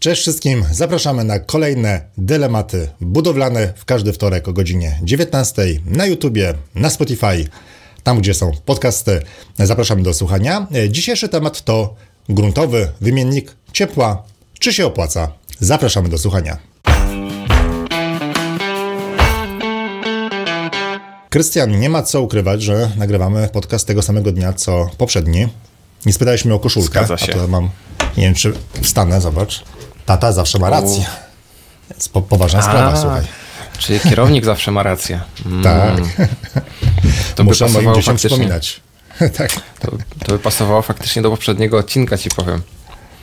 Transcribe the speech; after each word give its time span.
Cześć 0.00 0.22
wszystkim, 0.22 0.64
zapraszamy 0.72 1.24
na 1.24 1.38
kolejne 1.38 2.00
dylematy 2.18 2.88
budowlane 3.00 3.72
w 3.76 3.84
każdy 3.84 4.12
wtorek 4.12 4.48
o 4.48 4.52
godzinie 4.52 4.98
19 5.02 5.62
na 5.86 6.06
YouTubie, 6.06 6.54
na 6.74 6.90
Spotify, 6.90 7.48
tam 8.02 8.18
gdzie 8.18 8.34
są 8.34 8.52
podcasty. 8.66 9.22
Zapraszamy 9.58 10.02
do 10.02 10.14
słuchania. 10.14 10.66
Dzisiejszy 10.88 11.28
temat 11.28 11.64
to 11.64 11.94
gruntowy 12.28 12.88
wymiennik 13.00 13.52
ciepła. 13.72 14.22
Czy 14.58 14.72
się 14.72 14.86
opłaca? 14.86 15.32
Zapraszamy 15.58 16.08
do 16.08 16.18
słuchania. 16.18 16.58
Krystian, 21.30 21.80
nie 21.80 21.90
ma 21.90 22.02
co 22.02 22.22
ukrywać, 22.22 22.62
że 22.62 22.90
nagrywamy 22.96 23.48
podcast 23.52 23.86
tego 23.86 24.02
samego 24.02 24.32
dnia 24.32 24.52
co 24.52 24.90
poprzedni. 24.98 25.48
Nie 26.06 26.12
spytałeś 26.12 26.44
mnie 26.44 26.54
o 26.54 26.58
koszulkę, 26.58 26.88
Zgadza 26.88 27.18
się. 27.18 27.32
a 27.32 27.36
to 27.36 27.48
mam, 27.48 27.70
nie 28.16 28.24
wiem 28.24 28.34
czy 28.34 28.52
wstanę, 28.82 29.20
zobacz. 29.20 29.64
Tata 30.06 30.32
zawsze 30.32 30.58
ma 30.58 30.70
rację. 30.70 31.04
Jest 31.94 32.12
po, 32.12 32.22
poważna 32.22 32.62
sprawa, 32.62 32.96
słuchaj. 32.96 33.22
Czyli 33.78 34.00
kierownik 34.00 34.44
zawsze 34.44 34.70
ma 34.70 34.82
rację. 34.82 35.20
Mm, 35.46 35.62
Tak, 35.62 35.96
To 37.34 37.44
by 37.44 37.50
muszę 37.50 37.64
moim 37.64 37.74
pasowało 37.74 37.96
dzieciom 37.96 38.16
przypominać. 38.16 38.80
tak, 39.38 39.50
To, 39.80 39.90
to 40.26 40.32
by 40.32 40.38
pasowało 40.38 40.82
faktycznie 40.82 41.22
do 41.22 41.30
poprzedniego 41.30 41.78
odcinka, 41.78 42.18
ci 42.18 42.30
powiem. 42.30 42.62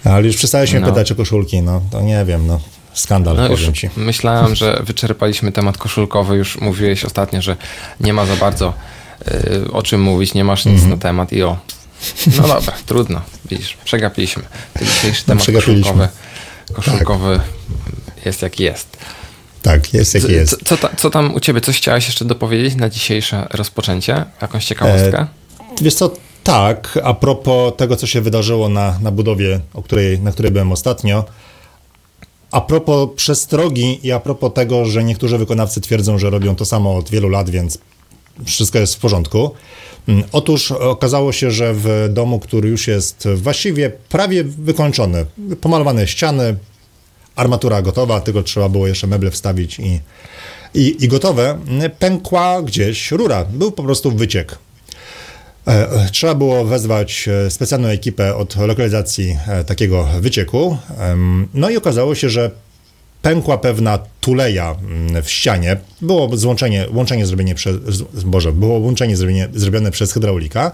ale 0.03 0.27
już 0.27 0.35
przestałeś 0.37 0.71
mnie 0.71 0.79
No. 0.79 0.87
pytać 0.87 1.11
o 1.11 1.15
koszulki, 1.15 1.61
no 1.61 1.81
to 1.91 2.01
nie 2.01 2.25
wiem, 2.25 2.47
no 2.47 2.59
skandal, 2.93 3.35
No 3.37 3.49
powiem 3.49 3.73
ci. 3.73 3.89
myślałem, 3.97 4.55
że 4.55 4.79
wyczerpaliśmy 4.87 5.51
temat 5.51 5.77
koszulkowy. 5.77 6.35
Już 6.35 6.61
mówiłeś 6.61 7.05
ostatnio, 7.05 7.41
że 7.41 7.55
nie 7.99 8.13
ma 8.13 8.25
za 8.25 8.35
bardzo 8.35 8.73
y, 9.65 9.71
o 9.71 9.83
czym 9.83 10.01
mówić, 10.01 10.33
nie 10.33 10.43
masz 10.43 10.65
nic 10.65 10.73
Mhm. 10.75 10.91
na 10.91 10.97
temat 10.97 11.33
i 11.33 11.43
o. 11.43 11.57
No 12.41 12.47
dobra, 12.47 12.73
trudno. 12.85 13.21
Widzisz, 13.49 13.77
przegapiliśmy. 13.85 14.43
Ten 14.73 14.87
dzisiejszy 14.87 15.25
temat 15.25 15.43
przegapiliśmy. 15.43 16.09
Koszulkowy, 16.73 17.05
koszulkowy 17.05 17.39
jest 18.25 18.41
jaki 18.41 18.63
jest. 18.63 18.97
Tak, 19.61 19.93
jest 19.93 20.11
Co, 20.11 20.17
jaki 20.17 20.31
jest. 20.31 20.51
co, 20.51 20.65
co, 20.65 20.77
ta, 20.77 20.95
co 20.95 21.09
tam 21.09 21.35
u 21.35 21.39
ciebie? 21.39 21.61
Coś 21.61 21.77
chciałeś 21.77 22.05
jeszcze 22.05 22.25
dopowiedzieć 22.25 22.75
na 22.75 22.89
dzisiejsze 22.89 23.47
rozpoczęcie? 23.51 24.25
Jakąś 24.41 24.65
ciekawostkę? 24.65 25.27
Wiesz 25.81 25.95
co, 25.95 26.11
tak, 26.43 26.99
a 27.03 27.13
propos 27.13 27.73
tego, 27.77 27.95
co 27.95 28.07
się 28.07 28.21
wydarzyło 28.21 28.69
na, 28.69 28.99
na 29.01 29.11
budowie, 29.11 29.59
o 29.73 29.83
której, 29.83 30.19
na 30.19 30.31
której 30.31 30.51
byłem 30.51 30.71
ostatnio, 30.71 31.25
a 32.51 32.61
propos 32.61 33.09
przestrogi 33.15 33.99
i 34.07 34.11
a 34.11 34.19
propos 34.19 34.53
tego, 34.53 34.85
że 34.85 35.03
niektórzy 35.03 35.37
wykonawcy 35.37 35.81
twierdzą, 35.81 36.17
że 36.17 36.29
robią 36.29 36.55
to 36.55 36.65
samo 36.65 36.95
od 36.95 37.09
wielu 37.09 37.29
lat, 37.29 37.49
więc 37.49 37.77
wszystko 38.45 38.79
jest 38.79 38.95
w 38.95 38.99
porządku. 38.99 39.51
Mm, 40.07 40.23
Otóż 40.31 40.71
okazało 40.71 41.31
się, 41.31 41.51
że 41.51 41.73
w 41.73 42.09
domu, 42.09 42.39
który 42.39 42.69
już 42.69 42.87
jest 42.87 43.27
właściwie 43.35 43.89
prawie 44.09 44.43
wykończony, 44.43 45.25
pomalowane 45.61 46.07
ściany, 46.07 46.55
armatura 47.35 47.81
gotowa, 47.81 48.21
tylko 48.21 48.43
trzeba 48.43 48.69
było 48.69 48.87
jeszcze 48.87 49.07
meble 49.07 49.31
wstawić 49.31 49.79
i, 49.79 49.99
i, 50.73 51.03
i 51.03 51.07
gotowe, 51.07 51.59
pękła 51.99 52.61
gdzieś 52.61 53.11
rura. 53.11 53.45
Był 53.45 53.71
po 53.71 53.83
prostu 53.83 54.11
wyciek. 54.11 54.57
E, 55.67 55.91
e, 55.91 56.09
Trzeba 56.11 56.35
było 56.35 56.65
wezwać 56.65 57.27
e, 57.27 57.51
specjalną 57.51 57.87
ekipę 57.87 58.35
od 58.35 58.55
lokalizacji 58.55 59.37
takiego 59.65 60.07
wycieku. 60.21 60.77
No 61.53 61.69
i 61.69 61.77
okazało 61.77 62.15
się, 62.15 62.29
że 62.29 62.51
pękła 63.27 63.57
pewna 63.57 63.99
tuleja 64.21 64.75
mm, 64.81 65.23
w 65.23 65.29
ścianie. 65.31 65.77
Było 66.01 66.37
złączenie, 66.37 66.87
łączenie 66.93 67.25
zrobienie 67.25 67.55
przez, 67.55 67.75
Boże, 68.25 68.51
było 68.51 68.79
łączenie 68.79 69.17
zrobienie, 69.17 69.49
zrobione 69.53 69.91
przez 69.91 70.13
hydraulika 70.13 70.71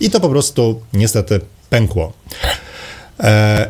i 0.00 0.10
to 0.10 0.20
po 0.20 0.28
prostu 0.28 0.80
niestety 0.92 1.40
pękło. 1.70 2.12
E, 3.20 3.68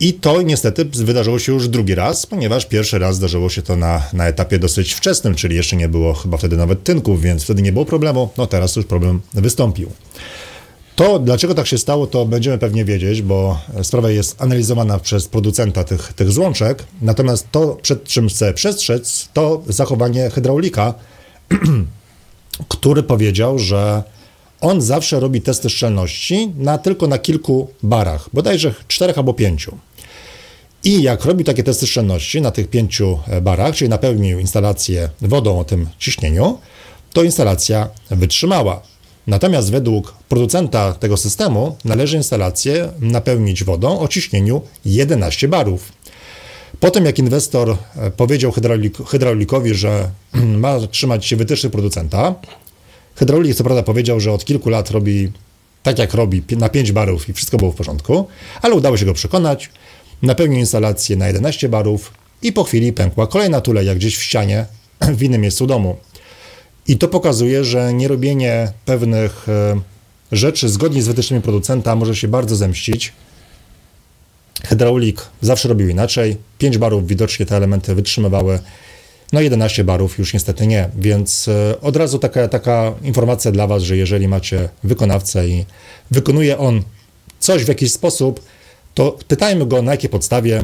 I 0.00 0.14
to 0.14 0.42
niestety 0.42 0.84
wydarzyło 0.84 1.38
się 1.38 1.52
już 1.52 1.68
drugi 1.68 1.94
raz, 1.94 2.26
ponieważ 2.26 2.66
pierwszy 2.66 2.98
raz 2.98 3.16
zdarzyło 3.16 3.48
się 3.48 3.62
to 3.62 3.76
na, 3.76 4.02
na 4.12 4.26
etapie 4.26 4.58
dosyć 4.58 4.94
wczesnym, 4.94 5.34
czyli 5.34 5.56
jeszcze 5.56 5.76
nie 5.76 5.88
było 5.88 6.14
chyba 6.14 6.36
wtedy 6.36 6.56
nawet 6.56 6.84
tynków, 6.84 7.22
więc 7.22 7.44
wtedy 7.44 7.62
nie 7.62 7.72
było 7.72 7.84
problemu. 7.84 8.28
No 8.38 8.46
teraz 8.46 8.76
już 8.76 8.86
problem 8.86 9.20
wystąpił. 9.34 9.90
To, 10.96 11.18
dlaczego 11.18 11.54
tak 11.54 11.66
się 11.66 11.78
stało, 11.78 12.06
to 12.06 12.26
będziemy 12.26 12.58
pewnie 12.58 12.84
wiedzieć, 12.84 13.22
bo 13.22 13.60
sprawa 13.82 14.10
jest 14.10 14.42
analizowana 14.42 14.98
przez 14.98 15.28
producenta 15.28 15.84
tych, 15.84 16.12
tych 16.12 16.32
złączek. 16.32 16.84
Natomiast 17.02 17.46
to, 17.50 17.78
przed 17.82 18.04
czym 18.04 18.28
chcę 18.28 18.54
przestrzec, 18.54 19.28
to 19.32 19.62
zachowanie 19.66 20.30
hydraulika, 20.30 20.94
który 22.68 23.02
powiedział, 23.02 23.58
że 23.58 24.02
on 24.60 24.82
zawsze 24.82 25.20
robi 25.20 25.40
testy 25.40 25.70
szczelności 25.70 26.52
na, 26.58 26.78
tylko 26.78 27.06
na 27.06 27.18
kilku 27.18 27.68
barach, 27.82 28.28
bodajże 28.32 28.74
czterech 28.88 29.18
albo 29.18 29.34
pięciu. 29.34 29.78
I 30.84 31.02
jak 31.02 31.24
robił 31.24 31.46
takie 31.46 31.62
testy 31.62 31.86
szczelności 31.86 32.40
na 32.40 32.50
tych 32.50 32.68
pięciu 32.68 33.18
e, 33.26 33.40
barach, 33.40 33.74
czyli 33.74 33.88
napełnił 33.88 34.38
instalację 34.38 35.08
wodą 35.20 35.60
o 35.60 35.64
tym 35.64 35.88
ciśnieniu, 35.98 36.58
to 37.12 37.22
instalacja 37.22 37.88
wytrzymała. 38.10 38.82
Natomiast 39.26 39.70
według 39.70 40.14
producenta 40.28 40.92
tego 40.92 41.16
systemu 41.16 41.76
należy 41.84 42.16
instalację 42.16 42.88
napełnić 43.00 43.64
wodą 43.64 44.00
o 44.00 44.08
ciśnieniu 44.08 44.62
11 44.84 45.48
barów. 45.48 45.92
Potem 46.80 47.04
jak 47.04 47.18
inwestor 47.18 47.76
e, 47.96 48.10
powiedział 48.10 48.52
hydraulik, 48.52 48.96
hydraulikowi, 49.08 49.74
że 49.74 50.10
ma 50.62 50.86
trzymać 50.86 51.26
się 51.26 51.36
wytycznych 51.36 51.72
producenta, 51.72 52.34
hydraulik 53.14 53.54
co 53.54 53.64
prawda 53.64 53.82
powiedział, 53.82 54.20
że 54.20 54.32
od 54.32 54.44
kilku 54.44 54.70
lat 54.70 54.90
robi 54.90 55.32
tak 55.82 55.98
jak 55.98 56.14
robi, 56.14 56.42
na 56.50 56.68
5 56.68 56.92
barów 56.92 57.28
i 57.28 57.32
wszystko 57.32 57.56
było 57.56 57.72
w 57.72 57.74
porządku, 57.74 58.26
ale 58.62 58.74
udało 58.74 58.96
się 58.96 59.06
go 59.06 59.14
przekonać, 59.14 59.70
napełnił 60.22 60.58
instalację 60.58 61.16
na 61.16 61.26
11 61.26 61.68
barów 61.68 62.12
i 62.42 62.52
po 62.52 62.64
chwili 62.64 62.92
pękła 62.92 63.26
kolejna 63.26 63.60
tuleja 63.60 63.94
gdzieś 63.94 64.16
w 64.16 64.22
ścianie 64.22 64.66
w 65.18 65.22
innym 65.22 65.40
miejscu 65.40 65.66
domu. 65.66 65.96
I 66.88 66.98
to 66.98 67.08
pokazuje, 67.08 67.64
że 67.64 67.94
nierobienie 67.94 68.72
pewnych 68.84 69.48
e, 69.48 69.80
rzeczy 70.32 70.68
zgodnie 70.68 71.02
z 71.02 71.08
wytycznymi 71.08 71.42
producenta 71.42 71.96
może 71.96 72.16
się 72.16 72.28
bardzo 72.28 72.56
zemścić. 72.56 73.12
Hydraulik 74.64 75.22
zawsze 75.40 75.68
robił 75.68 75.88
inaczej. 75.88 76.36
5 76.58 76.78
barów 76.78 77.06
widocznie 77.06 77.46
te 77.46 77.56
elementy 77.56 77.94
wytrzymywały. 77.94 78.58
No 79.32 79.40
11 79.40 79.84
barów 79.84 80.18
już 80.18 80.34
niestety 80.34 80.66
nie, 80.66 80.90
więc 80.98 81.48
e, 81.48 81.80
od 81.80 81.96
razu 81.96 82.18
taka, 82.18 82.48
taka 82.48 82.92
informacja 83.02 83.52
dla 83.52 83.66
Was, 83.66 83.82
że 83.82 83.96
jeżeli 83.96 84.28
macie 84.28 84.68
wykonawcę 84.84 85.48
i 85.48 85.64
wykonuje 86.10 86.58
on 86.58 86.82
coś 87.38 87.64
w 87.64 87.68
jakiś 87.68 87.92
sposób, 87.92 88.40
to 88.94 89.18
pytajmy 89.28 89.66
go 89.66 89.82
na 89.82 89.92
jakiej 89.92 90.10
podstawie 90.10 90.62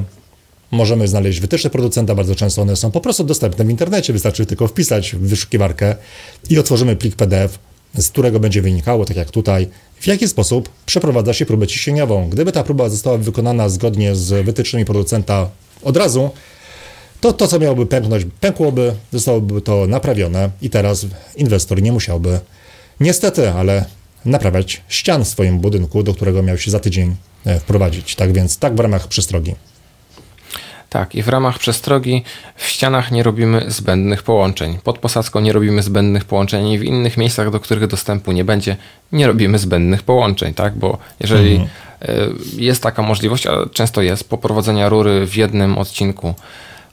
możemy 0.72 1.08
znaleźć 1.08 1.40
wytyczne 1.40 1.70
producenta, 1.70 2.14
bardzo 2.14 2.34
często 2.34 2.62
one 2.62 2.76
są 2.76 2.90
po 2.90 3.00
prostu 3.00 3.24
dostępne 3.24 3.64
w 3.64 3.70
internecie, 3.70 4.12
wystarczy 4.12 4.46
tylko 4.46 4.68
wpisać 4.68 5.14
w 5.14 5.18
wyszukiwarkę 5.18 5.94
i 6.50 6.58
otworzymy 6.58 6.96
plik 6.96 7.16
PDF, 7.16 7.58
z 7.94 8.08
którego 8.08 8.40
będzie 8.40 8.62
wynikało, 8.62 9.04
tak 9.04 9.16
jak 9.16 9.30
tutaj, 9.30 9.68
w 10.00 10.06
jaki 10.06 10.28
sposób 10.28 10.68
przeprowadza 10.86 11.32
się 11.32 11.46
próbę 11.46 11.66
ciśnieniową. 11.66 12.28
Gdyby 12.28 12.52
ta 12.52 12.64
próba 12.64 12.88
została 12.88 13.18
wykonana 13.18 13.68
zgodnie 13.68 14.14
z 14.14 14.46
wytycznymi 14.46 14.84
producenta 14.84 15.48
od 15.82 15.96
razu, 15.96 16.30
to 17.20 17.32
to, 17.32 17.48
co 17.48 17.58
miałoby 17.58 17.86
pęknąć, 17.86 18.26
pękłoby, 18.40 18.94
zostałoby 19.12 19.60
to 19.60 19.86
naprawione 19.86 20.50
i 20.62 20.70
teraz 20.70 21.06
inwestor 21.36 21.82
nie 21.82 21.92
musiałby, 21.92 22.40
niestety, 23.00 23.50
ale 23.50 23.84
naprawiać 24.24 24.82
ścian 24.88 25.24
w 25.24 25.28
swoim 25.28 25.58
budynku, 25.58 26.02
do 26.02 26.14
którego 26.14 26.42
miał 26.42 26.58
się 26.58 26.70
za 26.70 26.80
tydzień 26.80 27.16
e, 27.44 27.60
wprowadzić. 27.60 28.16
Tak 28.16 28.32
więc, 28.32 28.58
tak 28.58 28.76
w 28.76 28.80
ramach 28.80 29.08
przestrogi. 29.08 29.54
Tak, 30.92 31.14
i 31.14 31.22
w 31.22 31.28
ramach 31.28 31.58
przestrogi 31.58 32.24
w 32.56 32.66
ścianach 32.66 33.10
nie 33.10 33.22
robimy 33.22 33.64
zbędnych 33.68 34.22
połączeń. 34.22 34.78
Pod 34.84 34.98
posadzką 34.98 35.40
nie 35.40 35.52
robimy 35.52 35.82
zbędnych 35.82 36.24
połączeń 36.24 36.68
i 36.68 36.78
w 36.78 36.84
innych 36.84 37.16
miejscach, 37.16 37.50
do 37.50 37.60
których 37.60 37.86
dostępu 37.86 38.32
nie 38.32 38.44
będzie, 38.44 38.76
nie 39.12 39.26
robimy 39.26 39.58
zbędnych 39.58 40.02
połączeń, 40.02 40.54
tak? 40.54 40.76
Bo 40.76 40.98
jeżeli 41.20 41.54
y, 41.56 41.66
jest 42.56 42.82
taka 42.82 43.02
możliwość, 43.02 43.46
a 43.46 43.52
często 43.72 44.02
jest, 44.02 44.28
poprowadzenia 44.28 44.88
rury 44.88 45.26
w 45.26 45.36
jednym 45.36 45.78
odcinku 45.78 46.34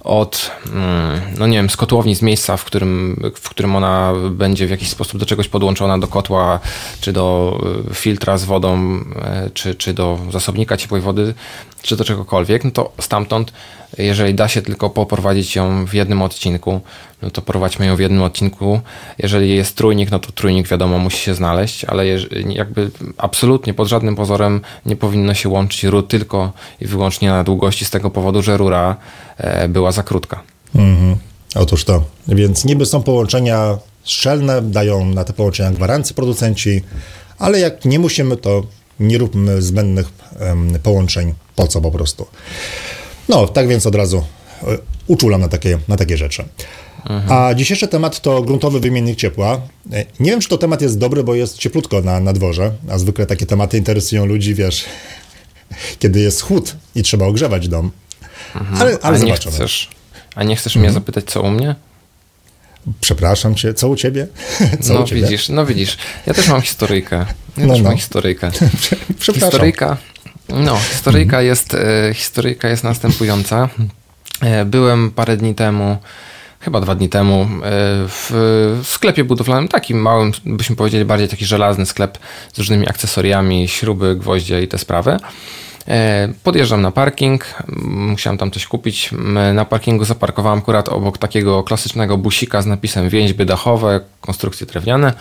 od, 0.04 0.52
mm, 0.66 1.22
no 1.38 1.48
nie 1.48 1.58
wiem, 1.58 1.70
z 1.70 1.78
kotłowni, 1.78 2.16
z 2.16 2.22
miejsca, 2.22 2.58
w 2.58 2.66
którym, 2.66 3.22
w 3.36 3.50
którym 3.50 3.76
ona 3.76 4.14
będzie 4.32 4.68
w 4.68 4.70
jakiś 4.70 4.90
sposób 4.90 5.20
do 5.20 5.26
czegoś 5.26 5.48
podłączona, 5.48 6.00
do 6.00 6.08
kotła, 6.08 6.60
czy 7.02 7.14
do 7.14 7.58
y, 7.92 7.94
filtra 7.94 8.38
z 8.38 8.46
wodą, 8.46 9.00
y, 9.48 9.52
czy, 9.54 9.76
czy 9.76 9.94
do 9.94 10.20
zasobnika 10.32 10.78
ciepłej 10.78 11.02
wody, 11.02 11.34
czy 11.82 11.96
do 11.96 12.04
czegokolwiek, 12.04 12.64
no 12.64 12.72
to 12.72 12.92
stamtąd, 13.00 13.54
jeżeli 13.98 14.34
da 14.34 14.48
się 14.48 14.62
tylko 14.62 14.90
poprowadzić 14.90 15.56
ją 15.56 15.86
w 15.86 15.94
jednym 15.94 16.22
odcinku, 16.22 16.82
no 17.22 17.30
to 17.30 17.42
prowadźmy 17.42 17.86
ją 17.86 17.96
w 17.96 18.00
jednym 18.00 18.24
odcinku. 18.24 18.82
Jeżeli 19.18 19.56
jest 19.56 19.76
trójnik, 19.76 20.12
no 20.12 20.20
to 20.20 20.32
trójnik 20.32 20.68
wiadomo 20.68 20.98
musi 20.98 21.18
się 21.18 21.34
znaleźć, 21.34 21.86
ale 21.86 22.06
jakby 22.48 22.92
absolutnie 23.18 23.74
pod 23.74 23.88
żadnym 23.88 24.16
pozorem 24.16 24.62
nie 24.86 24.96
powinno 24.96 25.34
się 25.34 25.50
łączyć 25.50 25.84
rur 25.84 26.08
tylko 26.08 26.52
i 26.82 26.86
wyłącznie 26.86 27.30
na 27.30 27.44
długości 27.44 27.86
z 27.86 27.90
tego 27.90 28.10
powodu, 28.10 28.42
że 28.42 28.58
rura 28.58 28.96
e, 29.38 29.68
była 29.68 29.92
za 30.00 30.04
krótka. 30.04 30.44
Mhm. 30.76 31.16
Otóż 31.56 31.84
to. 31.84 32.04
Więc 32.28 32.66
niby 32.66 32.86
są 32.86 33.04
połączenia 33.04 33.78
szczelne, 34.04 34.62
dają 34.62 35.06
na 35.06 35.24
te 35.24 35.34
połączenia 35.34 35.72
gwarancje 35.72 36.16
producenci, 36.16 36.82
ale 37.40 37.60
jak 37.60 37.86
nie 37.86 38.00
musimy, 38.00 38.38
to 38.38 38.64
nie 39.00 39.18
róbmy 39.18 39.62
zbędnych 39.62 40.08
em, 40.40 40.80
połączeń. 40.84 41.34
Po 41.56 41.68
co 41.68 41.82
po 41.82 41.92
prostu? 41.92 42.28
No, 43.30 43.48
tak 43.48 43.68
więc 43.68 43.86
od 43.86 43.96
razu 43.96 44.18
e, 44.18 44.78
uczulam 45.08 45.42
na 45.42 45.48
takie, 45.48 45.80
na 45.88 45.98
takie 45.98 46.18
rzeczy. 46.18 46.44
A 47.30 47.54
dzisiejszy 47.54 47.88
temat 47.88 48.22
to 48.22 48.42
gruntowy 48.42 48.80
wymiennik 48.80 49.18
ciepła. 49.18 49.62
E, 49.92 50.06
Nie 50.20 50.32
wiem, 50.32 50.40
czy 50.40 50.50
to 50.50 50.58
temat 50.58 50.82
jest 50.82 50.98
dobry, 50.98 51.24
bo 51.24 51.36
jest 51.36 51.58
cieplutko 51.58 52.02
na, 52.02 52.20
na 52.20 52.34
dworze, 52.34 52.72
a 52.90 52.98
zwykle 52.98 53.26
takie 53.26 53.46
tematy 53.46 53.78
interesują 53.78 54.26
ludzi, 54.26 54.56
wiesz, 54.56 54.86
kiedy 56.02 56.20
jest 56.20 56.42
chłód 56.42 56.76
i 56.96 57.04
trzeba 57.04 57.26
ogrzewać 57.26 57.68
dom. 57.68 57.92
Ale, 58.80 58.98
ale 59.02 59.16
a 59.18 59.20
nie 59.20 59.26
zobaczymy. 59.26 59.56
chcesz, 59.56 59.90
a 60.36 60.44
nie 60.44 60.56
chcesz 60.56 60.76
mnie 60.76 60.92
zapytać, 60.92 61.26
co 61.26 61.42
u 61.42 61.52
mnie? 61.52 61.76
Przepraszam 63.02 63.56
cię, 63.56 63.74
co 63.74 63.88
u 63.90 63.96
ciebie? 63.96 64.28
Co 64.82 64.94
no 64.94 65.00
u 65.00 65.04
ciebie? 65.04 65.22
widzisz, 65.22 65.50
no 65.50 65.66
widzisz. 65.66 65.98
Ja 66.26 66.34
też 66.34 66.48
mam 66.48 66.62
historyjkę. 66.62 67.26
Ja 67.58 67.66
No, 67.66 67.74
też 67.74 67.82
no. 67.84 67.90
mam 67.90 67.98
historyjkę. 67.98 68.52
Przepraszam. 69.20 69.50
Historyjka, 69.50 69.98
no, 70.50 70.78
historyjka, 70.78 71.42
jest, 71.42 71.74
e, 71.74 72.14
historyjka 72.14 72.68
jest 72.70 72.84
następująca. 72.84 73.70
E, 74.42 74.66
Byłem 74.66 75.12
parę 75.12 75.38
dni 75.38 75.56
temu, 75.56 75.98
chyba 76.60 76.82
dwa 76.82 76.96
dni 76.96 77.10
temu, 77.10 77.42
e, 77.42 77.48
w 78.08 78.82
sklepie 78.84 79.24
budowlanym, 79.24 79.68
takim 79.68 79.98
małym, 80.02 80.32
byśmy 80.46 80.76
powiedzieli 80.76 81.06
bardziej 81.06 81.28
taki 81.28 81.46
żelazny 81.46 81.86
sklep 81.86 82.18
z 82.54 82.58
różnymi 82.58 82.90
akcesoriami, 82.90 83.68
śruby, 83.68 84.16
gwoździe 84.16 84.62
i 84.62 84.68
te 84.68 84.78
sprawy. 84.78 85.18
E, 85.88 86.30
Podjeżdżam 86.44 86.82
na 86.82 86.92
parking, 86.92 87.46
m, 87.46 87.66
musiałem 88.10 88.38
tam 88.38 88.52
coś 88.52 88.66
kupić. 88.68 89.10
Na 89.54 89.66
parkingu 89.66 90.06
zaparkowałem 90.06 90.60
akurat 90.60 90.90
obok 90.90 91.18
takiego 91.18 91.64
klasycznego 91.64 92.18
busika 92.18 92.62
z 92.62 92.66
napisem 92.66 93.10
więźby 93.10 93.46
dachowe, 93.46 94.00
konstrukcje 94.22 94.68
drewniane. 94.68 95.14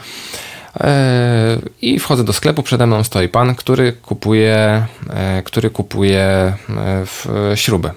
E, 0.81 1.59
I 1.83 1.99
wchodzę 1.99 2.25
do 2.25 2.33
sklepu, 2.33 2.63
przede 2.63 2.87
mną 2.87 3.05
stoi 3.05 3.29
pan, 3.29 3.55
który 3.55 3.93
kupuje, 3.93 4.87
e, 5.11 5.43
który 5.43 5.71
kupuje 5.71 6.55
śruby. 7.55 7.91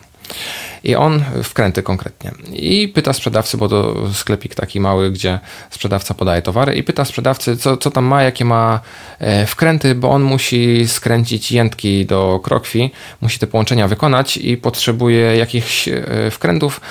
I 0.83 0.95
on 0.95 1.23
wkręty 1.43 1.83
konkretnie. 1.83 2.31
I 2.53 2.87
pyta 2.87 3.13
sprzedawcy, 3.13 3.57
bo 3.57 3.69
to 3.69 3.95
sklepik 4.13 4.55
taki 4.55 4.79
mały, 4.79 5.11
gdzie 5.11 5.39
sprzedawca 5.69 6.13
podaje 6.13 6.41
towary, 6.41 6.75
i 6.75 6.83
pyta 6.83 7.05
sprzedawcy, 7.05 7.57
co, 7.57 7.77
co 7.77 7.91
tam 7.91 8.05
ma, 8.05 8.23
jakie 8.23 8.45
ma 8.45 8.79
e, 9.19 9.45
wkręty, 9.45 9.95
bo 9.95 10.11
on 10.11 10.21
musi 10.21 10.87
skręcić 10.87 11.51
jętki 11.51 12.05
do 12.05 12.39
krokwi, 12.43 12.91
musi 13.21 13.39
te 13.39 13.47
połączenia 13.47 13.87
wykonać 13.87 14.37
i 14.37 14.57
potrzebuje 14.57 15.37
jakichś 15.37 15.87
e, 15.87 16.03
wkrętów 16.31 16.81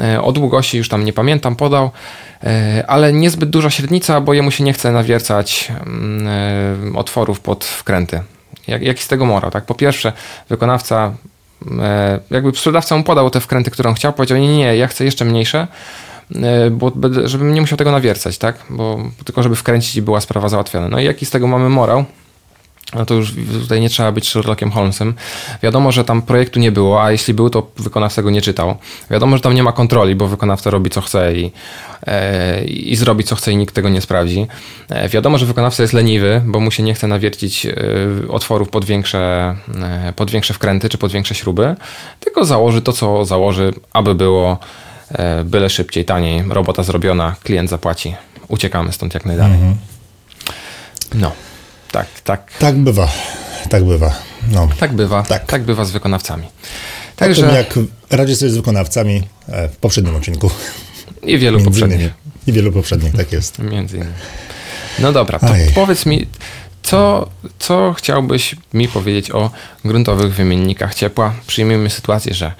e, 0.00 0.22
o 0.22 0.32
długości, 0.32 0.78
już 0.78 0.88
tam 0.88 1.04
nie 1.04 1.12
pamiętam, 1.12 1.56
podał, 1.56 1.90
ale 2.86 3.12
niezbyt 3.12 3.50
duża 3.50 3.70
średnica, 3.70 4.20
bo 4.20 4.34
jemu 4.34 4.50
się 4.50 4.64
nie 4.64 4.72
chce 4.72 4.92
nawiercać 4.92 5.72
mm, 5.86 6.96
otworów 6.96 7.40
pod 7.40 7.64
wkręty. 7.64 8.20
Jak, 8.66 8.82
jaki 8.82 9.02
z 9.02 9.08
tego 9.08 9.26
morał, 9.26 9.50
tak? 9.50 9.64
Po 9.64 9.74
pierwsze, 9.74 10.12
wykonawca 10.48 11.12
jakby 12.30 12.50
sprzedawca 12.50 12.96
mu 12.96 13.04
podał 13.04 13.30
te 13.30 13.40
wkręty, 13.40 13.70
które 13.70 13.88
on 13.88 13.94
chciał, 13.94 14.12
powiedział, 14.12 14.38
nie, 14.38 14.56
nie, 14.56 14.76
ja 14.76 14.86
chcę 14.86 15.04
jeszcze 15.04 15.24
mniejsze, 15.24 15.66
e, 16.34 16.70
bo 16.70 16.92
żebym 17.24 17.54
nie 17.54 17.60
musiał 17.60 17.78
tego 17.78 17.90
nawiercać, 17.90 18.38
tak? 18.38 18.56
Bo 18.70 18.98
tylko 19.24 19.42
żeby 19.42 19.56
wkręcić 19.56 19.96
i 19.96 20.02
była 20.02 20.20
sprawa 20.20 20.48
załatwiona. 20.48 20.88
No 20.88 21.00
i 21.00 21.04
jaki 21.04 21.26
z 21.26 21.30
tego 21.30 21.46
mamy 21.46 21.68
morał? 21.68 22.04
No 22.94 23.06
to 23.06 23.14
już 23.14 23.34
tutaj 23.62 23.80
nie 23.80 23.88
trzeba 23.88 24.12
być 24.12 24.28
Sherlockiem 24.28 24.70
Holmesem. 24.70 25.14
Wiadomo, 25.62 25.92
że 25.92 26.04
tam 26.04 26.22
projektu 26.22 26.60
nie 26.60 26.72
było, 26.72 27.02
a 27.02 27.12
jeśli 27.12 27.34
był, 27.34 27.50
to 27.50 27.66
wykonawca 27.76 28.22
go 28.22 28.30
nie 28.30 28.42
czytał. 28.42 28.76
Wiadomo, 29.10 29.36
że 29.36 29.42
tam 29.42 29.54
nie 29.54 29.62
ma 29.62 29.72
kontroli, 29.72 30.14
bo 30.14 30.28
wykonawca 30.28 30.70
robi 30.70 30.90
co 30.90 31.00
chce 31.00 31.34
i, 31.34 31.52
e, 32.06 32.64
i 32.64 32.96
zrobi 32.96 33.24
co 33.24 33.36
chce 33.36 33.52
i 33.52 33.56
nikt 33.56 33.74
tego 33.74 33.88
nie 33.88 34.00
sprawdzi. 34.00 34.46
E, 34.88 35.08
wiadomo, 35.08 35.38
że 35.38 35.46
wykonawca 35.46 35.82
jest 35.82 35.92
leniwy, 35.92 36.42
bo 36.46 36.60
mu 36.60 36.70
się 36.70 36.82
nie 36.82 36.94
chce 36.94 37.06
nawiercić 37.06 37.66
e, 37.66 37.74
otworów 38.28 38.68
pod 38.68 38.84
większe, 38.84 39.54
e, 39.82 40.12
pod 40.16 40.30
większe 40.30 40.54
wkręty 40.54 40.88
czy 40.88 40.98
pod 40.98 41.12
większe 41.12 41.34
śruby, 41.34 41.76
tylko 42.20 42.44
założy 42.44 42.82
to, 42.82 42.92
co 42.92 43.24
założy, 43.24 43.72
aby 43.92 44.14
było 44.14 44.58
e, 45.12 45.44
byle 45.44 45.70
szybciej, 45.70 46.04
taniej, 46.04 46.44
robota 46.48 46.82
zrobiona, 46.82 47.36
klient 47.42 47.70
zapłaci. 47.70 48.14
Uciekamy 48.48 48.92
stąd 48.92 49.14
jak 49.14 49.24
najdalej. 49.24 49.58
No, 51.14 51.32
tak, 51.96 52.06
tak. 52.24 52.52
Tak 52.58 52.76
bywa, 52.76 53.08
tak 53.70 53.84
bywa. 53.84 54.12
No. 54.52 54.68
Tak 54.80 54.92
bywa, 54.92 55.22
Tak. 55.22 55.46
tak, 55.46 55.62
bywa 55.62 55.84
z 55.84 55.90
wykonawcami. 55.90 56.46
Także... 57.16 57.42
Także 57.42 57.56
jak 57.58 57.74
radzić 58.10 58.38
sobie 58.38 58.50
z 58.50 58.56
wykonawcami 58.56 59.22
e, 59.48 59.68
w 59.68 59.76
poprzednim 59.76 60.16
odcinku. 60.16 60.50
i 61.22 61.38
wielu 61.38 61.58
Między 61.58 61.70
poprzednich. 61.70 61.98
innymi. 62.00 62.12
I 62.46 62.52
wielu 62.52 62.72
poprzednich, 62.72 63.16
tak 63.16 63.32
jest. 63.32 63.58
Między 63.58 63.96
innymi. 63.96 64.12
No 64.98 65.12
dobra, 65.12 65.38
to 65.38 65.46
powiedz 65.74 66.06
mi, 66.06 66.26
co, 66.82 67.28
co 67.58 67.92
chciałbyś 67.98 68.56
mi 68.74 68.88
powiedzieć 68.88 69.30
o 69.30 69.50
gruntowych 69.84 70.34
wymiennikach 70.34 70.94
ciepła? 70.94 71.34
Przyjmijmy 71.46 71.90
sytuację, 71.90 72.34
że 72.34 72.52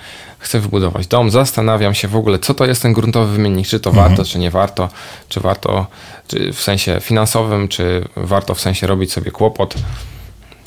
chcę 0.47 0.61
wybudować 0.61 1.07
dom, 1.07 1.31
zastanawiam 1.31 1.95
się 1.95 2.09
w 2.09 2.17
ogóle, 2.17 2.39
co 2.39 2.55
to 2.55 2.67
jest 2.67 2.83
ten 2.83 2.93
gruntowy 2.93 3.33
wymiennik, 3.33 3.67
czy 3.67 3.81
to 3.81 3.91
Mhm. 3.91 4.09
warto, 4.09 4.25
czy 4.25 4.39
nie 4.39 4.51
warto, 4.51 4.89
czy 5.29 5.41
warto 5.41 5.87
czy 6.29 6.53
w 6.53 6.61
sensie 6.63 6.99
finansowym, 7.01 7.69
czy 7.69 8.09
warto 8.17 8.55
w 8.55 8.61
sensie 8.61 8.87
robić 8.87 9.13
sobie 9.13 9.31
kłopot. 9.31 9.75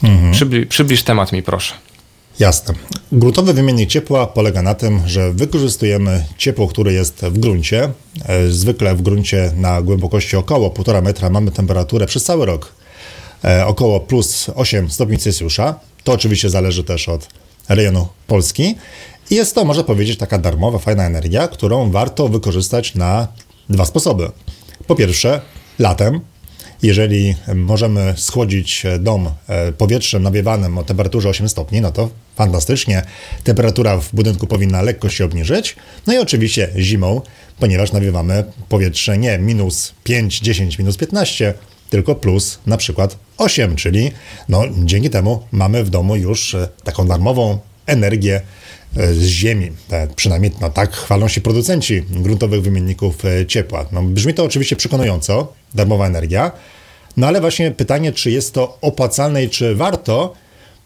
Mhm. 0.04 0.31
Przybli, 0.31 0.66
przybliż 0.66 1.04
temat 1.04 1.31
mi 1.31 1.44
proszę. 1.44 1.74
Jasne. 2.40 2.74
Gruntowy 3.12 3.54
wymiennik 3.54 3.90
ciepła 3.90 4.28
polega 4.28 4.62
na 4.62 4.76
tym, 4.76 5.02
że 5.06 5.34
wykorzystujemy 5.34 6.26
ciepło, 6.38 6.68
które 6.68 6.94
jest 6.94 7.22
w 7.26 7.40
gruncie. 7.40 7.90
E, 8.26 8.48
Zwykle 8.48 8.96
w 8.96 9.02
gruncie 9.02 9.52
na 9.56 9.81
głębokości 9.81 10.38
około 10.38 10.70
1,5 10.70 11.02
metra 11.02 11.30
mamy 11.30 11.52
temperaturę 11.52 12.06
przez 12.06 12.24
cały 12.24 12.46
rok 12.46 12.72
e, 13.46 13.66
około 13.66 14.00
plus 14.00 14.50
8 14.56 14.90
stopni 14.92 15.18
Celsjusza. 15.18 15.76
To 16.04 16.12
oczywiście 16.12 16.50
zależy 16.50 16.84
też 16.84 17.10
od 17.10 17.28
rejonu 17.70 18.08
Polski. 18.28 18.76
I 19.30 19.36
jest 19.36 19.56
to, 19.56 19.66
można 19.66 19.84
powiedzieć, 19.84 20.18
taka 20.18 20.38
darmowa, 20.38 20.80
fajna 20.80 21.06
energia, 21.06 21.48
którą 21.48 21.92
warto 21.92 22.28
wykorzystać 22.28 22.96
na 22.96 23.28
dwa 23.70 23.86
sposoby. 23.86 24.31
Po 24.88 24.96
pierwsze, 24.96 25.42
latem, 25.80 26.20
jeżeli 26.84 27.36
możemy 27.56 28.14
schłodzić 28.18 28.84
dom 29.00 29.30
e, 29.48 29.72
powietrzem 29.72 30.24
nawiewanym 30.24 30.78
o 30.78 30.84
temperaturze 30.84 31.30
8 31.30 31.50
stopni, 31.50 31.81
no 31.81 31.92
to 31.92 32.10
fantastycznie. 32.36 33.02
Temperatura 33.44 33.98
w 33.98 34.16
budynku 34.16 34.48
powinna 34.48 34.81
lekko 34.81 35.10
się 35.10 35.26
obniżyć. 35.26 35.76
No 36.08 36.14
i 36.14 36.18
oczywiście 36.18 36.70
zimą, 36.78 37.22
ponieważ 37.60 37.92
nawiewamy 37.92 38.44
powietrze 38.70 39.18
nie 39.18 39.38
minus 39.38 39.94
5, 40.04 40.40
10, 40.40 40.80
minus 40.80 40.98
15, 40.98 41.54
tylko 41.90 42.16
plus 42.16 42.60
na 42.66 42.78
przykład 42.78 43.18
8, 43.38 43.76
czyli 43.76 44.12
no, 44.50 44.64
dzięki 44.86 45.10
temu 45.10 45.44
mamy 45.52 45.84
w 45.84 45.90
domu 45.90 46.16
już 46.16 46.56
e, 46.56 46.70
taką 46.84 47.08
darmową 47.08 47.60
energię 47.86 48.36
e, 48.36 48.42
z 49.13 49.22
ziemi. 49.22 49.72
E, 49.92 50.07
Przynajmniej 50.16 50.51
no, 50.62 50.69
tak 50.69 50.94
chwalą 50.94 51.28
się 51.28 51.42
producenci 51.42 52.02
gruntowych 52.02 52.62
wymienników 52.62 53.26
e, 53.26 53.45
ciepła. 53.45 53.85
No, 53.92 54.04
brzmi 54.04 54.33
to 54.33 54.44
oczywiście 54.44 54.76
przekonująco, 54.76 55.54
darmowa 55.76 56.07
energia, 56.07 56.52
no 57.18 57.28
ale 57.28 57.42
właśnie 57.42 57.71
pytanie, 57.71 58.12
czy 58.12 58.31
jest 58.31 58.54
to 58.54 58.78
opłacalne 58.81 59.44
i 59.44 59.50
czy 59.50 59.76
warto, 59.76 60.33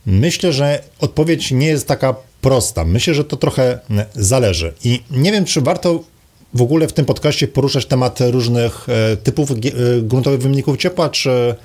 myślę, 0.06 0.54
że 0.54 0.84
odpowiedź 1.00 1.52
nie 1.52 1.68
jest 1.68 1.88
taka 1.88 2.16
prosta. 2.42 2.86
Myślę, 2.86 3.14
że 3.14 3.24
to 3.24 3.38
trochę 3.38 3.80
zależy. 4.16 4.74
I 4.84 5.04
nie 5.12 5.32
wiem, 5.32 5.46
czy 5.46 5.62
warto 5.62 6.04
w 6.54 6.62
ogóle 6.62 6.88
w 6.88 6.94
tym 6.94 7.06
podcaście 7.06 7.48
poruszać 7.48 7.86
temat 7.86 8.20
różnych 8.22 8.90
e, 8.90 9.18
typów 9.18 9.52
e, 9.52 9.56
gruntowych 10.02 10.42
wymienników 10.42 10.78
ciepła, 10.78 11.10
czy 11.10 11.56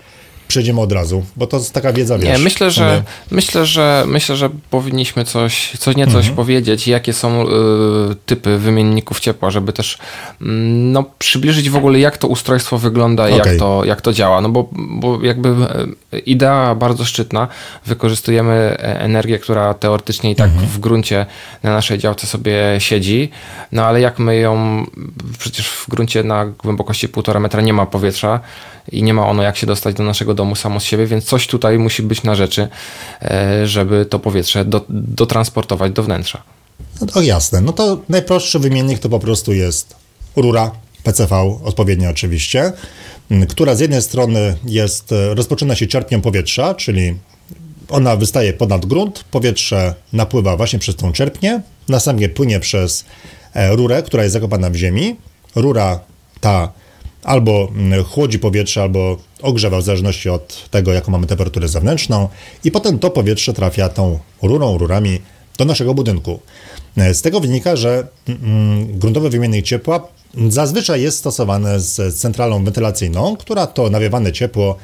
przejdziemy 0.49 0.81
od 0.81 0.93
razu? 0.93 1.25
Bo 1.37 1.47
to 1.47 1.57
jest 1.57 1.73
taka 1.73 1.93
wiedza, 1.93 2.19
wiesz. 2.19 2.28
Nie, 2.28 2.38
myślę, 2.38 2.71
że 2.71 3.02
myślę, 3.31 3.67
że 3.67 4.05
myślę, 4.07 4.37
że 4.37 4.50
powinniśmy 4.71 5.25
coś, 5.25 5.73
coś 5.78 5.97
niecoś 5.97 6.14
Mhm. 6.14 6.35
powiedzieć, 6.35 6.88
jakie 6.88 7.12
są 7.12 7.43
y, 7.43 7.47
typy 8.26 8.59
wymienników 8.59 9.21
ciepła, 9.21 9.50
żeby 9.50 9.73
też 9.73 9.99
mm, 10.43 10.93
no, 10.93 11.05
przybliżyć 11.19 11.71
w 11.71 11.76
ogóle, 11.76 11.99
jak 11.99 12.19
to 12.19 12.28
ustrojstwo 12.28 12.78
wygląda 12.78 13.28
i 13.28 13.33
Okej. 13.40 13.50
jak, 13.52 13.59
to, 13.59 13.85
jak 13.85 14.00
to 14.00 14.12
działa. 14.12 14.40
No 14.40 14.49
bo, 14.49 14.69
bo 14.73 15.23
jakby 15.23 15.49
e, 16.12 16.19
idea 16.19 16.75
bardzo 16.75 17.05
szczytna, 17.05 17.49
wykorzystujemy 17.87 18.52
e, 18.55 19.00
energię, 19.00 19.38
która 19.38 19.75
teoretycznie 19.75 20.31
i 20.31 20.35
tak 20.37 20.49
Mhm. 20.50 20.67
w 20.69 20.78
gruncie 20.78 21.26
na 21.62 21.73
naszej 21.73 21.99
działce 21.99 22.26
sobie 22.26 22.55
siedzi, 22.78 23.31
no 23.73 23.85
ale 23.85 24.00
jak 24.00 24.19
my 24.19 24.37
ją, 24.37 24.85
przecież 25.38 25.69
w 25.69 25.88
gruncie 25.90 26.23
na 26.23 26.47
głębokości 26.47 27.09
1,5 27.09 27.40
metra 27.40 27.61
nie 27.62 27.73
ma 27.73 27.87
powietrza 27.87 28.40
i 28.92 29.02
nie 29.02 29.14
ma 29.14 29.26
ono 29.26 29.42
jak 29.42 29.57
się 29.57 29.66
dostać 29.66 29.95
do 29.95 30.04
naszego 30.04 30.35
domu 30.35 30.54
samo 30.57 30.80
z 30.80 30.85
siebie, 30.85 31.07
więc 31.07 31.25
coś 31.25 31.47
tutaj 31.47 31.78
musi 31.78 32.02
być 32.02 32.23
na 32.23 32.35
rzeczy, 32.35 32.68
e, 33.23 33.66
żeby 33.66 34.07
to 34.07 34.18
powietrze 34.18 34.64
do, 34.64 34.85
dotransportować 34.88 35.92
do 35.92 36.02
wnętrza. 36.02 36.42
No 37.00 37.07
to 37.07 37.23
jasne. 37.23 37.61
No 37.61 37.73
to 37.73 38.00
najprostszy 38.09 38.59
wymiennik 38.59 38.99
to 38.99 39.09
po 39.09 39.18
prostu 39.18 39.52
jest 39.52 39.97
rura 40.37 40.71
PCV, 41.02 41.59
odpowiednio 41.64 42.11
oczywiście, 42.11 42.73
która 43.49 43.75
z 43.75 43.80
jednej 43.80 44.02
strony 44.02 44.57
jest, 44.64 45.12
e, 45.12 45.35
rozpoczyna 45.35 45.75
się 45.75 45.87
czerpnią 45.87 46.21
powietrza, 46.21 46.75
czyli 46.75 47.14
ona 47.88 48.16
wystaje 48.16 48.52
ponad 48.52 48.87
grunt, 48.87 49.25
powietrze 49.30 49.95
napływa 50.12 50.57
właśnie 50.57 50.78
przez 50.78 50.97
tą 50.97 51.12
czerpnię, 51.12 51.61
następnie 51.88 52.28
płynie 52.28 52.61
przez 52.61 53.04
e, 53.54 53.76
rurę, 53.76 54.02
która 54.02 54.23
jest 54.23 54.33
zakopana 54.33 54.71
w 54.71 54.75
ziemi. 54.75 55.16
Rura 55.54 56.00
ta 56.40 56.73
albo 57.28 57.68
mm, 57.76 58.04
chłodzi 58.04 58.38
powietrze, 58.38 58.82
albo 58.82 59.16
ogrzewa 59.42 59.78
w 59.78 59.82
zależności 59.82 60.28
od 60.28 60.70
tego, 60.70 60.92
jaką 60.92 61.12
mamy 61.12 61.26
temperaturę 61.26 61.68
zewnętrzną 61.68 62.28
i 62.64 62.70
potem 62.70 62.99
to 62.99 63.11
powietrze 63.11 63.52
trafia 63.52 63.88
tą 63.88 64.18
rurą, 64.42 64.78
rurami 64.78 65.20
do 65.58 65.64
naszego 65.64 65.94
budynku. 65.94 66.40
Z 66.97 67.23
tego 67.23 67.40
wynika, 67.40 67.76
że 67.76 68.08
mm, 68.28 68.99
gruntowy 68.99 69.30
wymiennik 69.30 69.66
ciepła 69.66 70.08
zazwyczaj 70.49 71.02
jest 71.02 71.18
stosowany 71.18 71.80
z 71.80 72.14
centralą 72.14 72.64
wentylacyjną, 72.64 73.37
która 73.37 73.66
to 73.66 73.90
nawiewane 73.90 74.32
ciepło 74.32 74.76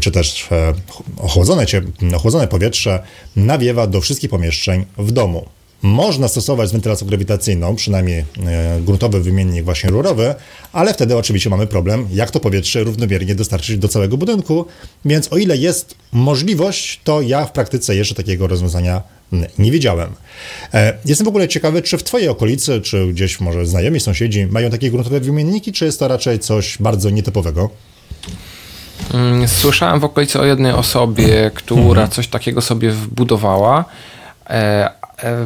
czy 0.00 0.10
też 0.10 0.48
e, 0.52 0.74
ochłodzone, 1.16 1.66
ochłodzone 2.14 2.48
powietrze 2.48 3.02
nawiewa 3.36 3.86
do 3.86 4.00
wszystkich 4.00 4.30
pomieszczeń 4.30 4.84
w 4.98 5.12
domu. 5.12 5.46
Można 5.82 6.28
stosować 6.28 6.68
z 6.68 6.72
wentylacją 6.72 7.06
grawitacyjną, 7.06 7.76
przynajmniej 7.76 8.18
e, 8.18 8.24
gruntowy 8.80 9.20
wymiennik 9.20 9.64
właśnie 9.64 9.90
rurowy, 9.90 10.34
ale 10.72 10.94
wtedy 10.94 11.16
oczywiście 11.16 11.50
mamy 11.50 11.66
problem, 11.66 12.08
jak 12.12 12.30
to 12.30 12.40
powietrze 12.40 12.84
równomiernie 12.84 13.34
dostarczyć 13.34 13.78
do 13.78 13.88
całego 13.88 14.16
budynku, 14.16 14.66
więc 15.04 15.32
o 15.32 15.36
ile 15.36 15.56
jest 15.56 15.94
możliwość, 16.12 17.00
to 17.04 17.22
ja 17.22 17.44
w 17.44 17.52
praktyce 17.52 17.96
jeszcze 17.96 18.14
takiego 18.14 18.46
rozwiązania 18.46 19.02
nie 19.58 19.72
wiedziałem. 19.72 20.12
E, 20.74 20.98
jestem 21.04 21.24
w 21.24 21.28
ogóle 21.28 21.48
ciekawy, 21.48 21.82
czy 21.82 21.98
w 21.98 22.02
Twojej 22.02 22.28
okolicy, 22.28 22.80
czy 22.80 23.06
gdzieś 23.06 23.40
może 23.40 23.66
znajomi, 23.66 24.00
sąsiedzi 24.00 24.46
mają 24.46 24.70
takie 24.70 24.90
gruntowe 24.90 25.20
wymienniki, 25.20 25.72
czy 25.72 25.84
jest 25.84 25.98
to 25.98 26.08
raczej 26.08 26.38
coś 26.38 26.78
bardzo 26.78 27.10
nietypowego? 27.10 27.70
Mm, 29.14 29.48
słyszałem 29.48 30.00
w 30.00 30.04
okolicy 30.04 30.40
o 30.40 30.44
jednej 30.44 30.72
osobie, 30.72 31.50
która 31.54 31.90
mhm. 31.90 32.10
coś 32.10 32.28
takiego 32.28 32.60
sobie 32.60 32.90
wbudowała. 32.90 33.84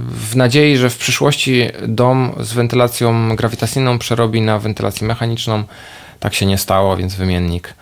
W 0.07 0.37
nadziei, 0.37 0.77
że 0.77 0.91
w 0.91 0.97
przyszłości 0.99 1.69
dom 1.89 2.33
z 2.41 2.53
wentylacją 2.53 3.37
grawitacyjną 3.37 3.99
przerobi 3.99 4.41
na 4.41 4.59
wentylację 4.59 5.07
mechaniczną. 5.07 5.65
Tak 6.21 6.35
się 6.35 6.47
nie 6.47 6.59
stało, 6.59 6.97
więc 6.97 7.15
wymiennik 7.15 7.75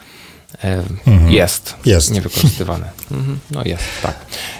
mhm. 1.06 1.32
jest, 1.32 1.76
jest 1.86 2.14
niewykorzystywane. 2.14 2.90
Mhm. 3.10 3.38
No 3.50 3.62
jest, 3.64 3.84
tak. 4.02 4.16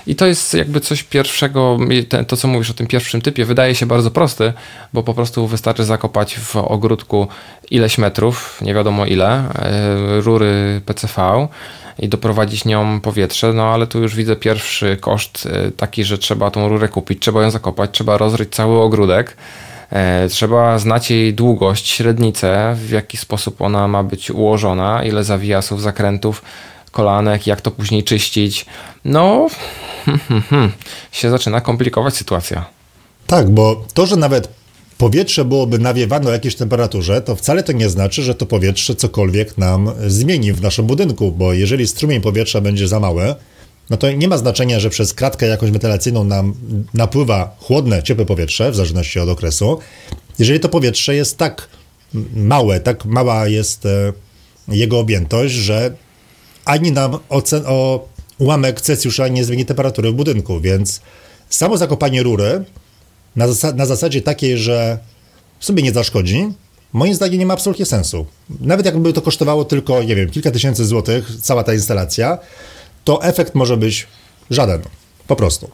I 0.06 0.16
to 0.16 0.26
jest 0.26 0.54
jakby 0.54 0.80
coś 0.80 1.02
pierwszego, 1.02 1.78
to 2.26 2.36
co 2.36 2.48
mówisz 2.48 2.70
o 2.70 2.74
tym 2.74 2.86
pierwszym 2.86 3.20
typie, 3.20 3.44
wydaje 3.44 3.74
się 3.74 3.86
bardzo 3.86 4.10
prosty, 4.10 4.52
bo 4.92 5.02
po 5.02 5.14
prostu 5.14 5.46
wystarczy 5.46 5.84
zakopać 5.84 6.38
w 6.38 6.56
ogródku 6.56 7.28
ileś 7.70 7.98
metrów, 7.98 8.58
nie 8.62 8.74
wiadomo 8.74 9.06
ile, 9.06 9.28
e, 9.28 10.20
rury 10.20 10.80
PCV 10.86 11.48
i 11.98 12.08
doprowadzić 12.08 12.64
nią 12.64 13.00
powietrze, 13.00 13.52
no 13.52 13.64
ale 13.64 13.86
tu 13.86 14.02
już 14.02 14.14
widzę 14.14 14.36
pierwszy 14.36 14.96
koszt 15.00 15.48
e, 15.52 15.70
taki, 15.70 16.04
że 16.04 16.18
trzeba 16.18 16.50
tą 16.50 16.68
rurę 16.68 16.88
kupić, 16.88 17.22
trzeba 17.22 17.42
ją 17.42 17.50
zakopać, 17.50 17.90
trzeba 17.92 18.18
rozryć 18.18 18.54
cały 18.54 18.80
ogródek, 18.80 19.36
trzeba 20.30 20.78
znać 20.78 21.10
jej 21.10 21.34
długość, 21.34 21.88
średnicę, 21.88 22.76
w 22.86 22.90
jaki 22.90 23.16
sposób 23.16 23.60
ona 23.60 23.88
ma 23.88 24.02
być 24.02 24.30
ułożona, 24.30 25.04
ile 25.04 25.24
zawijasów, 25.24 25.82
zakrętów, 25.82 26.42
kolanek, 26.90 27.46
jak 27.46 27.60
to 27.60 27.70
później 27.70 28.04
czyścić. 28.04 28.66
No, 29.04 29.46
się 31.12 31.30
zaczyna 31.30 31.60
komplikować 31.60 32.14
sytuacja. 32.14 32.64
Tak, 33.26 33.50
bo 33.50 33.84
to, 33.94 34.06
że 34.06 34.16
nawet 34.16 34.48
powietrze 34.98 35.44
byłoby 35.44 35.78
nawiewane 35.78 36.28
o 36.30 36.32
jakiejś 36.32 36.54
temperaturze, 36.54 37.20
to 37.20 37.36
wcale 37.36 37.62
to 37.62 37.72
nie 37.72 37.88
znaczy, 37.88 38.22
że 38.22 38.34
to 38.34 38.46
powietrze 38.46 38.94
cokolwiek 38.94 39.58
nam 39.58 39.90
zmieni 40.06 40.52
w 40.52 40.62
naszym 40.62 40.86
budynku, 40.86 41.32
bo 41.32 41.52
jeżeli 41.52 41.86
strumień 41.86 42.20
powietrza 42.20 42.60
będzie 42.60 42.88
za 42.88 43.00
mały, 43.00 43.34
no 43.90 43.96
to 43.96 44.12
nie 44.12 44.28
ma 44.28 44.38
znaczenia, 44.38 44.80
że 44.80 44.90
przez 44.90 45.14
kratkę 45.14 45.46
jakąś 45.46 45.70
wentylacyjną 45.70 46.24
nam 46.24 46.54
napływa 46.94 47.56
chłodne, 47.58 48.02
ciepłe 48.02 48.26
powietrze, 48.26 48.70
w 48.70 48.76
zależności 48.76 49.20
od 49.20 49.28
okresu. 49.28 49.78
Jeżeli 50.38 50.60
to 50.60 50.68
powietrze 50.68 51.14
jest 51.14 51.38
tak 51.38 51.68
małe, 52.34 52.80
tak 52.80 53.04
mała 53.04 53.48
jest 53.48 53.86
e, 53.86 54.12
jego 54.68 54.98
objętość, 54.98 55.54
że 55.54 55.94
ani 56.64 56.92
nam 56.92 57.18
ocen 57.28 57.62
o 57.66 58.08
ułamek 58.38 58.80
Celsjusza 58.80 59.28
nie 59.28 59.44
zmieni 59.44 59.64
temperatury 59.64 60.10
w 60.10 60.14
budynku, 60.14 60.60
więc 60.60 61.00
samo 61.48 61.76
zakopanie 61.76 62.22
rury 62.22 62.64
na, 63.36 63.48
zas 63.48 63.74
na 63.74 63.86
zasadzie 63.86 64.22
takiej, 64.22 64.58
że 64.58 64.98
sobie 65.60 65.82
nie 65.82 65.92
zaszkodzi, 65.92 66.48
moim 66.92 67.14
zdaniem 67.14 67.38
nie 67.38 67.46
ma 67.46 67.54
absolutnie 67.54 67.86
sensu. 67.86 68.26
Nawet 68.60 68.86
jakby 68.86 69.12
to 69.12 69.22
kosztowało 69.22 69.64
tylko, 69.64 70.02
nie 70.02 70.16
wiem, 70.16 70.30
kilka 70.30 70.50
tysięcy 70.50 70.84
złotych, 70.84 71.30
cała 71.42 71.64
ta 71.64 71.74
instalacja, 71.74 72.38
to 73.04 73.22
efekt 73.22 73.54
może 73.54 73.76
być 73.76 74.06
żaden. 74.50 74.82
Po 75.26 75.36
prostu. 75.36 75.70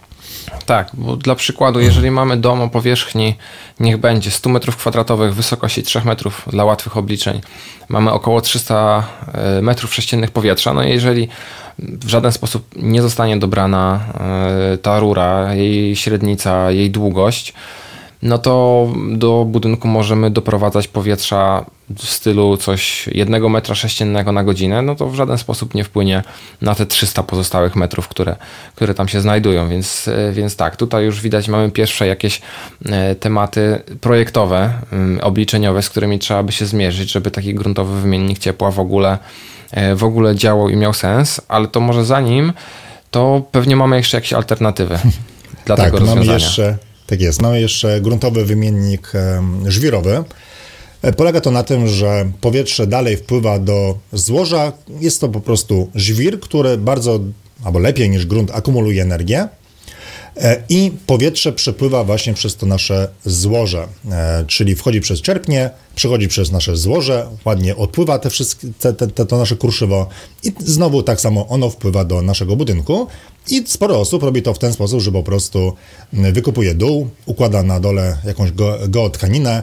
Tak, 0.67 0.91
bo 0.95 1.17
dla 1.17 1.35
przykładu, 1.35 1.81
jeżeli 1.81 2.11
mamy 2.11 2.37
dom 2.37 2.61
o 2.61 2.69
powierzchni, 2.69 3.35
niech 3.81 3.97
będzie 3.97 4.31
100 4.31 4.51
m2, 4.51 5.33
wysokości 5.33 5.83
3 5.83 6.01
metrów 6.05 6.43
dla 6.47 6.65
łatwych 6.65 6.97
obliczeń, 6.97 7.41
mamy 7.89 8.13
około 8.13 8.41
300 8.41 9.07
e, 9.35 9.63
metrów 9.63 9.95
sześciennych 9.95 10.31
powietrza, 10.31 10.75
no 10.75 10.85
i 10.85 10.91
jeżeli 10.91 11.29
w 11.79 12.09
żaden 12.09 12.33
sposób 12.33 12.65
nie 12.77 13.03
zostanie 13.03 13.37
dobrana 13.37 14.01
e, 14.75 14.79
ta 14.79 15.01
rura, 15.01 15.55
jej 15.55 15.97
średnica, 15.97 16.71
jej 16.71 16.91
długość, 16.91 17.55
no 18.23 18.39
to 18.39 18.87
do 19.13 19.45
budynku 19.45 19.89
możemy 19.89 20.31
doprowadzać 20.31 20.89
powietrza 20.89 21.65
w 21.97 22.07
stylu 22.07 22.57
coś 22.57 23.07
jednego 23.07 23.49
metra 23.49 23.75
sześciennego 23.75 24.33
na 24.33 24.45
godzinę, 24.45 24.83
no 24.83 24.95
to 24.95 25.09
w 25.09 25.15
żaden 25.15 25.39
sposób 25.39 25.75
nie 25.75 25.85
wpłynie 25.85 26.23
na 26.63 26.75
te 26.75 26.87
300 26.87 27.23
pozostałych 27.23 27.77
metrów, 27.77 28.09
które, 28.09 28.37
które 28.75 28.95
tam 28.95 29.09
się 29.09 29.21
znajdują, 29.21 29.69
więc, 29.69 30.09
e, 30.09 30.33
więc 30.33 30.57
tak, 30.57 30.77
tutaj 30.77 31.05
już 31.05 31.21
widać 31.21 31.49
mamy 31.49 31.71
pierwsze 31.71 32.07
jakieś 32.07 32.41
e, 32.87 33.15
tematy 33.15 33.83
projektowe, 34.01 34.73
mm, 34.93 35.21
obliczeniowe, 35.21 35.83
z 35.83 35.89
którymi 35.89 36.19
trzeba 36.19 36.43
by 36.43 36.53
się 36.53 36.67
zmierzyć, 36.67 37.13
żeby 37.13 37.31
taki 37.31 37.55
gruntowy 37.55 38.01
wymiennik 38.01 38.39
ciepła 38.39 38.71
w 38.71 38.81
ogóle, 38.81 39.19
e, 39.71 39.95
w 39.95 40.05
ogóle 40.05 40.35
działał 40.35 40.69
i 40.69 40.77
miał 40.77 40.95
sens, 40.95 41.41
ale 41.49 41.69
to 41.69 41.81
może 41.81 42.05
zanim, 42.05 42.53
to 43.11 43.43
pewnie 43.53 43.77
mamy 43.77 43.97
jeszcze 43.97 44.17
jakieś 44.17 44.33
alternatywy 44.33 44.99
dla 45.67 45.77
tak, 45.77 45.85
tego 45.85 45.99
rozwiązania. 45.99 46.27
Mamy 46.27 46.41
jeszcze 46.41 46.79
tak 47.07 47.21
jest. 47.21 47.43
Mamy 47.43 47.61
jeszcze 47.61 48.01
gruntowy 48.01 48.45
wymiennik 48.45 49.13
żwirowy. 49.67 50.25
E, 51.03 51.13
polega 51.13 51.41
to 51.41 51.51
na 51.51 51.63
tym, 51.63 51.89
że 51.89 52.31
powietrze 52.41 52.87
dalej 52.87 53.17
wpływa 53.17 53.59
do 53.59 53.99
złoża. 54.13 54.73
Jest 55.01 55.21
to 55.21 55.29
po 55.29 55.41
prostu 55.41 55.91
żwir, 55.95 56.41
który 56.41 56.77
bardzo, 56.77 57.21
albo 57.65 57.79
lepiej 57.79 58.11
niż 58.11 58.27
grunt, 58.27 58.51
akumuluje 58.51 59.03
energię. 59.03 59.49
E, 60.37 60.63
I 60.69 60.93
powietrze 61.07 61.53
przepływa 61.53 62.05
właśnie 62.05 62.35
przez 62.35 62.57
to 62.57 62.67
nasze 62.67 63.09
złoże, 63.25 63.89
e, 64.11 64.45
czyli 64.47 64.75
wchodzi 64.75 65.01
przez 65.01 65.23
czerpnie, 65.23 65.71
przechodzi 65.95 66.29
przez 66.29 66.53
nasze 66.53 66.77
złoże, 66.77 67.27
ładnie 67.45 67.77
odpływa 67.77 68.19
te 68.19 68.31
wszystkie, 68.31 68.69
te, 68.81 68.93
te, 68.93 69.27
to 69.27 69.39
nasze 69.39 69.57
kruszywo 69.57 70.09
i 70.45 70.53
znowu 70.59 71.03
tak 71.03 71.21
samo 71.21 71.49
ono 71.49 71.71
wpływa 71.71 72.05
do 72.05 72.23
naszego 72.23 72.57
budynku. 72.57 73.07
I 73.51 73.65
sporo 73.67 74.01
osób 74.01 74.23
robi 74.23 74.43
to 74.43 74.55
w 74.55 74.59
ten 74.59 74.73
sposób, 74.73 75.01
że 75.01 75.13
po 75.13 75.23
prostu 75.23 75.73
wykupuje 76.13 76.75
dół, 76.75 77.09
układa 77.27 77.63
na 77.63 77.81
dole 77.81 78.17
jakąś 78.25 78.51
geotkaninę, 78.89 79.63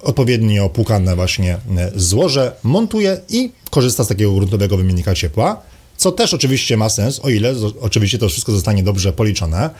odpowiednio 0.00 0.68
płukane 0.68 1.16
właśnie 1.16 1.58
złoże, 1.96 2.52
montuje 2.62 3.20
i 3.28 3.52
korzysta 3.70 4.04
z 4.04 4.08
takiego 4.08 4.32
gruntowego 4.32 4.76
wymiennika 4.76 5.14
ciepła 5.14 5.62
co 5.96 6.12
też 6.12 6.34
oczywiście 6.34 6.76
ma 6.76 6.88
sens, 6.88 7.20
o 7.20 7.30
ile 7.30 7.54
oczywiście 7.80 8.18
to 8.18 8.28
wszystko 8.28 8.52
zostanie 8.52 8.82
dobrze 8.82 9.12
policzone, 9.12 9.70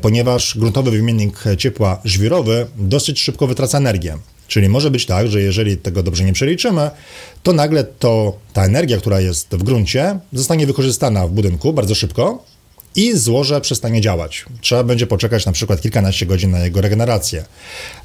ponieważ 0.00 0.58
gruntowy 0.58 0.90
wymiennik 0.90 1.44
ciepła 1.58 2.00
żwirowy 2.04 2.66
dosyć 2.76 3.20
szybko 3.20 3.46
wytraca 3.46 3.78
energię. 3.78 4.18
Czyli 4.48 4.68
może 4.68 4.90
być 4.90 5.06
tak, 5.06 5.28
że 5.28 5.40
jeżeli 5.40 5.76
tego 5.76 6.02
dobrze 6.02 6.24
nie 6.24 6.32
przeliczymy, 6.32 6.90
to 7.42 7.52
nagle 7.52 7.84
to, 7.84 8.38
ta 8.52 8.64
energia, 8.64 8.98
która 8.98 9.20
jest 9.20 9.48
w 9.50 9.62
gruncie, 9.62 10.18
zostanie 10.32 10.66
wykorzystana 10.66 11.26
w 11.26 11.30
budynku 11.30 11.72
bardzo 11.72 11.94
szybko 11.94 12.44
i 12.96 13.16
złoże 13.16 13.60
przestanie 13.60 14.00
działać. 14.00 14.44
Trzeba 14.60 14.84
będzie 14.84 15.06
poczekać 15.06 15.46
na 15.46 15.52
przykład 15.52 15.80
kilkanaście 15.80 16.26
godzin 16.26 16.50
na 16.50 16.58
jego 16.58 16.80
regenerację. 16.80 17.44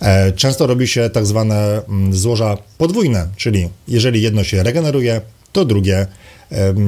E, 0.01 0.31
często 0.31 0.67
robi 0.67 0.87
się 0.87 1.09
tak 1.09 1.25
zwane 1.25 1.81
złoża 2.11 2.57
podwójne, 2.77 3.27
czyli 3.37 3.69
jeżeli 3.87 4.21
jedno 4.21 4.43
się 4.43 4.63
regeneruje, 4.63 5.21
to 5.51 5.65
drugie 5.65 6.07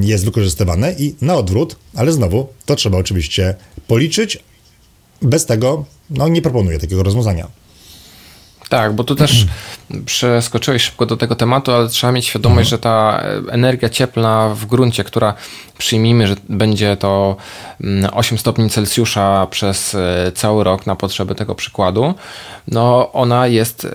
jest 0.01 0.25
wykorzystywane 0.25 0.95
i 0.99 1.15
na 1.21 1.35
odwrót, 1.35 1.75
ale 1.95 2.11
znowu 2.11 2.47
to 2.65 2.75
trzeba 2.75 2.97
oczywiście 2.97 3.55
policzyć. 3.87 4.39
Bez 5.21 5.45
tego 5.45 5.85
no, 6.09 6.27
nie 6.27 6.41
proponuję 6.41 6.79
takiego 6.79 7.03
rozwiązania. 7.03 7.47
Tak, 8.69 8.93
bo 8.93 9.03
tu 9.03 9.15
też 9.15 9.45
przeskoczyłeś 10.05 10.83
szybko 10.83 11.05
do 11.05 11.17
tego 11.17 11.35
tematu, 11.35 11.71
ale 11.71 11.87
trzeba 11.87 12.13
mieć 12.13 12.25
świadomość, 12.25 12.69
że 12.69 12.79
ta 12.79 13.23
energia 13.49 13.89
cieplna 13.89 14.49
w 14.55 14.65
gruncie, 14.65 15.03
która 15.03 15.33
przyjmijmy, 15.77 16.27
że 16.27 16.35
będzie 16.49 16.97
to 16.97 17.35
8 18.11 18.33
mm, 18.33 18.39
stopni 18.39 18.69
Celsjusza 18.69 19.47
przez 19.49 19.95
e, 19.95 20.31
cały 20.35 20.63
rok 20.63 20.85
na 20.85 20.95
potrzeby 20.95 21.35
tego 21.35 21.55
przykładu, 21.55 22.13
no 22.67 23.11
ona 23.11 23.47
jest 23.47 23.85
e, 23.85 23.89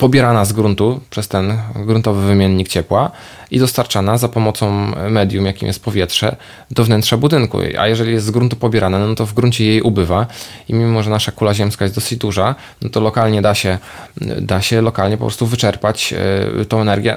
pobierana 0.00 0.44
z 0.44 0.52
gruntu 0.52 1.00
przez 1.10 1.28
ten 1.28 1.58
gruntowy 1.74 2.26
wymiennik 2.26 2.68
ciepła 2.68 3.10
i 3.50 3.58
dostarczana 3.58 4.18
za 4.18 4.28
pomocą 4.28 4.92
medium, 5.10 5.46
jakim 5.46 5.68
jest 5.68 5.84
powietrze, 5.84 6.36
do 6.70 6.84
wnętrza 6.84 7.16
budynku. 7.16 7.58
A 7.78 7.88
jeżeli 7.88 8.12
jest 8.12 8.26
z 8.26 8.30
gruntu 8.30 8.56
pobierana, 8.56 8.98
no 8.98 9.14
to 9.14 9.26
w 9.26 9.34
gruncie 9.34 9.64
jej 9.64 9.82
ubywa 9.82 10.26
i 10.68 10.74
mimo, 10.74 11.02
że 11.02 11.10
nasza 11.10 11.32
kula 11.32 11.54
ziemska 11.54 11.84
jest 11.84 11.94
dosyć 11.94 12.18
duża, 12.18 12.54
no 12.82 12.90
to 12.90 13.00
lokalnie 13.00 13.42
da 13.42 13.54
się, 13.54 13.78
da 14.40 14.62
się 14.62 14.82
lokalnie 14.82 15.16
po 15.16 15.24
prostu 15.24 15.46
wyczerpać 15.46 16.14
e, 16.60 16.64
tą 16.64 16.80
energię 16.80 17.16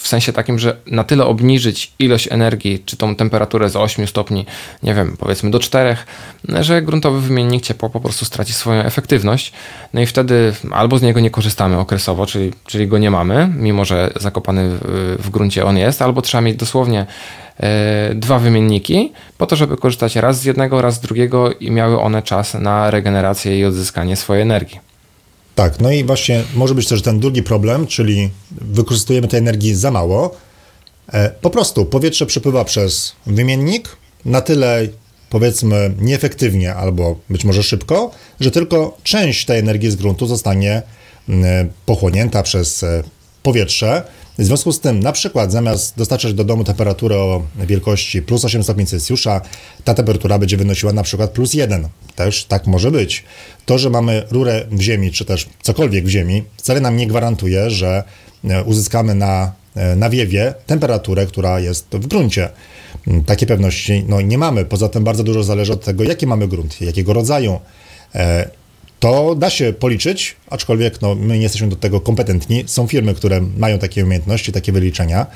w 0.00 0.08
sensie 0.08 0.32
takim, 0.32 0.58
że 0.58 0.76
na 0.86 1.04
tyle 1.04 1.24
obniżyć 1.24 1.92
ilość 1.98 2.28
energii, 2.30 2.82
czy 2.86 2.96
tą 2.96 3.16
temperaturę 3.16 3.70
z 3.70 3.76
8 3.76 4.06
stopni, 4.06 4.46
nie 4.82 4.94
wiem, 4.94 5.16
powiedzmy 5.18 5.50
do 5.50 5.58
4, 5.58 5.96
że 6.60 6.82
gruntowy 6.82 7.20
wymiennik 7.20 7.62
ciepła 7.62 7.88
po 7.88 8.00
prostu 8.00 8.24
straci 8.24 8.52
swoją 8.52 8.82
efektywność. 8.82 9.52
No 9.94 10.00
i 10.00 10.06
wtedy 10.06 10.52
albo 10.70 10.98
z 10.98 11.02
niego 11.02 11.20
nie 11.20 11.30
korzystamy 11.30 11.78
okresowo, 11.78 12.26
czyli, 12.26 12.52
czyli 12.66 12.88
go 12.88 12.98
nie 12.98 13.10
mamy, 13.10 13.52
mimo 13.56 13.84
że 13.84 14.10
zakopany 14.16 14.68
w, 14.68 15.16
w 15.18 15.30
gruncie 15.30 15.64
on 15.64 15.78
jest, 15.78 16.02
albo 16.02 16.22
trzeba 16.22 16.42
mieć 16.42 16.56
dosłownie 16.56 17.06
e, 17.60 18.14
dwa 18.14 18.38
wymienniki, 18.38 19.12
po 19.38 19.46
to, 19.46 19.56
żeby 19.56 19.76
korzystać 19.76 20.16
raz 20.16 20.40
z 20.40 20.44
jednego, 20.44 20.82
raz 20.82 20.94
z 20.94 21.00
drugiego 21.00 21.52
i 21.52 21.70
miały 21.70 22.00
one 22.00 22.22
czas 22.22 22.54
na 22.54 22.90
regenerację 22.90 23.58
i 23.58 23.64
odzyskanie 23.64 24.16
swojej 24.16 24.42
energii. 24.42 24.87
Tak, 25.58 25.80
no 25.80 25.92
i 25.92 26.04
właśnie 26.04 26.44
może 26.54 26.74
być 26.74 26.88
też 26.88 27.02
ten 27.02 27.20
drugi 27.20 27.42
problem, 27.42 27.86
czyli 27.86 28.30
wykorzystujemy 28.50 29.28
tej 29.28 29.38
energii 29.38 29.74
za 29.74 29.90
mało. 29.90 30.36
E, 31.12 31.30
po 31.30 31.50
prostu 31.50 31.84
powietrze 31.84 32.26
przepływa 32.26 32.64
przez 32.64 33.12
wymiennik 33.26 33.96
na 34.24 34.40
tyle, 34.40 34.88
powiedzmy, 35.30 35.94
nieefektywnie 36.00 36.74
albo 36.74 37.16
być 37.30 37.44
może 37.44 37.62
szybko, 37.62 38.10
że 38.40 38.50
tylko 38.50 38.98
część 39.02 39.44
tej 39.44 39.58
energii 39.58 39.90
z 39.90 39.96
gruntu 39.96 40.26
zostanie 40.26 40.82
pochłonięta 41.86 42.42
przez 42.42 42.82
e, 42.82 43.02
powietrze. 43.42 44.02
W 44.38 44.44
związku 44.44 44.72
z 44.72 44.80
tym, 44.80 45.00
na 45.00 45.12
przykład, 45.12 45.52
zamiast 45.52 45.96
dostarczać 45.96 46.34
do 46.34 46.44
domu 46.44 46.64
temperaturę 46.64 47.16
o 47.16 47.42
wielkości 47.56 48.22
plus 48.22 48.44
8 48.44 48.62
stopni 48.62 48.86
Celsjusza, 48.86 49.40
ta 49.84 49.94
temperatura 49.94 50.38
będzie 50.38 50.56
wynosiła 50.56 50.92
na 50.92 51.02
przykład 51.02 51.30
plus 51.30 51.54
1. 51.54 51.88
Też 52.16 52.44
tak 52.44 52.66
może 52.66 52.90
być. 52.90 53.24
To, 53.66 53.78
że 53.78 53.90
mamy 53.90 54.22
rurę 54.30 54.66
w 54.70 54.80
ziemi, 54.80 55.12
czy 55.12 55.24
też 55.24 55.48
cokolwiek 55.62 56.04
w 56.04 56.08
ziemi, 56.08 56.44
wcale 56.56 56.80
nam 56.80 56.96
nie 56.96 57.06
gwarantuje, 57.06 57.70
że 57.70 58.04
e, 58.44 58.64
uzyskamy 58.64 59.14
na 59.14 59.52
e, 59.74 59.96
nawiewie 59.96 60.54
temperaturę, 60.66 61.26
która 61.26 61.60
jest 61.60 61.86
w 61.92 62.06
gruncie. 62.06 62.48
Mm, 63.06 63.24
Takie 63.24 63.46
pewności 63.46 64.04
no, 64.08 64.20
nie 64.20 64.38
mamy. 64.38 64.64
Poza 64.64 64.88
tym 64.88 65.04
bardzo 65.04 65.22
dużo 65.22 65.42
zależy 65.42 65.72
od 65.72 65.84
tego, 65.84 66.04
jaki 66.04 66.26
mamy 66.26 66.48
grunt, 66.48 66.80
jakiego 66.80 67.12
rodzaju. 67.12 67.60
To 69.00 69.34
da 69.34 69.50
się 69.50 69.72
policzyć, 69.72 70.36
aczkolwiek 70.50 71.02
no, 71.02 71.14
my 71.14 71.36
nie 71.36 71.42
jesteśmy 71.42 71.68
do 71.68 71.76
tego 71.76 72.00
kompetentni. 72.00 72.64
Są 72.66 72.86
firmy, 72.86 73.14
które 73.14 73.40
mają 73.40 73.78
takie 73.78 74.04
umiejętności, 74.04 74.52
takie 74.52 74.72
wyliczenia. 74.72 75.26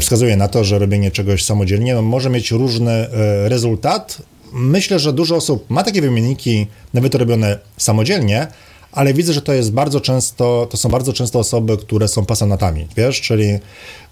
Wskazuje 0.00 0.36
na 0.36 0.48
to, 0.48 0.64
że 0.64 0.78
robienie 0.78 1.10
czegoś 1.10 1.44
samodzielnie 1.44 1.94
no, 1.94 2.02
może 2.02 2.30
mieć 2.30 2.50
różny 2.50 2.90
e, 2.90 3.48
rezultat. 3.48 4.22
Myślę, 4.52 4.98
że 4.98 5.12
dużo 5.12 5.36
osób 5.36 5.70
ma 5.70 5.82
takie 5.82 6.02
wymienniki, 6.02 6.66
nawet 6.94 7.14
robione 7.14 7.58
samodzielnie, 7.76 8.46
ale 8.92 9.14
widzę, 9.14 9.32
że 9.32 9.42
to 9.42 9.52
jest 9.52 9.72
bardzo 9.72 10.00
często, 10.00 10.68
to 10.70 10.76
są 10.76 10.88
bardzo 10.88 11.12
często 11.12 11.38
osoby, 11.38 11.76
które 11.76 12.08
są 12.08 12.24
pasjonatami, 12.24 12.86
wiesz, 12.96 13.20
czyli 13.20 13.58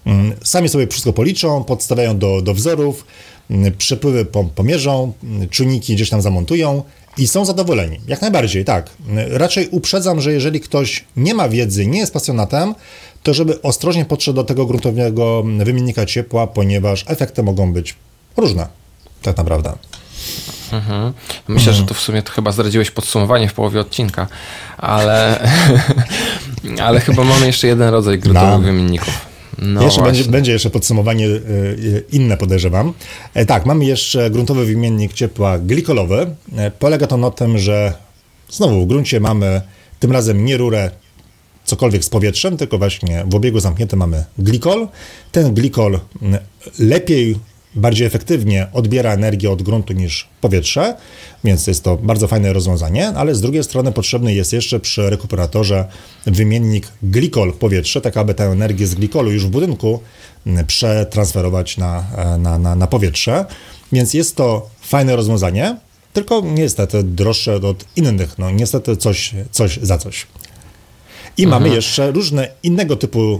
mm, 0.05 0.33
sami 0.43 0.69
sobie 0.69 0.87
wszystko 0.87 1.13
policzą, 1.13 1.63
podstawiają 1.63 2.17
do, 2.17 2.41
do 2.41 2.53
wzorów, 2.53 3.05
mm, 3.49 3.73
przepływy 3.77 4.25
pomierzą, 4.55 5.13
mm, 5.23 5.49
czujniki 5.49 5.95
gdzieś 5.95 6.09
tam 6.09 6.21
zamontują 6.21 6.83
i 7.17 7.27
są 7.27 7.45
zadowoleni. 7.45 7.99
Jak 8.07 8.21
najbardziej, 8.21 8.65
tak. 8.65 8.89
Raczej 9.29 9.69
uprzedzam, 9.69 10.21
że 10.21 10.33
jeżeli 10.33 10.59
ktoś 10.59 11.05
nie 11.17 11.33
ma 11.33 11.49
wiedzy, 11.49 11.87
nie 11.87 11.99
jest 11.99 12.13
pasjonatem, 12.13 12.75
to 13.23 13.33
żeby 13.33 13.61
ostrożnie 13.61 14.05
podszedł 14.05 14.35
do 14.35 14.43
tego 14.43 14.65
gruntowego 14.65 15.43
wymiennika 15.43 16.05
ciepła, 16.05 16.47
ponieważ 16.47 17.05
efekty 17.07 17.43
mogą 17.43 17.73
być 17.73 17.95
różne, 18.37 18.67
tak 19.21 19.37
naprawdę. 19.37 19.73
Mhm. 20.71 21.13
Myślę, 21.47 21.73
że 21.73 21.83
to 21.83 21.93
w 21.93 21.99
sumie 21.99 22.21
to 22.21 22.31
chyba 22.31 22.51
zdradziłeś 22.51 22.91
podsumowanie 22.91 23.49
w 23.49 23.53
połowie 23.53 23.79
odcinka, 23.79 24.27
ale, 24.77 25.49
ale 26.85 26.99
chyba 26.99 27.23
mamy 27.23 27.45
jeszcze 27.45 27.67
jeden 27.67 27.89
rodzaj 27.89 28.19
gruntowych 28.19 28.51
no. 28.51 28.59
wymienników. 28.59 29.30
No 29.61 29.83
jeszcze 29.83 30.01
będzie, 30.01 30.23
będzie, 30.23 30.51
jeszcze 30.51 30.69
podsumowanie 30.69 31.27
inne, 32.11 32.37
podejrzewam. 32.37 32.93
E, 33.33 33.45
tak, 33.45 33.65
mamy 33.65 33.85
jeszcze 33.85 34.29
gruntowy 34.29 34.65
wymiennik 34.65 35.13
ciepła 35.13 35.59
glikolowy. 35.59 36.35
E, 36.57 36.71
polega 36.71 37.07
to 37.07 37.17
na 37.17 37.31
tym, 37.31 37.57
że 37.57 37.93
znowu 38.49 38.83
w 38.85 38.87
gruncie 38.87 39.19
mamy 39.19 39.61
tym 39.99 40.11
razem 40.11 40.45
nie 40.45 40.57
rurę 40.57 40.91
cokolwiek 41.63 42.05
z 42.05 42.09
powietrzem, 42.09 42.57
tylko 42.57 42.77
właśnie 42.77 43.23
w 43.27 43.35
obiegu 43.35 43.59
zamkniętym 43.59 43.99
mamy 43.99 44.25
glikol. 44.37 44.87
Ten 45.31 45.53
glikol 45.53 45.99
lepiej 46.79 47.35
bardziej 47.75 48.07
efektywnie 48.07 48.67
odbiera 48.73 49.13
energię 49.13 49.51
od 49.51 49.63
gruntu 49.63 49.93
niż 49.93 50.27
powietrze, 50.41 50.95
więc 51.43 51.67
jest 51.67 51.83
to 51.83 51.97
bardzo 51.97 52.27
fajne 52.27 52.53
rozwiązanie, 52.53 53.07
ale 53.07 53.35
z 53.35 53.41
drugiej 53.41 53.63
strony 53.63 53.91
potrzebny 53.91 54.33
jest 54.33 54.53
jeszcze 54.53 54.79
przy 54.79 55.09
rekuperatorze 55.09 55.85
wymiennik 56.25 56.87
glikol-powietrze, 57.03 58.01
tak 58.01 58.17
aby 58.17 58.33
tę 58.33 58.43
energię 58.43 58.87
z 58.87 58.95
glikolu 58.95 59.31
już 59.31 59.45
w 59.45 59.49
budynku 59.49 59.99
przetransferować 60.67 61.77
na, 61.77 62.05
na, 62.39 62.57
na, 62.57 62.75
na 62.75 62.87
powietrze, 62.87 63.45
więc 63.91 64.13
jest 64.13 64.35
to 64.35 64.69
fajne 64.81 65.15
rozwiązanie, 65.15 65.77
tylko 66.13 66.41
niestety 66.45 67.03
droższe 67.03 67.55
od 67.55 67.85
innych, 67.95 68.37
no 68.37 68.51
niestety 68.51 68.97
coś, 68.97 69.35
coś 69.51 69.79
za 69.81 69.97
coś. 69.97 70.27
I 71.37 71.43
mhm. 71.43 71.61
mamy 71.61 71.75
jeszcze 71.75 72.11
różne 72.11 72.47
innego 72.63 72.95
typu 72.95 73.35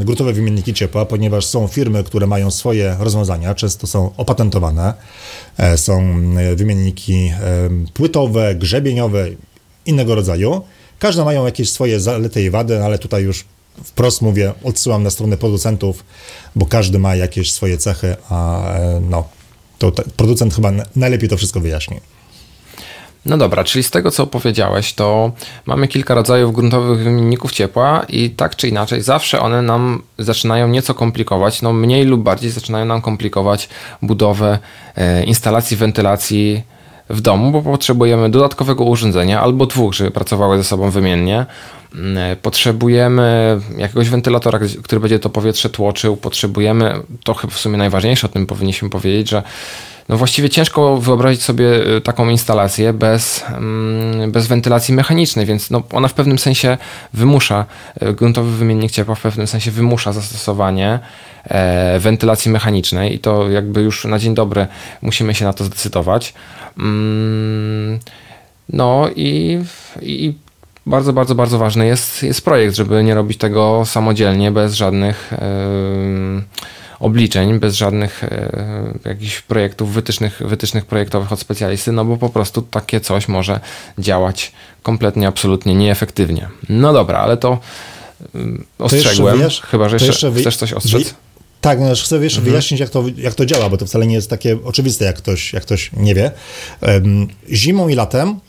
y, 0.00 0.04
gruntowe 0.04 0.32
wymienniki 0.32 0.74
ciepła, 0.74 1.06
ponieważ 1.06 1.46
są 1.46 1.68
firmy, 1.68 2.04
które 2.04 2.26
mają 2.26 2.50
swoje 2.50 2.96
rozwiązania, 2.98 3.54
często 3.54 3.86
są 3.86 4.10
opatentowane. 4.16 4.94
E, 5.58 5.78
są 5.78 6.00
e, 6.38 6.56
wymienniki 6.56 7.32
płytowe, 7.94 8.54
grzebieniowe, 8.54 9.26
innego 9.86 10.14
rodzaju. 10.14 10.62
Każde 10.98 11.24
mają 11.24 11.44
jakieś 11.44 11.70
swoje 11.70 12.00
zalety 12.00 12.42
i 12.42 12.50
wady, 12.50 12.84
ale 12.84 12.98
tutaj 12.98 13.22
już 13.22 13.44
wprost 13.84 14.22
mówię, 14.22 14.52
odsyłam 14.62 15.02
na 15.02 15.10
stronę 15.10 15.36
producentów, 15.36 16.04
bo 16.56 16.66
każdy 16.66 16.98
ma 16.98 17.16
jakieś 17.16 17.52
swoje 17.52 17.78
cechy, 17.78 18.16
a 18.28 18.64
no, 19.10 19.24
to 19.78 19.92
producent 20.16 20.54
chyba 20.54 20.72
najlepiej 20.96 21.28
to 21.28 21.36
wszystko 21.36 21.60
wyjaśni. 21.60 22.00
No 23.26 23.36
dobra, 23.36 23.64
czyli 23.64 23.82
z 23.82 23.90
tego 23.90 24.10
co 24.10 24.22
opowiedziałeś, 24.22 24.94
to 24.94 25.32
mamy 25.66 25.88
kilka 25.88 26.14
rodzajów 26.14 26.54
gruntowych 26.54 26.98
wymienników 26.98 27.52
ciepła 27.52 28.04
i 28.08 28.30
tak 28.30 28.56
czy 28.56 28.68
inaczej 28.68 29.02
zawsze 29.02 29.40
one 29.40 29.62
nam 29.62 30.02
zaczynają 30.18 30.68
nieco 30.68 30.94
komplikować, 30.94 31.62
no 31.62 31.72
mniej 31.72 32.04
lub 32.04 32.22
bardziej 32.22 32.50
zaczynają 32.50 32.84
nam 32.84 33.02
komplikować 33.02 33.68
budowę 34.02 34.58
e, 34.96 35.24
instalacji 35.24 35.76
wentylacji 35.76 36.62
w 37.10 37.20
domu, 37.20 37.50
bo 37.50 37.62
potrzebujemy 37.62 38.30
dodatkowego 38.30 38.84
urządzenia 38.84 39.40
albo 39.40 39.66
dwóch, 39.66 39.94
żeby 39.94 40.10
pracowały 40.10 40.58
ze 40.58 40.64
sobą 40.64 40.90
wymiennie. 40.90 41.46
Mm, 41.94 42.18
e, 42.18 42.36
potrzebujemy 42.36 43.60
jakiegoś 43.76 44.08
wentylatora, 44.08 44.58
który 44.82 45.00
będzie 45.00 45.18
to 45.18 45.30
powietrze 45.30 45.70
tłoczył. 45.70 46.16
Potrzebujemy, 46.16 47.00
to 47.24 47.34
chyba 47.34 47.52
w 47.52 47.58
sumie 47.58 47.76
najważniejsze, 47.76 48.26
o 48.26 48.30
tym 48.30 48.46
powinniśmy 48.46 48.90
powiedzieć, 48.90 49.30
że 49.30 49.42
no 50.08 50.16
właściwie 50.16 50.50
ciężko 50.50 50.96
wyobrazić 50.96 51.42
sobie 51.42 51.96
y, 51.96 52.00
taką 52.00 52.28
instalację 52.28 52.92
bez, 52.92 53.44
mm, 53.48 54.32
bez 54.32 54.46
wentylacji 54.46 54.94
mechanicznej, 54.94 55.46
więc 55.46 55.70
no 55.70 55.82
ona 55.92 56.08
w 56.08 56.14
pewnym 56.14 56.38
sensie 56.38 56.78
wymusza, 57.12 57.66
y, 58.02 58.12
gruntowy 58.12 58.56
wymiennik 58.56 58.90
ciepła 58.90 59.14
w 59.14 59.20
pewnym 59.20 59.46
sensie 59.46 59.70
wymusza 59.70 60.12
zastosowanie 60.12 60.98
e, 61.44 61.98
wentylacji 61.98 62.50
mechanicznej 62.50 63.14
i 63.14 63.18
to 63.18 63.50
jakby 63.50 63.82
już 63.82 64.04
na 64.04 64.18
dzień 64.18 64.34
dobry 64.34 64.66
musimy 65.02 65.34
się 65.34 65.44
na 65.44 65.52
to 65.52 65.64
zdecydować. 65.64 66.34
Mm, 66.78 67.98
no 68.68 69.08
i, 69.16 69.60
i 70.02 70.34
bardzo, 70.86 71.12
bardzo, 71.12 71.34
bardzo 71.34 71.58
ważny 71.58 71.86
jest, 71.86 72.22
jest 72.22 72.44
projekt, 72.44 72.76
żeby 72.76 73.04
nie 73.04 73.14
robić 73.14 73.38
tego 73.38 73.82
samodzielnie, 73.84 74.50
bez 74.50 74.74
żadnych 74.74 75.32
yy, 75.32 76.42
obliczeń, 77.04 77.58
bez 77.58 77.74
żadnych 77.74 78.24
e, 78.24 78.98
jakichś 79.04 79.40
projektów, 79.40 79.92
wytycznych, 79.92 80.42
wytycznych 80.44 80.86
projektowych 80.86 81.32
od 81.32 81.40
specjalisty, 81.40 81.92
no 81.92 82.04
bo 82.04 82.16
po 82.16 82.28
prostu 82.28 82.62
takie 82.62 83.00
coś 83.00 83.28
może 83.28 83.60
działać 83.98 84.52
kompletnie, 84.82 85.28
absolutnie 85.28 85.74
nieefektywnie. 85.74 86.48
No 86.68 86.92
dobra, 86.92 87.18
ale 87.18 87.36
to 87.36 87.58
mm, 88.34 88.64
ostrzegłem, 88.78 89.38
wiesz, 89.38 89.60
chyba 89.60 89.88
że 89.88 89.96
jeszcze, 89.96 90.28
jeszcze 90.28 90.40
chcesz 90.40 90.56
coś 90.56 90.72
ostrzec? 90.72 91.14
Tak, 91.60 91.80
no 91.80 91.94
chcę 91.94 92.16
jeszcze 92.16 92.38
mhm. 92.38 92.44
wyjaśnić, 92.44 92.80
jak 92.80 92.90
to, 92.90 93.04
jak 93.16 93.34
to 93.34 93.46
działa, 93.46 93.70
bo 93.70 93.76
to 93.76 93.86
wcale 93.86 94.06
nie 94.06 94.14
jest 94.14 94.30
takie 94.30 94.58
oczywiste, 94.64 95.04
jak 95.04 95.16
ktoś, 95.16 95.52
jak 95.52 95.62
ktoś 95.62 95.90
nie 95.92 96.14
wie. 96.14 96.30
Zimą 97.52 97.88
i 97.88 97.94
latem 97.94 98.40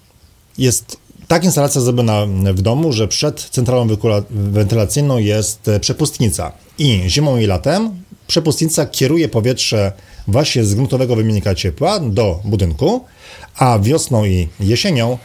jest 0.57 0.97
tak 1.27 1.43
instalacja 1.43 1.81
zrobiona 1.81 2.25
w 2.53 2.61
domu, 2.61 2.93
że 2.93 3.07
przed 3.07 3.41
centralą 3.41 3.87
wentylacyjną 4.29 5.17
jest 5.17 5.69
przepustnica. 5.81 6.51
I 6.77 7.03
zimą 7.07 7.37
i 7.37 7.45
latem 7.45 8.05
przepustnica 8.27 8.85
kieruje 8.85 9.29
powietrze 9.29 9.91
właśnie 10.27 10.63
z 10.63 10.75
gruntowego 10.75 11.15
wymiennika 11.15 11.55
ciepła 11.55 11.99
do 11.99 12.39
budynku, 12.43 13.05
a 13.55 13.79
wiosną 13.79 14.25
i 14.25 14.47
jesienią 14.59 15.17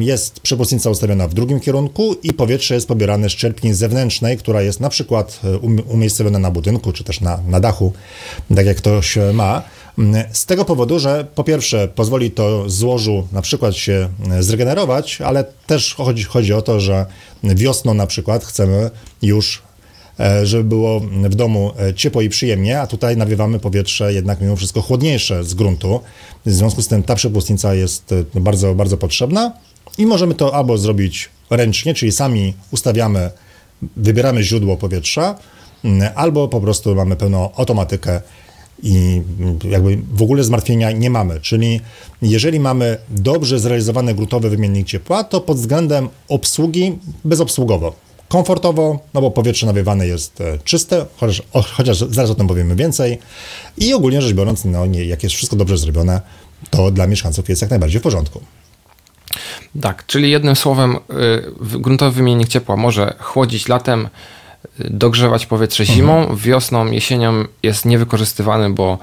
jest 0.00 0.40
przepustnica 0.40 0.90
ustawiona 0.90 1.28
w 1.28 1.34
drugim 1.34 1.60
kierunku 1.60 2.16
i 2.22 2.32
powietrze 2.32 2.74
jest 2.74 2.88
pobierane 2.88 3.30
z 3.30 3.32
czerpni 3.32 3.74
zewnętrznej, 3.74 4.38
która 4.38 4.62
jest 4.62 4.80
na 4.80 4.88
przykład 4.88 5.40
e, 5.44 5.58
umiejscowiona 5.88 6.38
na 6.38 6.50
budynku 6.50 6.92
czy 6.92 7.04
też 7.04 7.20
na, 7.20 7.38
na 7.48 7.60
dachu, 7.60 7.92
tak 8.56 8.66
jak 8.66 8.76
ktoś 8.76 9.18
ma. 9.32 9.62
Z 10.32 10.46
tego 10.46 10.64
powodu, 10.64 10.98
że 10.98 11.26
po 11.34 11.44
pierwsze 11.44 11.88
pozwoli 11.88 12.30
to 12.30 12.70
złożu 12.70 13.28
na 13.32 13.42
przykład 13.42 13.76
się 13.76 14.08
e, 14.30 14.42
zregenerować, 14.42 15.20
ale 15.20 15.44
też 15.66 15.94
chodzi, 15.94 16.24
chodzi 16.24 16.52
o 16.52 16.62
to, 16.62 16.80
że 16.80 17.06
wiosną 17.42 17.94
na 17.94 18.06
przykład 18.06 18.44
chcemy 18.44 18.90
już 19.22 19.58
e, 19.58 19.73
żeby 20.42 20.64
było 20.64 21.00
w 21.00 21.34
domu 21.34 21.72
e, 21.78 21.94
ciepło 21.94 22.22
i 22.22 22.28
przyjemnie, 22.28 22.80
a 22.80 22.86
tutaj 22.86 23.16
nawiewamy 23.16 23.58
powietrze 23.58 24.12
jednak 24.12 24.40
mimo 24.40 24.56
wszystko 24.56 24.82
chłodniejsze 24.82 25.44
z 25.44 25.54
gruntu. 25.54 26.00
W 26.46 26.50
związku 26.50 26.82
z 26.82 26.88
tym 26.88 27.02
ta 27.02 27.14
przepustnica 27.14 27.74
jest 27.74 28.12
e, 28.12 28.40
bardzo, 28.40 28.74
bardzo 28.74 28.96
potrzebna 28.96 29.52
i 29.98 30.06
możemy 30.06 30.34
to 30.34 30.54
albo 30.54 30.78
zrobić 30.78 31.28
ręcznie, 31.50 31.94
czyli 31.94 32.12
sami 32.12 32.54
ustawiamy, 32.70 33.30
wybieramy 33.96 34.42
źródło 34.42 34.76
powietrza, 34.76 35.38
albo 36.14 36.48
po 36.48 36.60
prostu 36.60 36.94
mamy 36.94 37.16
pełną 37.16 37.54
automatykę 37.56 38.20
i 38.82 39.22
jakby 39.70 39.98
w 40.12 40.22
ogóle 40.22 40.44
zmartwienia 40.44 40.90
nie 40.90 41.10
mamy. 41.10 41.40
Czyli 41.40 41.80
jeżeli 42.22 42.60
mamy 42.60 42.96
dobrze 43.10 43.58
zrealizowany 43.58 44.14
gruntowy 44.14 44.50
wymiennik 44.50 44.86
ciepła, 44.86 45.24
to 45.24 45.40
pod 45.40 45.56
względem 45.56 46.08
obsługi 46.28 46.98
bezobsługowo. 47.24 48.03
Komfortowo, 48.34 48.98
no 49.14 49.20
bo 49.20 49.30
powietrze 49.30 49.66
nawiewane 49.66 50.06
jest 50.06 50.40
e, 50.40 50.58
czyste, 50.64 51.06
chociaż, 51.16 51.42
chociaż 51.52 51.98
zaraz 51.98 52.30
o 52.30 52.34
tym 52.34 52.46
powiemy 52.46 52.76
więcej. 52.76 53.18
I 53.78 53.94
ogólnie 53.94 54.22
rzecz 54.22 54.32
biorąc, 54.32 54.64
no 54.64 54.86
nie, 54.86 55.04
jak 55.04 55.22
jest 55.22 55.34
wszystko 55.34 55.56
dobrze 55.56 55.78
zrobione, 55.78 56.20
to 56.70 56.90
dla 56.90 57.06
mieszkańców 57.06 57.48
jest 57.48 57.62
jak 57.62 57.70
najbardziej 57.70 58.00
w 58.00 58.02
porządku. 58.02 58.40
Tak, 59.80 60.06
czyli 60.06 60.30
jednym 60.30 60.56
słowem, 60.56 60.96
y, 60.96 61.78
gruntowy 61.78 62.10
wymiennik 62.16 62.48
ciepła 62.48 62.76
może 62.76 63.14
chłodzić 63.18 63.68
latem, 63.68 64.08
dogrzewać 64.78 65.46
powietrze 65.46 65.84
zimą, 65.86 66.18
mhm. 66.18 66.38
wiosną, 66.38 66.86
jesienią 66.86 67.44
jest 67.62 67.84
niewykorzystywany, 67.84 68.70
bo, 68.70 68.98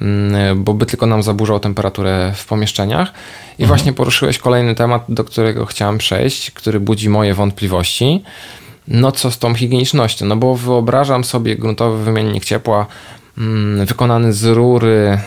mm, 0.00 0.64
bo 0.64 0.74
by 0.74 0.86
tylko 0.86 1.06
nam 1.06 1.22
zaburzał 1.22 1.60
temperaturę 1.60 2.32
w 2.36 2.46
pomieszczeniach. 2.46 3.12
I 3.48 3.62
mhm. 3.62 3.68
właśnie 3.68 3.92
poruszyłeś 3.92 4.38
kolejny 4.38 4.74
temat, 4.74 5.04
do 5.08 5.24
którego 5.24 5.66
chciałem 5.66 5.98
przejść, 5.98 6.50
który 6.50 6.80
budzi 6.80 7.08
moje 7.08 7.34
wątpliwości. 7.34 8.22
No 8.92 9.12
co 9.12 9.30
z 9.30 9.38
tą 9.38 9.54
higienicznością? 9.54 10.26
No 10.26 10.36
bo 10.36 10.54
wyobrażam 10.54 11.24
sobie 11.24 11.56
gruntowy 11.56 12.04
wymiennik 12.04 12.44
ciepła 12.44 12.86
mm, 13.38 13.86
wykonany 13.86 14.32
z 14.32 14.44
rury, 14.44 15.18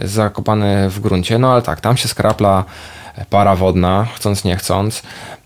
yy, 0.00 0.08
zakopany 0.08 0.90
w 0.90 1.00
gruncie, 1.00 1.38
no 1.38 1.52
ale 1.52 1.62
tak, 1.62 1.80
tam 1.80 1.96
się 1.96 2.08
skrapla 2.08 2.64
para 3.30 3.56
wodna, 3.56 4.06
chcąc 4.14 4.44
nie 4.44 4.56
chcąc 4.56 5.02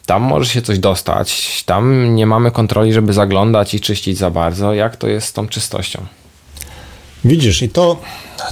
tam 0.09 0.23
może 0.23 0.51
się 0.51 0.63
coś 0.63 0.79
dostać, 0.79 1.63
tam 1.67 2.15
nie 2.15 2.27
mamy 2.27 2.51
kontroli, 2.51 2.93
żeby 2.93 3.13
zaglądać 3.13 3.75
i 3.75 3.81
czyścić 3.81 4.19
za 4.19 4.31
bardzo. 4.31 4.75
Jak 4.75 4.97
to 4.97 5.09
jest 5.09 5.27
z 5.27 5.33
tą 5.33 5.49
czystością? 5.49 6.07
Widzisz, 7.25 7.63
i 7.63 7.69
to 7.69 8.01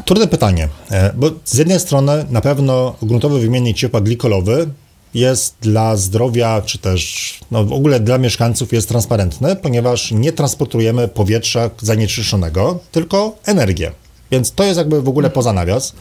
trudne 0.04 0.26
pytanie, 0.26 0.68
e, 0.90 1.12
bo 1.16 1.30
z 1.44 1.54
jednej 1.54 1.80
strony 1.80 2.26
na 2.30 2.40
pewno 2.40 2.96
gruntowy 3.02 3.40
wymiennik 3.40 3.76
ciepła 3.76 4.00
glikolowy 4.00 4.68
jest 5.16 5.54
dla 5.60 5.96
zdrowia, 5.96 6.62
czy 6.62 6.78
też 6.78 7.34
no 7.50 7.64
w 7.64 7.72
ogóle 7.72 8.00
dla 8.00 8.18
mieszkańców 8.18 8.72
jest 8.72 8.88
transparentny, 8.88 9.56
ponieważ 9.56 10.12
nie 10.12 10.32
transportujemy 10.32 11.08
powietrza 11.08 11.70
zanieczyszczonego, 11.82 12.78
tylko 12.92 13.36
energię. 13.46 13.92
Więc 14.30 14.52
to 14.52 14.64
jest 14.64 14.78
jakby 14.78 15.02
w 15.02 15.08
ogóle 15.08 15.30
poza 15.30 15.52
nawias 15.52 15.92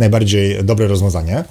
najbardziej 0.00 0.64
dobre 0.64 0.86
rozwiązanie. 0.86 1.44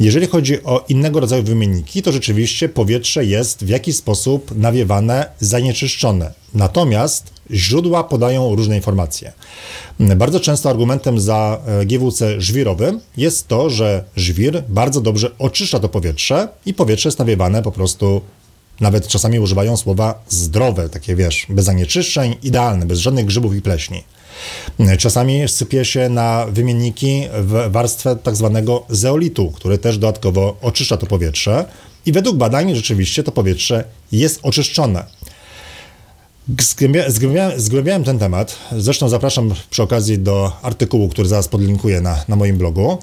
Jeżeli 0.00 0.26
chodzi 0.26 0.64
o 0.64 0.84
innego 0.88 1.20
rodzaju 1.20 1.42
wymienniki, 1.42 2.02
to 2.02 2.12
rzeczywiście 2.12 2.68
powietrze 2.68 3.24
jest 3.24 3.64
w 3.64 3.68
jakiś 3.68 3.96
sposób 3.96 4.56
nawiewane, 4.56 5.26
zanieczyszczone. 5.40 6.32
Natomiast 6.54 7.32
źródła 7.50 8.04
podają 8.04 8.54
różne 8.54 8.76
informacje. 8.76 9.32
Bardzo 10.00 10.40
często 10.40 10.70
argumentem 10.70 11.20
za 11.20 11.60
e, 11.66 11.86
GWC 11.86 12.40
żwirowym 12.40 13.00
jest 13.16 13.48
to, 13.48 13.70
że 13.70 14.04
żwir 14.16 14.62
bardzo 14.68 15.00
dobrze 15.00 15.30
oczyszcza 15.38 15.80
to 15.80 15.88
powietrze 15.88 16.48
i 16.66 16.74
powietrze 16.74 17.08
jest 17.08 17.18
nawiewane 17.18 17.62
po 17.62 17.72
prostu 17.72 18.20
nawet 18.80 19.08
czasami 19.08 19.40
używają 19.40 19.76
słowa 19.76 20.22
zdrowe, 20.28 20.88
takie 20.88 21.16
wiesz, 21.16 21.46
bez 21.48 21.64
zanieczyszczeń, 21.64 22.36
idealne, 22.42 22.86
bez 22.86 22.98
żadnych 22.98 23.26
grzybów 23.26 23.54
i 23.54 23.62
pleśni. 23.62 24.04
Czasami 24.98 25.48
sypie 25.48 25.84
się 25.84 26.08
na 26.08 26.46
wymienniki 26.46 27.22
warstwę 27.70 28.16
tak 28.16 28.36
zwanego 28.36 28.84
zeolitu, 28.88 29.50
który 29.50 29.78
też 29.78 29.98
dodatkowo 29.98 30.56
oczyszcza 30.62 30.96
to 30.96 31.06
powietrze. 31.06 31.64
I 32.06 32.12
według 32.12 32.36
badań 32.36 32.74
rzeczywiście 32.74 33.22
to 33.22 33.32
powietrze 33.32 33.84
jest 34.12 34.40
oczyszczone. 34.42 35.04
Zgłębiałem, 37.08 37.60
zgłębiałem 37.60 38.04
ten 38.04 38.18
temat, 38.18 38.58
zresztą 38.72 39.08
zapraszam 39.08 39.54
przy 39.70 39.82
okazji 39.82 40.18
do 40.18 40.52
artykułu, 40.62 41.08
który 41.08 41.28
zaraz 41.28 41.48
podlinkuję 41.48 42.00
na, 42.00 42.24
na 42.28 42.36
moim 42.36 42.58
blogu. 42.58 42.98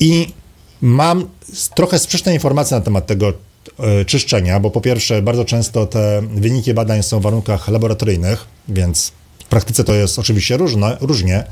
I 0.00 0.32
mam 0.80 1.28
trochę 1.74 1.98
sprzeczne 1.98 2.34
informacje 2.34 2.76
na 2.76 2.80
temat 2.80 3.06
tego 3.06 3.32
e, 3.78 4.04
czyszczenia, 4.04 4.60
bo 4.60 4.70
po 4.70 4.80
pierwsze 4.80 5.22
bardzo 5.22 5.44
często 5.44 5.86
te 5.86 6.22
wyniki 6.34 6.74
badań 6.74 7.02
są 7.02 7.20
w 7.20 7.22
warunkach 7.22 7.68
laboratoryjnych, 7.68 8.44
więc 8.68 9.12
praktyce 9.50 9.84
to 9.84 9.94
jest 9.94 10.18
oczywiście 10.18 10.56
różne, 10.56 10.96
różnie. 11.00 11.44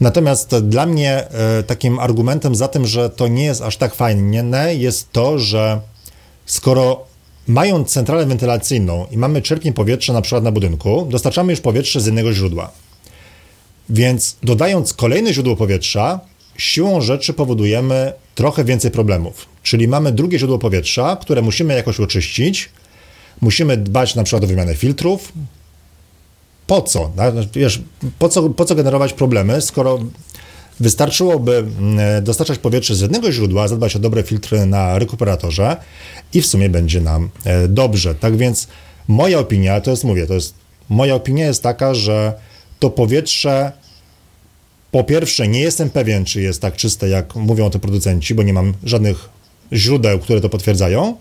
Natomiast 0.00 0.56
dla 0.56 0.86
mnie 0.86 1.28
e, 1.30 1.62
takim 1.62 1.98
argumentem 1.98 2.54
za 2.54 2.68
tym, 2.68 2.86
że 2.86 3.10
to 3.10 3.28
nie 3.28 3.44
jest 3.44 3.62
aż 3.62 3.76
tak 3.76 3.94
fajne, 3.94 4.74
jest 4.74 5.12
to, 5.12 5.38
że 5.38 5.80
skoro 6.46 7.04
mając 7.46 7.88
centralę 7.88 8.26
wentylacyjną 8.26 9.06
i 9.10 9.16
mamy 9.16 9.42
czerpień 9.42 9.72
powietrza 9.72 10.12
na 10.12 10.22
przykład 10.22 10.44
na 10.44 10.52
budynku, 10.52 11.06
dostarczamy 11.10 11.52
już 11.52 11.60
powietrze 11.60 12.00
z 12.00 12.06
innego 12.06 12.32
źródła. 12.32 12.70
Więc 13.88 14.36
dodając 14.42 14.94
kolejne 14.94 15.32
źródło 15.32 15.56
powietrza, 15.56 16.20
siłą 16.58 17.00
rzeczy 17.00 17.32
powodujemy 17.32 18.12
trochę 18.34 18.64
więcej 18.64 18.90
problemów. 18.90 19.46
Czyli 19.62 19.88
mamy 19.88 20.12
drugie 20.12 20.38
źródło 20.38 20.58
powietrza, 20.58 21.16
które 21.20 21.42
musimy 21.42 21.74
jakoś 21.74 22.00
oczyścić, 22.00 22.68
musimy 23.40 23.76
dbać 23.76 24.14
na 24.14 24.24
przykład 24.24 24.44
o 24.44 24.46
wymianę 24.46 24.74
filtrów, 24.74 25.32
po 26.70 26.82
co? 26.82 27.12
Wiesz, 27.54 27.82
po 28.18 28.28
co, 28.28 28.50
po 28.50 28.64
co 28.64 28.74
generować 28.74 29.12
problemy, 29.12 29.60
skoro 29.60 29.98
wystarczyłoby 30.80 31.56
mm, 31.56 32.24
dostarczać 32.24 32.58
powietrze 32.58 32.94
z 32.94 33.00
jednego 33.00 33.32
źródła, 33.32 33.68
zadbać 33.68 33.96
o 33.96 33.98
dobre 33.98 34.22
filtry 34.22 34.66
na 34.66 34.98
rekuperatorze 34.98 35.76
i 36.34 36.42
w 36.42 36.46
sumie 36.46 36.68
będzie 36.68 37.00
nam 37.00 37.30
e, 37.44 37.68
dobrze. 37.68 38.14
Tak 38.14 38.36
więc 38.36 38.68
moja 39.08 39.38
opinia, 39.38 39.80
to 39.80 39.90
jest, 39.90 40.04
mówię, 40.04 40.26
to 40.26 40.34
jest, 40.34 40.54
moja 40.88 41.14
opinia 41.14 41.46
jest 41.46 41.62
taka, 41.62 41.94
że 41.94 42.34
to 42.78 42.90
powietrze 42.90 43.72
po 44.90 45.04
pierwsze, 45.04 45.48
nie 45.48 45.60
jestem 45.60 45.90
pewien, 45.90 46.24
czy 46.24 46.42
jest 46.42 46.62
tak 46.62 46.76
czyste, 46.76 47.08
jak 47.08 47.36
mówią 47.36 47.70
to 47.70 47.78
producenci, 47.78 48.34
bo 48.34 48.42
nie 48.42 48.52
mam 48.52 48.74
żadnych 48.84 49.28
źródeł, 49.72 50.18
które 50.18 50.40
to 50.40 50.48
potwierdzają. 50.48 51.16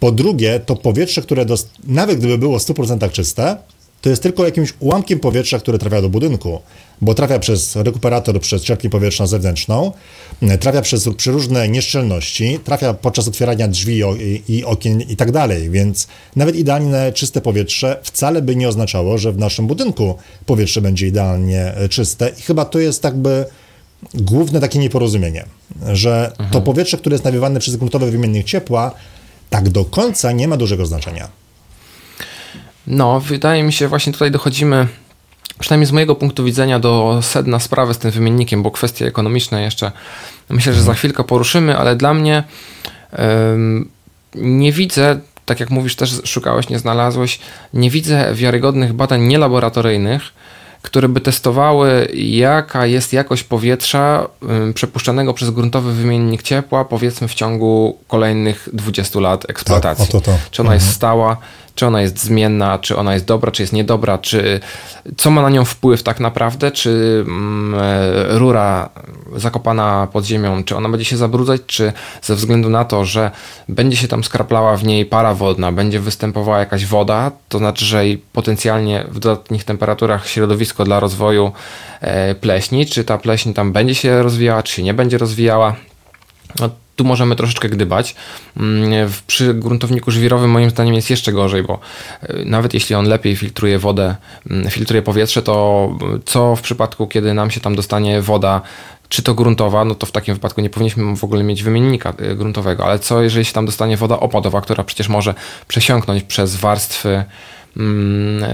Po 0.00 0.12
drugie, 0.12 0.60
to 0.60 0.76
powietrze, 0.76 1.22
które 1.22 1.46
nawet 1.84 2.18
gdyby 2.18 2.38
było 2.38 2.58
100% 2.58 3.10
czyste, 3.10 3.56
to 4.00 4.10
jest 4.10 4.22
tylko 4.22 4.44
jakimś 4.44 4.74
ułamkiem 4.80 5.20
powietrza, 5.20 5.58
które 5.58 5.78
trafia 5.78 6.02
do 6.02 6.08
budynku, 6.08 6.60
bo 7.00 7.14
trafia 7.14 7.38
przez 7.38 7.76
rekuperator, 7.76 8.40
przez 8.40 8.62
czerpnię 8.62 8.90
powietrzną 8.90 9.26
zewnętrzną, 9.26 9.92
trafia 10.60 10.82
przez 10.82 11.08
przeróżne 11.16 11.68
nieszczelności, 11.68 12.58
trafia 12.64 12.94
podczas 12.94 13.28
otwierania 13.28 13.68
drzwi 13.68 14.02
i 14.48 14.64
okien 14.64 15.00
i 15.00 15.16
tak 15.16 15.32
dalej, 15.32 15.70
więc 15.70 16.06
nawet 16.36 16.56
idealnie 16.56 17.12
czyste 17.14 17.40
powietrze 17.40 18.00
wcale 18.02 18.42
by 18.42 18.56
nie 18.56 18.68
oznaczało, 18.68 19.18
że 19.18 19.32
w 19.32 19.38
naszym 19.38 19.66
budynku 19.66 20.14
powietrze 20.46 20.80
będzie 20.80 21.06
idealnie 21.06 21.74
e, 21.74 21.88
czyste 21.88 22.32
i 22.38 22.42
chyba 22.42 22.64
to 22.64 22.78
jest 22.78 23.04
jakby 23.04 23.44
główne 24.14 24.60
takie 24.60 24.78
nieporozumienie, 24.78 25.44
że 25.92 26.28
mhm. 26.30 26.50
to 26.50 26.60
powietrze, 26.60 26.96
które 26.96 27.14
jest 27.14 27.24
nawiewane 27.24 27.60
przez 27.60 27.76
gruntowy 27.76 28.10
wymiennik 28.10 28.46
ciepła, 28.46 28.94
tak 29.50 29.68
do 29.68 29.84
końca 29.84 30.32
nie 30.32 30.48
ma 30.48 30.56
dużego 30.56 30.86
znaczenia. 30.86 31.28
No, 32.88 33.20
wydaje 33.20 33.62
mi 33.62 33.72
się, 33.72 33.88
właśnie 33.88 34.12
tutaj 34.12 34.30
dochodzimy, 34.30 34.86
przynajmniej 35.58 35.86
z 35.86 35.92
mojego 35.92 36.14
punktu 36.14 36.44
widzenia, 36.44 36.78
do 36.78 37.18
sedna 37.22 37.58
sprawy 37.60 37.94
z 37.94 37.98
tym 37.98 38.10
wymiennikiem, 38.10 38.62
bo 38.62 38.70
kwestie 38.70 39.06
ekonomiczne 39.06 39.62
jeszcze 39.62 39.92
myślę, 40.48 40.72
że 40.72 40.82
za 40.82 40.94
chwilkę 40.94 41.24
poruszymy, 41.24 41.78
ale 41.78 41.96
dla 41.96 42.14
mnie 42.14 42.44
ym, 43.52 43.90
nie 44.34 44.72
widzę, 44.72 45.18
tak 45.46 45.60
jak 45.60 45.70
mówisz, 45.70 45.96
też 45.96 46.20
szukałeś, 46.24 46.68
nie 46.68 46.78
znalazłeś, 46.78 47.40
nie 47.74 47.90
widzę 47.90 48.34
wiarygodnych 48.34 48.92
badań 48.92 49.22
nielaboratoryjnych, 49.22 50.22
które 50.82 51.08
by 51.08 51.20
testowały, 51.20 52.08
jaka 52.14 52.86
jest 52.86 53.12
jakość 53.12 53.42
powietrza 53.42 54.28
ym, 54.42 54.74
przepuszczanego 54.74 55.34
przez 55.34 55.50
gruntowy 55.50 55.92
wymiennik 55.92 56.42
ciepła, 56.42 56.84
powiedzmy 56.84 57.28
w 57.28 57.34
ciągu 57.34 57.98
kolejnych 58.08 58.68
20 58.72 59.20
lat 59.20 59.50
eksploatacji. 59.50 60.06
Tak, 60.06 60.12
to 60.12 60.20
to. 60.20 60.38
Czy 60.50 60.62
ona 60.62 60.72
mhm. 60.72 60.80
jest 60.80 60.96
stała, 60.96 61.36
czy 61.78 61.86
ona 61.86 62.00
jest 62.00 62.24
zmienna, 62.24 62.78
czy 62.78 62.96
ona 62.96 63.14
jest 63.14 63.24
dobra, 63.24 63.50
czy 63.50 63.62
jest 63.62 63.72
niedobra, 63.72 64.18
czy 64.18 64.60
co 65.16 65.30
ma 65.30 65.42
na 65.42 65.50
nią 65.50 65.64
wpływ 65.64 66.02
tak 66.02 66.20
naprawdę, 66.20 66.70
czy 66.70 67.24
mm, 67.26 67.74
e, 67.80 68.38
rura 68.38 68.88
zakopana 69.36 70.08
pod 70.12 70.24
ziemią, 70.24 70.64
czy 70.64 70.76
ona 70.76 70.88
będzie 70.88 71.04
się 71.04 71.16
zabrudzać, 71.16 71.60
czy 71.66 71.92
ze 72.22 72.34
względu 72.34 72.70
na 72.70 72.84
to, 72.84 73.04
że 73.04 73.30
będzie 73.68 73.96
się 73.96 74.08
tam 74.08 74.24
skraplała 74.24 74.76
w 74.76 74.84
niej 74.84 75.06
para 75.06 75.34
wodna, 75.34 75.72
będzie 75.72 76.00
występowała 76.00 76.58
jakaś 76.58 76.86
woda, 76.86 77.30
to 77.48 77.58
znaczy, 77.58 77.84
że 77.84 78.02
potencjalnie 78.32 79.04
w 79.10 79.18
dodatnich 79.18 79.64
temperaturach 79.64 80.28
środowisko 80.28 80.84
dla 80.84 81.00
rozwoju 81.00 81.52
e, 82.00 82.34
pleśni, 82.34 82.86
czy 82.86 83.04
ta 83.04 83.18
pleśń 83.18 83.52
tam 83.52 83.72
będzie 83.72 83.94
się 83.94 84.22
rozwijała, 84.22 84.62
czy 84.62 84.74
się 84.74 84.82
nie 84.82 84.94
będzie 84.94 85.18
rozwijała. 85.18 85.74
No, 86.60 86.70
tu 86.98 87.04
możemy 87.04 87.36
troszeczkę 87.36 87.68
gdybać. 87.68 88.14
Mm, 88.56 89.10
przy 89.26 89.54
gruntowniku 89.54 90.10
żwirowym 90.10 90.50
moim 90.50 90.70
zdaniem 90.70 90.94
jest 90.94 91.10
jeszcze 91.10 91.32
gorzej, 91.32 91.62
bo 91.62 91.78
e, 92.22 92.44
nawet 92.44 92.74
jeśli 92.74 92.94
on 92.94 93.08
lepiej 93.08 93.36
filtruje 93.36 93.78
wodę, 93.78 94.16
mm, 94.50 94.70
filtruje 94.70 95.02
powietrze, 95.02 95.42
to 95.42 95.88
co 96.24 96.56
w 96.56 96.60
przypadku, 96.60 97.06
kiedy 97.06 97.34
nam 97.34 97.50
się 97.50 97.60
tam 97.60 97.76
dostanie 97.76 98.22
woda 98.22 98.62
czy 99.08 99.22
to 99.22 99.34
gruntowa, 99.34 99.84
no 99.84 99.94
to 99.94 100.06
w 100.06 100.12
takim 100.12 100.34
wypadku 100.34 100.60
nie 100.60 100.70
powinniśmy 100.70 101.16
w 101.16 101.24
ogóle 101.24 101.44
mieć 101.44 101.62
wymiennika 101.62 102.12
e, 102.18 102.34
gruntowego, 102.34 102.84
ale 102.84 102.98
co 102.98 103.22
jeżeli 103.22 103.44
się 103.44 103.52
tam 103.52 103.66
dostanie 103.66 103.96
woda 103.96 104.20
opadowa, 104.20 104.60
która 104.60 104.84
przecież 104.84 105.08
może 105.08 105.34
przesiąknąć 105.68 106.22
przez 106.22 106.56
warstwy 106.56 107.24
mm, 107.76 108.44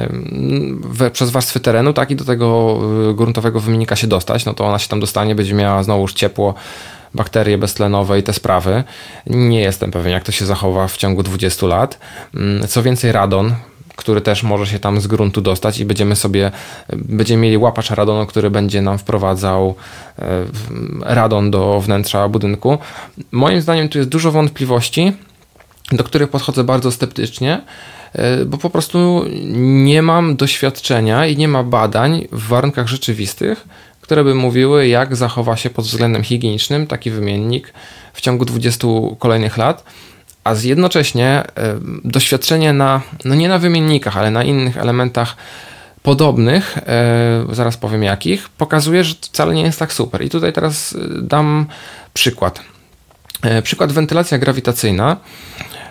przez 1.13 1.31
warstwy 1.31 1.61
terenu, 1.61 1.93
tak 1.93 2.11
i 2.11 2.17
do 2.17 2.25
tego 2.25 2.79
e, 3.11 3.15
gruntowego 3.15 3.61
wymiennika 3.61 3.97
się 3.97 4.07
dostać, 4.07 4.45
no 4.45 4.55
to 4.55 4.67
ona 4.67 4.79
się 4.79 4.89
tam 4.89 5.01
dostanie, 5.01 5.35
będzie 5.35 5.55
miała 5.55 5.83
znowuż 5.83 6.13
ciepło, 6.13 6.55
bakterie 7.15 7.59
beztlenowe 7.59 8.19
i 8.19 8.23
te 8.23 8.33
sprawy. 8.33 8.85
Nie 9.27 9.61
jestem 9.61 9.91
pewien, 9.91 10.13
jak 10.13 10.25
to 10.25 10.33
się 10.33 10.47
zachowa 10.47 10.89
w 10.89 10.97
ciągu 10.97 11.23
20 11.23 11.67
lat. 11.67 11.99
Mm, 12.35 12.69
co 12.69 12.83
więcej, 12.83 13.13
radon, 13.13 13.55
który 13.97 14.21
też 14.21 14.43
może 14.43 14.67
się 14.67 14.79
tam 14.79 15.01
z 15.01 15.07
gruntu 15.07 15.41
dostać 15.41 15.79
i 15.79 15.85
będziemy 15.85 16.17
sobie, 16.17 16.51
będziemy 16.93 17.43
mieli 17.43 17.59
łapacz 17.59 17.91
radonu, 17.91 18.27
który 18.27 18.51
będzie 18.51 18.83
nam 18.83 18.99
wprowadzał 18.99 19.75
e, 20.19 20.25
radon 21.01 21.51
do 21.51 21.81
wnętrza 21.81 22.29
budynku. 22.29 22.79
Moim 23.33 23.61
zdaniem 23.61 23.89
tu 23.89 23.99
jest 23.99 24.11
dużo 24.11 24.31
wątpliwości, 24.33 25.13
do 25.93 26.05
których 26.05 26.29
podchodzę 26.29 26.65
bardzo 26.65 26.93
sceptycznie, 26.93 27.61
e, 28.13 28.45
bo 28.45 28.59
po 28.59 28.71
prostu 28.71 29.25
nie 29.57 30.03
mam 30.03 30.37
doświadczenia 30.37 31.27
i 31.27 31.37
nie 31.37 31.49
ma 31.49 31.63
badań 31.63 32.29
w 32.33 32.49
warunkach 32.49 32.87
rzeczywistych, 32.87 33.65
które 34.05 34.25
by 34.25 34.35
mówiły, 34.35 34.89
jak 34.89 35.17
zachowa 35.17 35.57
się 35.57 35.71
pod 35.71 35.85
względem 35.85 36.23
higienicznym 36.23 36.87
taki 36.87 37.11
wymiennik 37.11 37.73
w 38.13 38.21
ciągu 38.21 38.45
20 38.45 38.89
kolejnych 39.19 39.57
lat, 39.57 39.85
a 40.45 40.55
jednocześnie 40.63 41.43
doświadczenie 42.05 42.73
na, 42.73 43.01
no 43.25 43.35
nie 43.35 43.49
na 43.49 43.59
wymiennikach, 43.59 44.17
ale 44.17 44.31
na 44.31 44.45
innych 44.45 44.77
elementach 44.77 45.37
podobnych, 46.03 46.79
e, 46.79 47.47
zaraz 47.53 47.77
powiem 47.77 48.03
jakich, 48.03 48.49
pokazuje, 48.49 49.05
że 49.05 49.15
wcale 49.15 49.55
nie 49.55 49.63
jest 49.63 49.79
tak 49.79 49.93
super. 49.93 50.23
I 50.23 50.31
tutaj 50.31 50.53
teraz 50.53 50.93
e, 50.93 50.99
dam 51.23 51.67
przykład. 52.15 52.61
E, 53.43 53.63
przykład 53.63 53.93
wentylacja 53.93 54.39
grawitacyjna. 54.39 55.17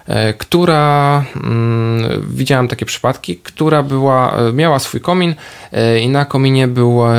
E, 0.07 0.33
która 0.33 1.23
mm, 1.43 2.23
widziałem 2.29 2.67
takie 2.67 2.85
przypadki, 2.85 3.37
która 3.37 3.83
była, 3.83 4.37
e, 4.37 4.53
miała 4.53 4.79
swój 4.79 5.01
komin 5.01 5.35
e, 5.71 5.99
i 5.99 6.09
na 6.09 6.25
kominie 6.25 6.67
była, 6.67 7.13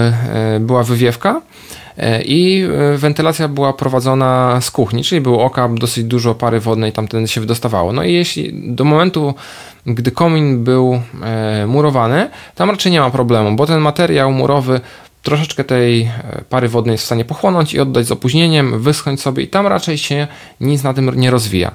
była 0.61 0.83
wywiewka. 0.83 1.41
I 2.25 2.69
wentylacja 2.97 3.49
była 3.49 3.73
prowadzona 3.73 4.61
z 4.61 4.71
kuchni, 4.71 5.05
czyli 5.05 5.21
był 5.21 5.41
okap, 5.41 5.75
dosyć 5.75 6.05
dużo 6.05 6.35
pary 6.35 6.61
wodnej 6.61 6.93
tamtędy 6.93 7.29
się 7.29 7.41
wydostawało. 7.41 7.93
No 7.93 8.03
i 8.03 8.13
jeśli 8.13 8.75
do 8.75 8.85
momentu, 8.85 9.35
gdy 9.87 10.11
komin 10.11 10.65
był 10.65 11.01
murowany, 11.67 12.31
tam 12.55 12.71
raczej 12.71 12.93
nie 12.93 13.01
ma 13.01 13.11
problemu, 13.11 13.57
bo 13.57 13.67
ten 13.67 13.81
materiał 13.81 14.33
murowy 14.33 14.81
troszeczkę 15.25 15.65
tej 15.65 16.03
e, 16.03 16.45
pary 16.49 16.69
wodnej 16.69 16.93
jest 16.93 17.05
w 17.05 17.07
stanie 17.07 17.25
pochłonąć 17.25 17.75
i 17.75 17.81
oddać 17.81 18.07
z 18.07 18.13
opóźnieniem, 18.13 18.83
wyschnąć 18.83 19.21
sobie 19.21 19.43
i 19.43 19.49
tam 19.49 19.67
raczej 19.67 19.99
się 19.99 20.27
nic 20.61 20.83
na 20.83 20.95
tym 20.95 21.11
nie 21.21 21.31
rozwija. 21.31 21.73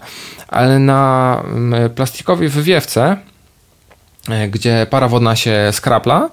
Ale 0.48 0.80
na 0.80 1.44
plastikowej 1.96 2.50
wywiewce, 2.50 3.18
e, 4.30 4.48
gdzie 4.48 4.88
para 4.90 5.08
wodna 5.08 5.36
się 5.36 5.70
skrapla, 5.72 6.30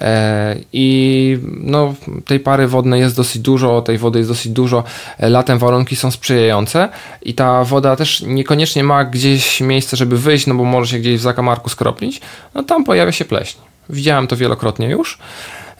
e, 0.00 0.56
i 0.72 1.38
no, 1.60 1.94
tej 2.24 2.40
pary 2.40 2.68
wodnej 2.68 3.00
jest 3.00 3.16
dosyć 3.16 3.42
dużo, 3.42 3.82
tej 3.82 3.98
wody 3.98 4.18
jest 4.18 4.30
dosyć 4.30 4.52
dużo, 4.52 4.84
latem 5.18 5.58
warunki 5.58 5.96
są 5.96 6.10
sprzyjające 6.10 6.88
i 7.22 7.34
ta 7.34 7.64
woda 7.64 7.96
też 7.96 8.20
niekoniecznie 8.20 8.84
ma 8.84 9.04
gdzieś 9.04 9.60
miejsce, 9.60 9.96
żeby 9.96 10.18
wyjść, 10.18 10.46
no 10.46 10.54
bo 10.54 10.64
może 10.64 10.90
się 10.90 10.98
gdzieś 10.98 11.18
w 11.18 11.22
zakamarku 11.22 11.68
skroplić, 11.68 12.20
no 12.54 12.62
tam 12.62 12.84
pojawia 12.84 13.12
się 13.12 13.24
pleśń. 13.24 13.58
Widziałem 13.90 14.26
to 14.26 14.36
wielokrotnie 14.36 14.90
już. 14.90 15.18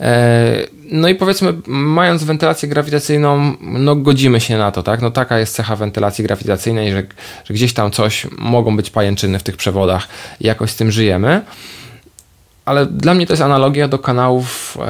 E, 0.01 0.66
no 0.90 1.09
i 1.09 1.14
powiedzmy, 1.14 1.55
mając 1.66 2.25
wentylację 2.25 2.69
grawitacyjną, 2.69 3.55
no 3.61 3.97
godzimy 3.97 4.40
się 4.40 4.59
na 4.59 4.73
to, 4.73 4.83
tak? 4.83 5.03
No 5.03 5.11
taka 5.11 5.38
jest 5.38 5.55
cecha 5.55 5.77
wentylacji 5.77 6.25
grawitacyjnej, 6.25 6.92
że, 6.92 7.03
że 7.45 7.55
gdzieś 7.55 7.73
tam 7.75 7.90
coś, 7.90 8.27
mogą 8.38 8.77
być 8.77 8.90
pajęczyny 8.90 9.38
w 9.38 9.42
tych 9.42 9.57
przewodach 9.57 10.09
jakoś 10.40 10.71
z 10.71 10.77
tym 10.77 10.90
żyjemy. 10.90 11.42
Ale 12.64 12.87
dla 12.87 13.14
mnie 13.14 13.27
to 13.27 13.33
jest 13.33 13.42
analogia 13.42 13.88
do 13.88 13.99
kanałów 13.99 14.79
e, 14.81 14.85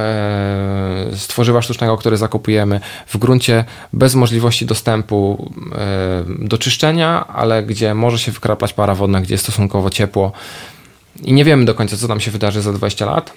z 1.13 1.27
tworzywa 1.27 1.63
sztucznego, 1.63 1.97
które 1.97 2.17
zakupujemy 2.17 2.81
w 3.07 3.17
gruncie 3.17 3.65
bez 3.93 4.15
możliwości 4.15 4.67
dostępu 4.67 5.51
e, 5.73 6.25
do 6.39 6.59
czyszczenia, 6.59 7.27
ale 7.27 7.63
gdzie 7.63 7.95
może 7.95 8.19
się 8.19 8.33
wykraplać 8.33 8.73
para 8.73 8.95
wodna, 8.95 9.21
gdzie 9.21 9.35
jest 9.35 9.45
stosunkowo 9.45 9.91
ciepło 9.91 10.33
i 11.23 11.33
nie 11.33 11.45
wiemy 11.45 11.65
do 11.65 11.75
końca, 11.75 11.97
co 11.97 12.09
tam 12.09 12.21
się 12.21 12.31
wydarzy 12.31 12.63
za 12.63 12.73
20 12.73 13.07
lat 13.07 13.33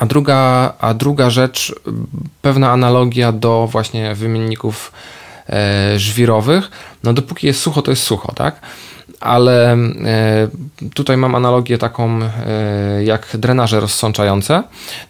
a 0.00 0.06
druga, 0.06 0.72
a 0.78 0.94
druga 0.94 1.30
rzecz, 1.30 1.74
pewna 2.42 2.70
analogia 2.70 3.32
do 3.32 3.68
właśnie 3.70 4.14
wymienników 4.14 4.92
e, 5.48 5.98
żwirowych. 5.98 6.70
No 7.04 7.12
dopóki 7.12 7.46
jest 7.46 7.60
sucho, 7.60 7.82
to 7.82 7.90
jest 7.90 8.02
sucho, 8.02 8.32
tak? 8.32 8.60
Ale 9.20 9.72
e, 9.72 10.48
tutaj 10.94 11.16
mam 11.16 11.34
analogię 11.34 11.78
taką 11.78 12.20
e, 12.22 13.04
jak 13.04 13.28
drenaże 13.34 13.80
rozsączające 13.80 14.62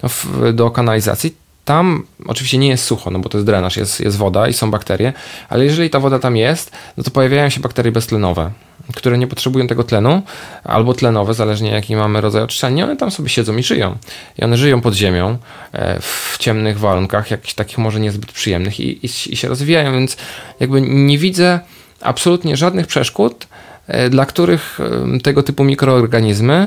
no, 0.02 0.08
w, 0.08 0.52
do 0.52 0.70
kanalizacji. 0.70 1.34
Tam 1.64 2.06
oczywiście 2.26 2.58
nie 2.58 2.68
jest 2.68 2.84
sucho, 2.84 3.10
no 3.10 3.18
bo 3.18 3.28
to 3.28 3.38
jest 3.38 3.46
drenaż, 3.46 3.76
jest, 3.76 4.00
jest 4.00 4.16
woda 4.16 4.48
i 4.48 4.52
są 4.52 4.70
bakterie, 4.70 5.12
ale 5.48 5.64
jeżeli 5.64 5.90
ta 5.90 6.00
woda 6.00 6.18
tam 6.18 6.36
jest, 6.36 6.70
no 6.96 7.04
to 7.04 7.10
pojawiają 7.10 7.48
się 7.48 7.60
bakterie 7.60 7.92
beztlenowe 7.92 8.50
które 8.94 9.18
nie 9.18 9.26
potrzebują 9.26 9.66
tego 9.66 9.84
tlenu, 9.84 10.22
albo 10.64 10.94
tlenowe, 10.94 11.34
zależnie 11.34 11.70
jaki 11.70 11.96
mamy 11.96 12.20
rodzaj 12.20 12.42
oczyszczalni, 12.42 12.82
one 12.82 12.96
tam 12.96 13.10
sobie 13.10 13.28
siedzą 13.28 13.56
i 13.56 13.62
żyją. 13.62 13.96
I 14.38 14.44
one 14.44 14.56
żyją 14.56 14.80
pod 14.80 14.94
ziemią 14.94 15.38
e, 15.72 16.00
w 16.00 16.36
ciemnych 16.38 16.78
warunkach, 16.78 17.30
jakichś 17.30 17.54
takich 17.54 17.78
może 17.78 18.00
niezbyt 18.00 18.32
przyjemnych 18.32 18.80
i, 18.80 19.06
i, 19.06 19.08
i 19.32 19.36
się 19.36 19.48
rozwijają, 19.48 19.92
więc 19.92 20.16
jakby 20.60 20.80
nie 20.80 21.18
widzę 21.18 21.60
absolutnie 22.00 22.56
żadnych 22.56 22.86
przeszkód, 22.86 23.46
e, 23.86 24.10
dla 24.10 24.26
których 24.26 24.78
e, 24.80 25.20
tego 25.20 25.42
typu 25.42 25.64
mikroorganizmy 25.64 26.66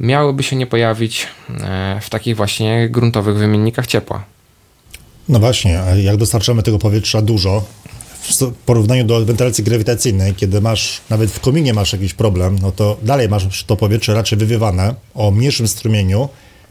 miałyby 0.00 0.42
się 0.42 0.56
nie 0.56 0.66
pojawić 0.66 1.28
w 2.00 2.10
takich 2.10 2.36
właśnie 2.36 2.88
gruntowych 2.88 3.36
wymiennikach 3.36 3.86
ciepła. 3.86 4.24
No 5.28 5.38
właśnie, 5.38 5.80
jak 6.02 6.16
dostarczamy 6.16 6.62
tego 6.62 6.78
powietrza 6.78 7.22
dużo, 7.22 7.64
w 8.26 8.52
porównaniu 8.66 9.04
do 9.04 9.24
wentylacji 9.24 9.64
grawitacyjnej, 9.64 10.34
kiedy 10.34 10.60
masz, 10.60 11.00
nawet 11.10 11.30
w 11.30 11.40
kominie 11.40 11.74
masz 11.74 11.92
jakiś 11.92 12.14
problem, 12.14 12.58
no 12.62 12.72
to 12.72 12.96
dalej 13.02 13.28
masz 13.28 13.64
to 13.64 13.76
powietrze 13.76 14.14
raczej 14.14 14.38
wywiewane 14.38 14.94
o 15.14 15.30
mniejszym 15.30 15.68
strumieniu 15.68 16.28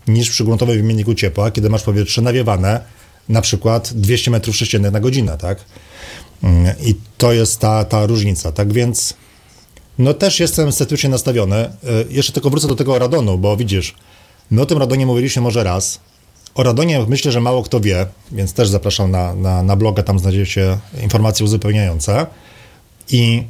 niż 0.07 0.29
przy 0.29 0.43
gruntowym 0.43 0.77
wymienniku 0.77 1.13
ciepła, 1.13 1.51
kiedy 1.51 1.69
masz 1.69 1.83
powietrze 1.83 2.21
nawiewane 2.21 2.81
na 3.29 3.41
przykład 3.41 3.93
200 3.93 4.31
metrów 4.31 4.55
sześciennych 4.55 4.91
na 4.91 4.99
godzinę, 4.99 5.37
tak? 5.37 5.65
Mm, 6.43 6.75
I 6.81 6.95
to 7.17 7.33
jest 7.33 7.59
ta, 7.59 7.85
ta 7.85 8.05
różnica, 8.05 8.51
tak 8.51 8.73
więc 8.73 9.13
no 9.97 10.13
też 10.13 10.39
jestem 10.39 10.71
sceptycznie 10.71 11.09
nastawiony. 11.09 11.55
Y, 11.65 11.69
jeszcze 12.09 12.33
tylko 12.33 12.49
wrócę 12.49 12.67
do 12.67 12.75
tego 12.75 12.99
radonu, 12.99 13.37
bo 13.37 13.57
widzisz, 13.57 13.95
my 14.51 14.61
o 14.61 14.65
tym 14.65 14.77
radonie 14.77 15.05
mówiliśmy 15.05 15.41
może 15.41 15.63
raz, 15.63 15.99
o 16.55 16.63
radonie 16.63 17.05
myślę, 17.07 17.31
że 17.31 17.41
mało 17.41 17.63
kto 17.63 17.79
wie, 17.79 18.05
więc 18.31 18.53
też 18.53 18.69
zapraszam 18.69 19.11
na, 19.11 19.35
na, 19.35 19.63
na 19.63 20.03
tam 20.03 20.19
znajdziecie 20.19 20.77
informacje 21.03 21.45
uzupełniające. 21.45 22.25
I 23.09 23.43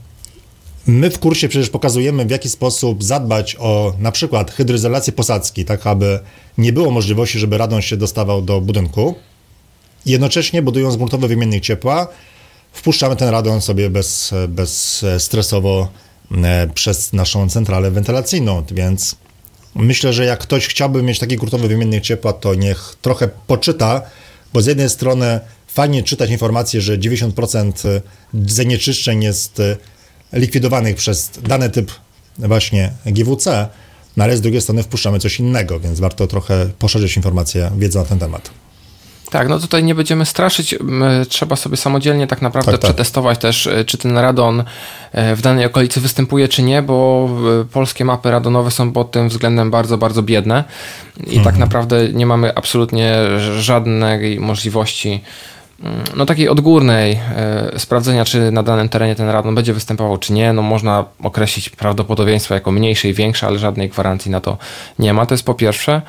my 0.87 1.09
w 1.09 1.19
kursie 1.19 1.47
przecież 1.47 1.69
pokazujemy, 1.69 2.25
w 2.25 2.29
jaki 2.29 2.49
sposób 2.49 3.03
zadbać 3.03 3.55
o 3.59 3.93
na 3.99 4.11
przykład 4.11 4.51
hydroizolację 4.51 5.13
posadzki, 5.13 5.65
tak 5.65 5.87
aby 5.87 6.19
nie 6.57 6.73
było 6.73 6.91
możliwości, 6.91 7.39
żeby 7.39 7.57
radon 7.57 7.81
się 7.81 7.97
dostawał 7.97 8.41
do 8.41 8.61
budynku. 8.61 9.15
Jednocześnie 10.05 10.61
budując 10.61 10.95
gruntowy 10.95 11.27
wymiennik 11.27 11.63
ciepła, 11.63 12.07
wpuszczamy 12.71 13.15
ten 13.15 13.29
radon 13.29 13.61
sobie 13.61 13.89
bez, 13.89 14.33
bez 14.47 15.05
stresowo 15.17 15.87
e, 16.43 16.67
przez 16.73 17.13
naszą 17.13 17.49
centralę 17.49 17.91
wentylacyjną, 17.91 18.63
więc 18.71 19.15
Myślę, 19.75 20.13
że 20.13 20.25
jak 20.25 20.39
ktoś 20.39 20.67
chciałby 20.67 21.03
mieć 21.03 21.19
taki 21.19 21.37
grutowy 21.37 21.67
wymiennik 21.67 22.03
ciepła, 22.03 22.33
to 22.33 22.55
niech 22.55 22.95
trochę 23.01 23.27
poczyta, 23.47 24.01
bo 24.53 24.61
z 24.61 24.65
jednej 24.65 24.89
strony 24.89 25.39
fajnie 25.67 26.03
czytać 26.03 26.29
informacje, 26.29 26.81
że 26.81 26.97
90% 26.97 28.01
zanieczyszczeń 28.33 29.23
jest 29.23 29.59
e, 29.59 29.77
likwidowanych 30.33 30.95
przez 30.95 31.31
dany 31.43 31.69
typ 31.69 31.91
właśnie 32.37 32.91
GWC, 33.05 33.67
no 34.17 34.23
ale 34.23 34.37
z 34.37 34.41
drugiej 34.41 34.61
strony 34.61 34.83
wpuszczamy 34.83 35.19
coś 35.19 35.39
innego, 35.39 35.79
więc 35.79 35.99
warto 35.99 36.27
trochę 36.27 36.69
poszerzyć 36.79 37.15
informacje, 37.15 37.71
wiedzę 37.77 37.99
na 37.99 38.05
ten 38.05 38.19
temat. 38.19 38.64
Tak, 39.31 39.49
no 39.49 39.59
tutaj 39.59 39.83
nie 39.83 39.95
będziemy 39.95 40.25
straszyć. 40.25 40.75
Trzeba 41.29 41.55
sobie 41.55 41.77
samodzielnie 41.77 42.27
tak 42.27 42.41
naprawdę 42.41 42.71
tak, 42.71 42.81
tak. 42.81 42.89
przetestować 42.89 43.39
też, 43.39 43.67
e, 43.67 43.85
czy 43.85 43.97
ten 43.97 44.17
radon 44.17 44.63
e, 45.11 45.35
w 45.35 45.41
danej 45.41 45.65
okolicy 45.65 46.01
występuje, 46.01 46.47
czy 46.47 46.63
nie, 46.63 46.81
bo 46.81 47.29
e, 47.61 47.65
polskie 47.65 48.05
mapy 48.05 48.31
radonowe 48.31 48.71
są 48.71 48.91
pod 48.91 49.11
tym 49.11 49.29
względem 49.29 49.71
bardzo, 49.71 49.97
bardzo 49.97 50.23
biedne 50.23 50.63
i 51.17 51.21
tak 51.21 51.27
mhm. 51.27 51.43
tak 51.43 51.57
naprawdę 51.57 52.09
nie 52.13 52.25
mamy 52.25 52.55
absolutnie 52.55 53.15
żadnej 53.59 54.39
możliwości 54.39 55.21
no 56.15 56.25
takiej 56.25 56.49
odgórnej 56.49 57.19
e, 57.35 57.79
sprawdzenia, 57.79 58.25
czy 58.25 58.51
na 58.51 58.63
danym 58.63 58.89
terenie 58.89 59.15
ten 59.15 59.29
radon 59.29 59.55
będzie 59.55 59.73
występował, 59.73 60.17
czy 60.17 60.33
nie, 60.33 60.53
no 60.53 60.61
można 60.61 61.05
określić 61.23 61.69
prawdopodobieństwo 61.69 62.53
jako 62.53 62.71
mniejsze 62.71 63.07
i 63.07 63.13
większe, 63.13 63.47
ale 63.47 63.59
żadnej 63.59 63.89
gwarancji 63.89 64.31
na 64.31 64.41
to 64.41 64.57
nie 64.99 65.13
ma. 65.13 65.25
To 65.25 65.33
jest 65.33 65.45
po 65.45 65.53
pierwsze. 65.53 66.01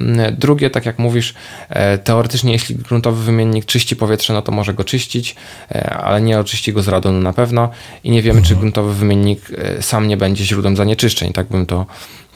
Mm, 0.00 0.36
drugie, 0.36 0.70
tak 0.70 0.86
jak 0.86 0.98
mówisz, 0.98 1.34
e, 1.68 1.98
teoretycznie 1.98 2.52
jeśli 2.52 2.74
gruntowy 2.74 3.24
wymiennik 3.24 3.64
czyści 3.64 3.96
powietrze, 3.96 4.32
no 4.32 4.42
to 4.42 4.52
może 4.52 4.74
go 4.74 4.84
czyścić, 4.84 5.36
e, 5.70 5.96
ale 5.96 6.20
nie 6.20 6.38
oczyści 6.38 6.72
go 6.72 6.82
z 6.82 6.88
radonu 6.88 7.20
na 7.20 7.32
pewno 7.32 7.70
i 8.04 8.10
nie 8.10 8.22
wiemy, 8.22 8.42
czy 8.42 8.56
gruntowy 8.56 8.94
wymiennik 8.94 9.40
sam 9.80 10.08
nie 10.08 10.16
będzie 10.16 10.44
źródłem 10.44 10.76
zanieczyszczeń, 10.76 11.32
tak 11.32 11.46
bym 11.46 11.66
to, 11.66 11.86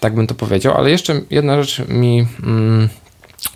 tak 0.00 0.14
bym 0.14 0.26
to 0.26 0.34
powiedział. 0.34 0.76
Ale 0.76 0.90
jeszcze 0.90 1.20
jedna 1.30 1.62
rzecz 1.62 1.88
mi... 1.88 2.26
Mm, 2.42 2.88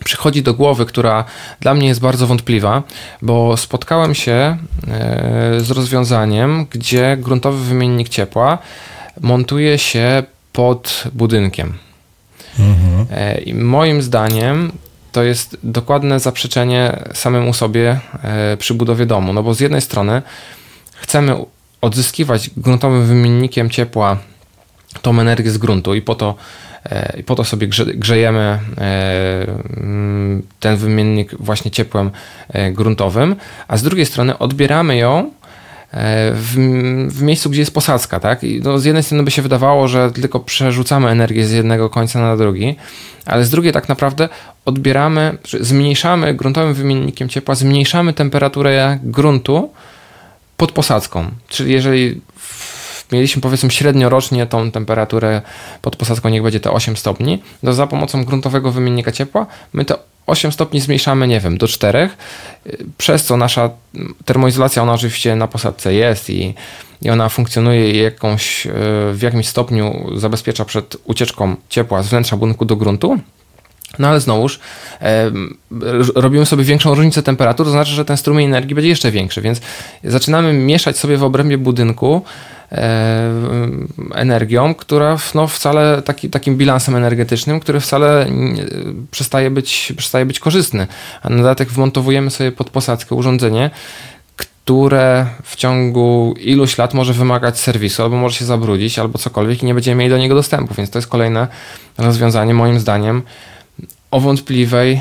przychodzi 0.05 0.43
do 0.43 0.55
głowy, 0.55 0.87
która 0.87 1.25
dla 1.61 1.75
mnie 1.75 1.89
jest 1.89 2.01
bardzo 2.01 2.27
wątpliwa, 2.27 2.83
bo 3.23 3.57
spotkałem 3.57 4.15
się 4.15 4.33
e, 4.33 4.57
z 5.61 5.71
rozwiązaniem, 5.71 6.67
gdzie 6.71 7.17
gruntowy 7.21 7.65
wymiennik 7.65 8.09
ciepła 8.09 8.59
montuje 9.21 9.79
się 9.79 10.23
pod 10.53 11.05
budynkiem. 11.13 11.79
Mhm. 12.59 13.07
E, 13.11 13.41
I 13.41 13.55
moim 13.55 14.03
zdaniem 14.03 14.73
to 15.13 15.23
jest 15.23 15.57
dokładne 15.63 16.21
zaprzeczenie 16.21 17.05
samemu 17.15 17.55
sobie 17.55 18.01
e, 18.23 18.57
przy 18.57 18.75
budowie 18.75 19.07
domu, 19.07 19.33
no 19.33 19.43
bo 19.43 19.55
z 19.55 19.61
jednej 19.61 19.81
strony 19.81 20.23
chcemy 20.95 21.37
odzyskiwać 21.81 22.51
gruntowym 22.57 23.07
wymiennikiem 23.07 23.71
ciepła 23.71 24.17
tą 25.03 25.21
energię 25.21 25.51
z 25.51 25.59
gruntu 25.59 25.95
i 25.95 26.03
po 26.03 26.15
to 26.15 26.35
i 27.17 27.23
po 27.23 27.35
to 27.35 27.45
sobie 27.45 27.69
grzejemy 27.95 28.59
e, 28.79 29.47
mm, 29.77 30.43
ten 30.61 30.77
wymiennik 30.77 31.35
właśnie 31.39 31.71
ciepłem 31.71 32.11
e, 32.49 32.73
gruntowym, 32.73 33.37
a 33.69 33.77
z 33.77 33.83
drugiej 33.83 34.07
strony 34.07 34.39
odbieramy 34.39 34.97
ją 34.97 35.31
w, 36.33 36.55
w, 37.09 37.23
miejscu, 37.23 37.51
gdzie 37.51 37.61
jest 37.61 37.75
posadzka, 37.75 38.21
tak? 38.21 38.45
I 38.45 38.61
no, 38.61 38.79
z 38.79 38.85
jednej 38.85 39.03
strony 39.03 39.23
by 39.23 39.31
się 39.31 39.43
wydawało, 39.43 39.89
że 39.89 40.11
tylko 40.11 40.41
przerzucamy 40.41 41.09
energię 41.09 41.47
z 41.47 41.53
jednego 41.53 41.91
końca 41.91 42.21
na 42.21 42.37
drugi, 42.37 42.77
ale 43.27 43.45
z 43.45 43.51
drugiej 43.51 43.73
tak 43.73 43.89
naprawdę 43.89 44.29
odbieramy, 44.65 45.39
zmniejszamy 45.61 46.35
gruntowym 46.35 46.75
wymiennikiem 46.75 47.29
ciepła, 47.29 47.55
zmniejszamy 47.55 48.13
temperaturę 48.13 48.99
gruntu 49.03 49.73
pod 50.57 50.73
posadzką. 50.73 51.31
Czyli 51.49 51.73
jeżeli 51.73 52.21
mieliśmy 53.13 53.43
powiedzmy 53.43 53.71
średnio 53.71 54.09
rocznie 54.09 54.47
tą 54.47 54.71
temperaturę 54.71 55.43
pod 55.83 55.97
posadzką, 55.97 56.29
niech 56.29 56.43
będzie 56.43 56.61
te 56.61 56.71
8 56.71 56.97
stopni, 56.97 57.43
to 57.65 57.73
za 57.73 57.87
pomocą 57.87 58.25
gruntowego 58.25 58.73
wymiennika 58.73 59.13
ciepła 59.13 59.47
my 59.73 59.85
te 59.85 59.95
8 60.27 60.53
stopni 60.53 60.81
zmniejszamy, 60.81 61.29
nie 61.29 61.41
wiem, 61.41 61.59
do 61.59 61.69
4, 61.69 62.11
przez 62.99 63.25
co 63.25 63.37
nasza 63.37 63.71
termoizolacja, 64.25 64.83
ona 64.83 64.93
oczywiście 64.93 65.37
na 65.37 65.49
posadce 65.49 65.95
jest 65.95 66.31
i, 66.31 66.55
i 67.03 67.11
ona 67.11 67.29
funkcjonuje 67.29 68.03
jakąś, 68.03 68.67
e, 68.67 68.71
w 69.13 69.19
jakimś 69.23 69.49
stopniu 69.49 70.11
zabezpiecza 70.17 70.65
przed 70.65 70.97
ucieczką 71.05 71.57
ciepła 71.69 72.03
z 72.03 72.09
wnętrza 72.09 72.37
budynku 72.37 72.65
do 72.65 72.77
gruntu, 72.77 73.19
no 73.99 74.09
ale 74.09 74.21
znowuż 74.21 74.61
e, 75.01 75.31
robimy 76.15 76.47
sobie 76.47 76.65
większą 76.65 76.95
różnicę 76.95 77.23
temperatur, 77.23 77.67
to 77.67 77.73
znaczy, 77.73 77.91
że 77.91 78.05
ten 78.05 78.17
strumień 78.17 78.47
energii 78.47 78.75
będzie 78.75 78.89
jeszcze 78.89 79.11
większy, 79.11 79.41
więc 79.41 79.61
zaczynamy 80.05 80.53
mieszać 80.53 80.99
sobie 80.99 81.17
w 81.17 81.25
obrębie 81.25 81.59
budynku 81.59 82.23
energią, 84.15 84.75
która 84.75 85.17
no, 85.35 85.49
wcale 85.49 86.03
taki, 86.03 86.31
takim 86.31 86.57
bilansem 86.57 86.97
energetycznym, 86.97 87.61
który 87.61 87.81
wcale 87.81 88.27
przestaje 89.11 89.51
być, 89.51 89.93
przestaje 89.97 90.27
być 90.27 90.41
korzystny. 90.41 90.87
A 91.23 91.31
na 91.31 91.37
dodatek 91.37 91.69
wmontowujemy 91.69 92.31
sobie 92.31 92.53
pod 92.53 92.71
posadzkę 92.71 93.15
urządzenie, 93.15 93.71
które 94.37 95.27
w 95.43 95.57
ciągu 95.57 96.35
iluś 96.41 96.79
lat 96.79 96.95
może 96.95 97.13
wymagać 97.13 97.59
serwisu, 97.59 98.03
albo 98.03 98.17
może 98.17 98.37
się 98.37 98.45
zabrudzić, 98.45 98.99
albo 98.99 99.19
cokolwiek 99.19 99.63
i 99.63 99.67
nie 99.67 99.75
będziemy 99.75 99.97
mieli 99.97 100.11
do 100.11 100.19
niego 100.19 100.35
dostępu. 100.35 100.75
Więc 100.75 100.91
to 100.91 100.99
jest 100.99 101.09
kolejne 101.09 101.49
rozwiązanie, 101.99 102.55
moim 102.55 102.81
zdaniem, 102.81 103.23
o 104.11 104.21
wątpliwej 104.21 105.01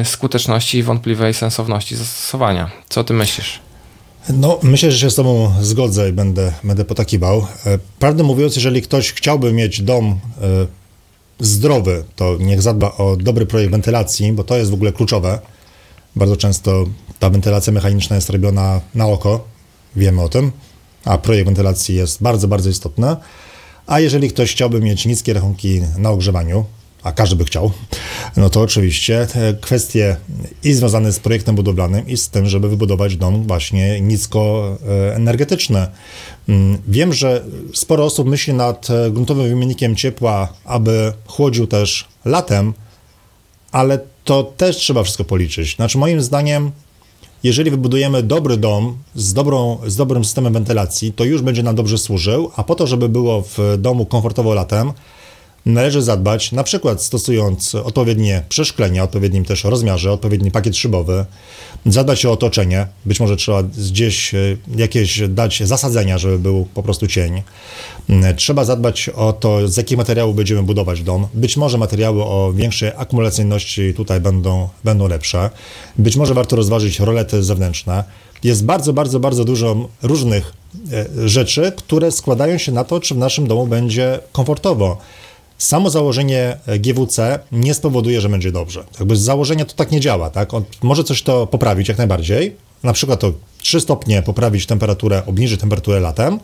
y, 0.00 0.04
skuteczności 0.04 0.78
i 0.78 0.82
wątpliwej 0.82 1.34
sensowności 1.34 1.96
zastosowania. 1.96 2.70
Co 2.88 3.00
o 3.00 3.04
tym 3.04 3.16
myślisz? 3.16 3.60
No, 4.28 4.58
myślę, 4.62 4.92
że 4.92 4.98
się 4.98 5.10
z 5.10 5.14
Tobą 5.14 5.52
zgodzę 5.60 6.08
i 6.08 6.12
będę, 6.12 6.52
będę 6.64 6.84
potakiwał. 6.84 7.46
E, 7.66 7.78
prawdę 7.98 8.22
mówiąc, 8.22 8.56
jeżeli 8.56 8.82
ktoś 8.82 9.12
chciałby 9.12 9.52
mieć 9.52 9.82
dom 9.82 10.20
e, 10.40 10.66
zdrowy, 11.40 12.04
to 12.16 12.36
niech 12.40 12.62
zadba 12.62 12.92
o 12.92 13.16
dobry 13.16 13.46
projekt 13.46 13.72
wentylacji, 13.72 14.32
bo 14.32 14.44
to 14.44 14.56
jest 14.56 14.70
w 14.70 14.74
ogóle 14.74 14.92
kluczowe. 14.92 15.38
Bardzo 16.16 16.36
często 16.36 16.84
ta 17.18 17.30
wentylacja 17.30 17.72
mechaniczna 17.72 18.16
jest 18.16 18.30
robiona 18.30 18.80
na 18.94 19.06
oko, 19.06 19.44
wiemy 19.96 20.22
o 20.22 20.28
tym, 20.28 20.52
a 21.04 21.18
projekt 21.18 21.46
wentylacji 21.46 21.94
jest 21.94 22.22
bardzo, 22.22 22.48
bardzo 22.48 22.70
istotny. 22.70 23.16
A 23.86 24.00
jeżeli 24.00 24.28
ktoś 24.28 24.52
chciałby 24.52 24.80
mieć 24.80 25.06
niskie 25.06 25.32
rachunki 25.32 25.80
na 25.98 26.10
ogrzewaniu, 26.10 26.64
a 27.02 27.12
każdy 27.12 27.36
by 27.36 27.44
chciał, 27.44 27.70
no 28.36 28.50
to 28.50 28.60
oczywiście 28.60 29.26
kwestie 29.60 30.16
i 30.64 30.72
związane 30.72 31.12
z 31.12 31.18
projektem 31.18 31.54
budowlanym 31.54 32.08
i 32.08 32.16
z 32.16 32.28
tym, 32.28 32.46
żeby 32.46 32.68
wybudować 32.68 33.16
dom 33.16 33.46
właśnie 33.46 34.00
niskoenergetyczny. 34.00 35.86
Mm, 36.48 36.78
wiem, 36.88 37.12
że 37.12 37.44
sporo 37.74 38.04
osób 38.04 38.28
myśli 38.28 38.54
nad 38.54 38.88
gruntowym 39.10 39.48
wymiennikiem 39.48 39.96
ciepła, 39.96 40.52
aby 40.64 41.12
chłodził 41.26 41.66
też 41.66 42.08
latem, 42.24 42.74
ale 43.72 44.00
to 44.24 44.42
też 44.42 44.76
trzeba 44.76 45.02
wszystko 45.02 45.24
policzyć. 45.24 45.76
Znaczy 45.76 45.98
moim 45.98 46.22
zdaniem 46.22 46.72
jeżeli 47.42 47.70
wybudujemy 47.70 48.22
dobry 48.22 48.56
dom 48.56 48.98
z, 49.14 49.32
dobrą, 49.32 49.78
z 49.86 49.96
dobrym 49.96 50.24
systemem 50.24 50.52
wentylacji, 50.52 51.12
to 51.12 51.24
już 51.24 51.42
będzie 51.42 51.62
nam 51.62 51.74
dobrze 51.74 51.98
służył, 51.98 52.50
a 52.56 52.64
po 52.64 52.74
to, 52.74 52.86
żeby 52.86 53.08
było 53.08 53.42
w 53.42 53.58
domu 53.78 54.06
komfortowo 54.06 54.54
latem, 54.54 54.92
należy 55.66 56.02
zadbać, 56.02 56.52
na 56.52 56.64
przykład 56.64 57.02
stosując 57.02 57.74
odpowiednie 57.74 58.42
przeszklenia, 58.48 59.04
odpowiednim 59.04 59.44
też 59.44 59.64
rozmiarze, 59.64 60.12
odpowiedni 60.12 60.50
pakiet 60.50 60.76
szybowy, 60.76 61.24
zadbać 61.86 62.26
o 62.26 62.32
otoczenie, 62.32 62.86
być 63.06 63.20
może 63.20 63.36
trzeba 63.36 63.62
gdzieś 63.62 64.34
e, 64.34 64.38
jakieś 64.76 65.20
dać 65.28 65.62
zasadzenia, 65.64 66.18
żeby 66.18 66.38
był 66.38 66.66
po 66.74 66.82
prostu 66.82 67.06
cień. 67.06 67.42
Mm, 68.08 68.36
trzeba 68.36 68.64
zadbać 68.64 69.08
o 69.08 69.32
to, 69.32 69.68
z 69.68 69.76
jakich 69.76 69.98
materiałów 69.98 70.36
będziemy 70.36 70.62
budować 70.62 71.02
dom. 71.02 71.26
Być 71.34 71.56
może 71.56 71.78
materiały 71.78 72.22
o 72.24 72.52
większej 72.54 72.90
akumulacyjności 72.96 73.94
tutaj 73.94 74.20
będą, 74.20 74.68
będą 74.84 75.08
lepsze. 75.08 75.50
Być 75.98 76.16
może 76.16 76.34
warto 76.34 76.56
rozważyć 76.56 77.00
rolety 77.00 77.42
zewnętrzne. 77.42 78.04
Jest 78.44 78.64
bardzo, 78.64 78.92
bardzo, 78.92 79.20
bardzo 79.20 79.44
dużo 79.44 79.88
różnych 80.02 80.52
e, 80.92 81.28
rzeczy, 81.28 81.72
które 81.76 82.12
składają 82.12 82.58
się 82.58 82.72
na 82.72 82.84
to, 82.84 83.00
czy 83.00 83.14
w 83.14 83.18
naszym 83.18 83.46
domu 83.46 83.66
będzie 83.66 84.20
komfortowo 84.32 84.98
samo 85.62 85.90
założenie 85.90 86.56
GWC 86.80 87.38
nie 87.52 87.74
spowoduje, 87.74 88.20
że 88.20 88.28
będzie 88.28 88.52
dobrze. 88.52 88.84
Jakby 88.98 89.16
z 89.16 89.20
założenia 89.20 89.64
to 89.64 89.74
tak 89.74 89.90
nie 89.90 90.00
działa, 90.00 90.30
tak? 90.30 90.54
On 90.54 90.64
może 90.82 91.04
coś 91.04 91.22
to 91.22 91.46
poprawić 91.46 91.88
jak 91.88 91.98
najbardziej, 91.98 92.56
na 92.82 92.92
przykład 92.92 93.20
to 93.20 93.32
3 93.58 93.80
stopnie 93.80 94.22
poprawić 94.22 94.66
temperaturę, 94.66 95.22
obniżyć 95.26 95.60
temperaturę 95.60 96.00
latem, 96.00 96.40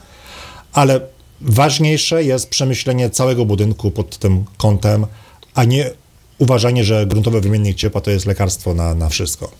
ale 0.72 1.00
ważniejsze 1.40 2.24
jest 2.24 2.48
przemyślenie 2.48 3.10
całego 3.10 3.44
budynku 3.44 3.90
pod 3.90 4.18
tym 4.18 4.44
kątem, 4.56 5.06
a 5.54 5.64
nie 5.64 5.90
uważanie, 6.38 6.84
że 6.84 7.06
gruntowy 7.06 7.40
wymiennik 7.40 7.76
ciepła 7.76 8.00
to 8.00 8.10
jest 8.10 8.26
lekarstwo 8.26 8.74
na, 8.74 8.94
na 8.94 9.08
wszystko. 9.08 9.50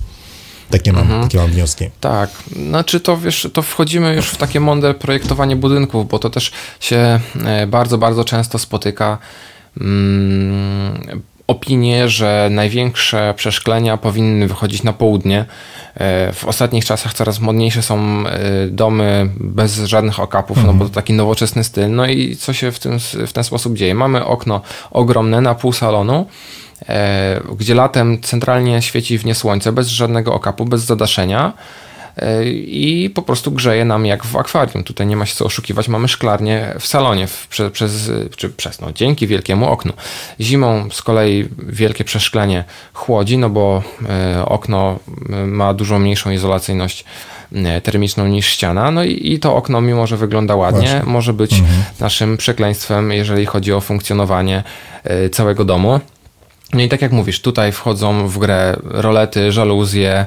Takie 0.70 0.92
mam, 0.92 1.02
mhm. 1.02 1.22
takie 1.22 1.38
mam 1.38 1.50
wnioski. 1.50 1.90
Tak, 2.00 2.31
znaczy 2.68 3.00
to 3.00 3.16
wiesz, 3.16 3.48
to 3.52 3.62
wchodzimy 3.62 4.14
już 4.14 4.28
w 4.28 4.37
takie 4.37 4.61
mądre 4.61 4.94
projektowanie 4.94 5.57
budynków, 5.57 6.09
bo 6.09 6.18
to 6.18 6.31
też 6.31 6.52
się 6.81 7.20
e, 7.44 7.66
bardzo, 7.66 7.98
bardzo 7.98 8.24
często 8.24 8.59
spotyka. 8.59 9.18
Mm, 9.81 11.22
opinie, 11.48 12.09
że 12.09 12.48
największe 12.50 13.35
przeszklenia 13.37 13.96
powinny 13.96 14.48
wychodzić 14.48 14.83
na 14.83 14.92
południe. 14.92 15.44
E, 15.94 16.33
w 16.33 16.44
ostatnich 16.44 16.85
czasach 16.85 17.14
coraz 17.14 17.40
modniejsze 17.40 17.83
są 17.83 18.26
e, 18.26 18.40
domy 18.68 19.31
bez 19.40 19.76
żadnych 19.76 20.20
okapów, 20.20 20.59
mhm. 20.59 20.76
no 20.76 20.85
bo 20.85 20.88
to 20.88 20.94
taki 20.94 21.12
nowoczesny 21.12 21.64
styl. 21.64 21.90
No 21.90 22.07
i 22.07 22.37
co 22.37 22.52
się 22.52 22.72
w, 22.72 22.78
tym, 22.78 22.98
w 23.26 23.33
ten 23.33 23.44
sposób 23.44 23.76
dzieje? 23.76 23.94
Mamy 23.94 24.24
okno 24.24 24.61
ogromne 24.90 25.40
na 25.40 25.54
pół 25.54 25.72
salonu, 25.72 26.26
gdzie 27.58 27.74
latem 27.74 28.20
centralnie 28.20 28.82
świeci 28.82 29.18
w 29.18 29.24
nie 29.24 29.34
słońce 29.34 29.72
bez 29.72 29.88
żadnego 29.88 30.35
okapu, 30.35 30.64
bez 30.64 30.83
zadaszenia 30.83 31.52
e, 32.16 32.44
i 32.50 33.10
po 33.10 33.22
prostu 33.22 33.50
grzeje 33.50 33.85
nam 33.85 34.06
jak 34.06 34.24
w 34.24 34.37
akwarium. 34.37 34.85
Tutaj 34.85 35.06
nie 35.06 35.16
ma 35.16 35.26
się 35.26 35.35
co 35.35 35.44
oszukiwać, 35.44 35.88
mamy 35.88 36.08
szklarnię 36.08 36.74
w 36.81 36.87
salonie 36.87 37.26
w, 37.26 37.48
prze, 37.48 37.70
przez, 37.70 38.10
czy 38.37 38.50
przez, 38.50 38.81
no, 38.81 38.92
dzięki 38.92 39.26
wielkiemu 39.26 39.68
oknu. 39.68 39.92
Zimą 40.40 40.88
z 40.92 41.02
kolei 41.02 41.48
wielkie 41.58 42.04
przeszklenie 42.04 42.64
chłodzi, 42.92 43.38
no 43.38 43.50
bo 43.50 43.83
e, 44.08 44.44
okno 44.46 44.98
ma 45.46 45.74
dużo 45.74 45.98
mniejszą 45.98 46.31
izolacyjność 46.31 47.04
termiczną 47.83 48.26
niż 48.26 48.46
ściana, 48.46 48.90
no 48.90 49.04
i, 49.04 49.33
i 49.33 49.38
to 49.38 49.56
okno, 49.56 49.81
mimo 49.81 50.06
że 50.06 50.16
wygląda 50.16 50.56
ładnie, 50.56 50.81
Właśnie. 50.81 51.02
może 51.10 51.33
być 51.33 51.52
mhm. 51.52 51.83
naszym 52.00 52.37
przekleństwem, 52.37 53.12
jeżeli 53.12 53.46
chodzi 53.46 53.72
o 53.72 53.81
funkcjonowanie 53.81 54.62
całego 55.33 55.64
domu. 55.64 56.00
No 56.75 56.81
i 56.81 56.88
tak 56.88 57.02
jak 57.02 57.12
mówisz, 57.12 57.40
tutaj 57.40 57.73
wchodzą 57.73 58.29
w 58.29 58.38
grę 58.38 58.77
rolety, 58.85 59.52
żaluzje, 59.52 60.27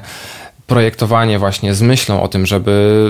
projektowanie 0.66 1.38
właśnie 1.38 1.74
z 1.74 1.82
myślą 1.82 2.22
o 2.22 2.28
tym, 2.28 2.46
żeby 2.46 3.04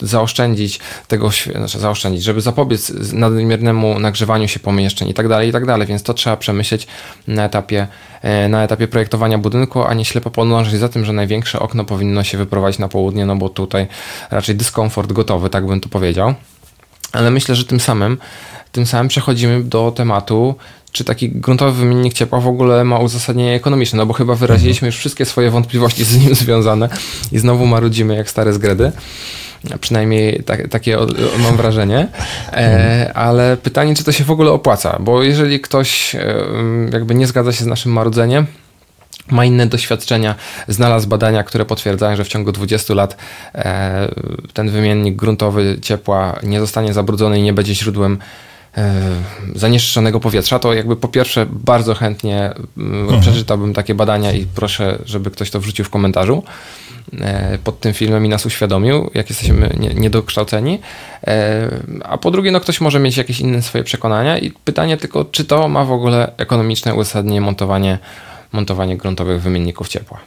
zaoszczędzić 0.00 0.80
tego, 1.08 1.30
znaczy 1.56 1.78
zaoszczędzić, 1.78 2.22
żeby 2.22 2.40
zapobiec 2.40 2.92
nadmiernemu 3.12 3.98
nagrzewaniu 3.98 4.48
się 4.48 4.60
pomieszczeń 4.60 5.08
i 5.08 5.14
tak 5.14 5.28
dalej, 5.28 5.48
i 5.48 5.52
tak 5.52 5.66
dalej, 5.66 5.86
więc 5.86 6.02
to 6.02 6.14
trzeba 6.14 6.36
przemyśleć 6.36 6.86
na 7.28 7.44
etapie, 7.44 7.86
e, 8.22 8.48
na 8.48 8.64
etapie 8.64 8.88
projektowania 8.88 9.38
budynku, 9.38 9.84
a 9.84 9.94
nie 9.94 10.04
ślepo 10.04 10.30
podążać 10.30 10.74
za 10.74 10.88
tym, 10.88 11.04
że 11.04 11.12
największe 11.12 11.60
okno 11.60 11.84
powinno 11.84 12.24
się 12.24 12.38
wyprowadzić 12.38 12.78
na 12.78 12.88
południe, 12.88 13.26
no 13.26 13.36
bo 13.36 13.48
tutaj 13.48 13.86
raczej 14.30 14.54
dyskomfort 14.54 15.12
gotowy, 15.12 15.50
tak 15.50 15.66
bym 15.66 15.80
to 15.80 15.88
powiedział. 15.88 16.34
Ale 17.12 17.30
myślę, 17.30 17.54
że 17.54 17.64
tym 17.64 17.80
samym, 17.80 18.18
tym 18.72 18.86
samym 18.86 19.08
przechodzimy 19.08 19.64
do 19.64 19.92
tematu 19.96 20.54
czy 20.94 21.04
taki 21.04 21.30
gruntowy 21.30 21.72
wymiennik 21.80 22.14
ciepła 22.14 22.40
w 22.40 22.48
ogóle 22.48 22.84
ma 22.84 22.98
uzasadnienie 22.98 23.54
ekonomiczne, 23.54 23.96
no 23.96 24.06
bo 24.06 24.14
chyba 24.14 24.34
wyraziliśmy 24.34 24.86
już 24.86 24.96
wszystkie 24.96 25.24
swoje 25.24 25.50
wątpliwości 25.50 26.04
z 26.04 26.18
nim 26.18 26.34
związane 26.34 26.88
i 27.32 27.38
znowu 27.38 27.66
marudzimy 27.66 28.16
jak 28.16 28.30
stare 28.30 28.52
zgredy. 28.52 28.92
Przynajmniej 29.80 30.42
tak, 30.42 30.68
takie 30.68 30.98
mam 31.42 31.56
wrażenie. 31.56 32.08
E, 32.52 33.12
ale 33.14 33.56
pytanie, 33.56 33.94
czy 33.94 34.04
to 34.04 34.12
się 34.12 34.24
w 34.24 34.30
ogóle 34.30 34.50
opłaca? 34.50 34.96
Bo 35.00 35.22
jeżeli 35.22 35.60
ktoś 35.60 36.14
e, 36.14 36.44
jakby 36.92 37.14
nie 37.14 37.26
zgadza 37.26 37.52
się 37.52 37.64
z 37.64 37.66
naszym 37.66 37.92
marudzeniem, 37.92 38.46
ma 39.30 39.44
inne 39.44 39.66
doświadczenia, 39.66 40.34
znalazł 40.68 41.08
badania, 41.08 41.42
które 41.42 41.64
potwierdzają, 41.64 42.16
że 42.16 42.24
w 42.24 42.28
ciągu 42.28 42.52
20 42.52 42.94
lat 42.94 43.16
e, 43.54 44.08
ten 44.52 44.70
wymiennik 44.70 45.16
gruntowy 45.16 45.78
ciepła 45.82 46.38
nie 46.42 46.60
zostanie 46.60 46.92
zabrudzony 46.92 47.38
i 47.38 47.42
nie 47.42 47.52
będzie 47.52 47.74
źródłem 47.74 48.18
zanieczyszczonego 49.54 50.20
powietrza, 50.20 50.58
to 50.58 50.74
jakby 50.74 50.96
po 50.96 51.08
pierwsze 51.08 51.46
bardzo 51.50 51.94
chętnie 51.94 52.52
mhm. 52.78 53.20
przeczytałbym 53.20 53.74
takie 53.74 53.94
badania 53.94 54.32
i 54.32 54.46
proszę, 54.54 54.98
żeby 55.04 55.30
ktoś 55.30 55.50
to 55.50 55.60
wrzucił 55.60 55.84
w 55.84 55.90
komentarzu 55.90 56.42
e, 57.20 57.58
pod 57.64 57.80
tym 57.80 57.92
filmem 57.92 58.26
i 58.26 58.28
nas 58.28 58.46
uświadomił, 58.46 59.10
jak 59.14 59.30
jesteśmy 59.30 59.76
niedokształceni. 59.94 60.80
E, 61.26 61.70
a 62.04 62.18
po 62.18 62.30
drugie, 62.30 62.50
no 62.50 62.60
ktoś 62.60 62.80
może 62.80 62.98
mieć 62.98 63.16
jakieś 63.16 63.40
inne 63.40 63.62
swoje 63.62 63.84
przekonania 63.84 64.38
i 64.38 64.50
pytanie 64.50 64.96
tylko, 64.96 65.24
czy 65.24 65.44
to 65.44 65.68
ma 65.68 65.84
w 65.84 65.92
ogóle 65.92 66.32
ekonomiczne 66.36 66.94
uzasadnienie 66.94 67.40
montowanie, 67.40 67.98
montowanie 68.52 68.96
gruntowych 68.96 69.42
wymienników 69.42 69.88
ciepła. 69.88 70.18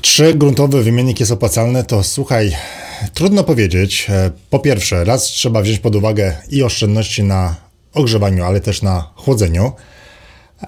Czy 0.00 0.34
gruntowy 0.34 0.82
wymiennik 0.82 1.20
jest 1.20 1.32
opłacalny? 1.32 1.84
To 1.84 2.02
słuchaj, 2.02 2.56
trudno 3.14 3.44
powiedzieć. 3.44 4.06
E, 4.10 4.30
po 4.50 4.58
pierwsze, 4.58 5.04
raz 5.04 5.24
trzeba 5.24 5.62
wziąć 5.62 5.78
pod 5.78 5.96
uwagę 5.96 6.36
i 6.50 6.62
oszczędności 6.62 7.22
na 7.22 7.56
ogrzewaniu, 7.94 8.44
ale 8.44 8.60
też 8.60 8.82
na 8.82 9.10
chłodzeniu. 9.16 9.72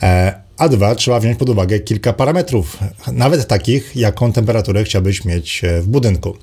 E, 0.03 0.41
a 0.57 0.69
dwa, 0.69 0.95
trzeba 0.95 1.21
wziąć 1.21 1.39
pod 1.39 1.49
uwagę 1.49 1.81
kilka 1.81 2.13
parametrów, 2.13 2.77
nawet 3.13 3.49
takich, 3.49 3.97
jaką 3.97 4.33
temperaturę 4.33 4.85
chciałbyś 4.85 5.25
mieć 5.25 5.65
e, 5.65 5.81
w 5.81 5.87
budynku. 5.87 6.37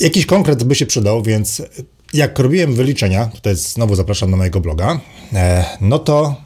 Jakiś 0.00 0.26
konkret 0.26 0.64
by 0.64 0.74
się 0.74 0.86
przydał, 0.86 1.22
więc 1.22 1.62
jak 2.12 2.38
robiłem 2.38 2.74
wyliczenia, 2.74 3.26
tutaj 3.26 3.56
znowu 3.56 3.94
zapraszam 3.94 4.30
na 4.30 4.36
mojego 4.36 4.60
bloga, 4.60 5.00
no 5.80 5.98
to 5.98 6.36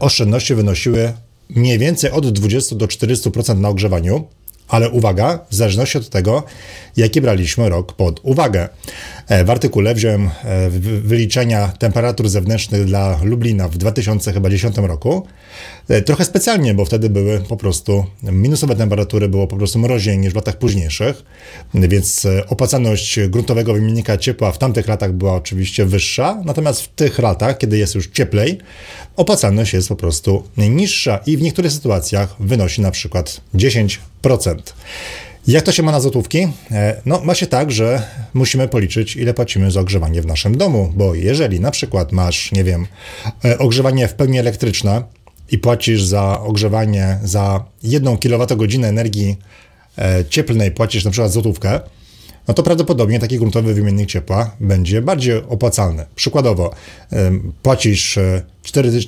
oszczędności 0.00 0.54
wynosiły 0.54 1.12
mniej 1.48 1.78
więcej 1.78 2.10
od 2.10 2.30
20 2.30 2.76
do 2.76 2.86
400% 2.86 3.58
na 3.58 3.68
ogrzewaniu, 3.68 4.28
ale 4.72 4.90
uwaga, 4.90 5.38
w 5.50 5.54
zależności 5.54 5.98
od 5.98 6.08
tego, 6.08 6.42
jaki 6.96 7.20
braliśmy 7.20 7.68
rok 7.68 7.92
pod 7.92 8.20
uwagę. 8.22 8.68
E, 9.28 9.44
w 9.44 9.50
artykule 9.50 9.94
wziąłem 9.94 10.30
e, 10.44 10.70
wyliczenia 11.00 11.68
temperatur 11.68 12.28
zewnętrznych 12.28 12.84
dla 12.84 13.18
Lublina 13.22 13.68
w 13.68 13.76
2010 13.76 14.76
roku. 14.76 15.26
E, 15.88 16.02
trochę 16.02 16.24
specjalnie, 16.24 16.74
bo 16.74 16.84
wtedy 16.84 17.10
były 17.10 17.40
po 17.40 17.56
prostu 17.56 18.04
minusowe 18.22 18.76
temperatury, 18.76 19.28
było 19.28 19.46
po 19.46 19.56
prostu 19.56 19.78
mroźniej 19.78 20.18
niż 20.18 20.32
w 20.32 20.36
latach 20.36 20.58
późniejszych, 20.58 21.22
więc 21.74 22.26
opłacalność 22.48 23.20
gruntowego 23.28 23.74
wymiennika 23.74 24.16
ciepła 24.16 24.52
w 24.52 24.58
tamtych 24.58 24.88
latach 24.88 25.12
była 25.12 25.34
oczywiście 25.34 25.84
wyższa, 25.84 26.42
natomiast 26.44 26.82
w 26.82 26.88
tych 26.88 27.18
latach, 27.18 27.58
kiedy 27.58 27.78
jest 27.78 27.94
już 27.94 28.06
cieplej, 28.06 28.58
opłacalność 29.16 29.72
jest 29.72 29.88
po 29.88 29.96
prostu 29.96 30.42
niższa 30.56 31.20
i 31.26 31.36
w 31.36 31.42
niektórych 31.42 31.72
sytuacjach 31.72 32.34
wynosi 32.40 32.80
na 32.80 32.90
przykład 32.90 33.40
10%. 33.54 33.98
Jak 35.46 35.64
to 35.64 35.72
się 35.72 35.82
ma 35.82 35.92
na 35.92 36.00
złotówki? 36.00 36.48
E, 36.70 37.02
no, 37.06 37.20
ma 37.24 37.34
się 37.34 37.46
tak, 37.46 37.70
że 37.70 38.02
musimy 38.34 38.68
policzyć, 38.68 39.16
ile 39.16 39.34
płacimy 39.34 39.70
za 39.70 39.80
ogrzewanie 39.80 40.22
w 40.22 40.26
naszym 40.26 40.56
domu, 40.56 40.92
bo 40.96 41.14
jeżeli 41.14 41.60
na 41.60 41.70
przykład 41.70 42.12
masz, 42.12 42.52
nie 42.52 42.64
wiem, 42.64 42.86
e, 43.44 43.58
ogrzewanie 43.58 44.08
w 44.08 44.14
pełni 44.14 44.38
elektryczne 44.38 45.02
i 45.50 45.58
płacisz 45.58 46.04
za 46.04 46.40
ogrzewanie 46.40 47.18
za 47.24 47.64
1 47.82 48.18
kWh 48.18 48.84
energii 48.84 49.36
e, 49.98 50.24
cieplnej, 50.28 50.70
płacisz 50.70 51.04
na 51.04 51.10
przykład 51.10 51.32
złotówkę, 51.32 51.80
no 52.48 52.54
to 52.54 52.62
prawdopodobnie 52.62 53.18
taki 53.18 53.38
gruntowy 53.38 53.74
wymiennik 53.74 54.08
ciepła 54.08 54.56
będzie 54.60 55.02
bardziej 55.02 55.36
opłacalny. 55.36 56.06
Przykładowo, 56.14 56.74
płacisz 57.62 58.18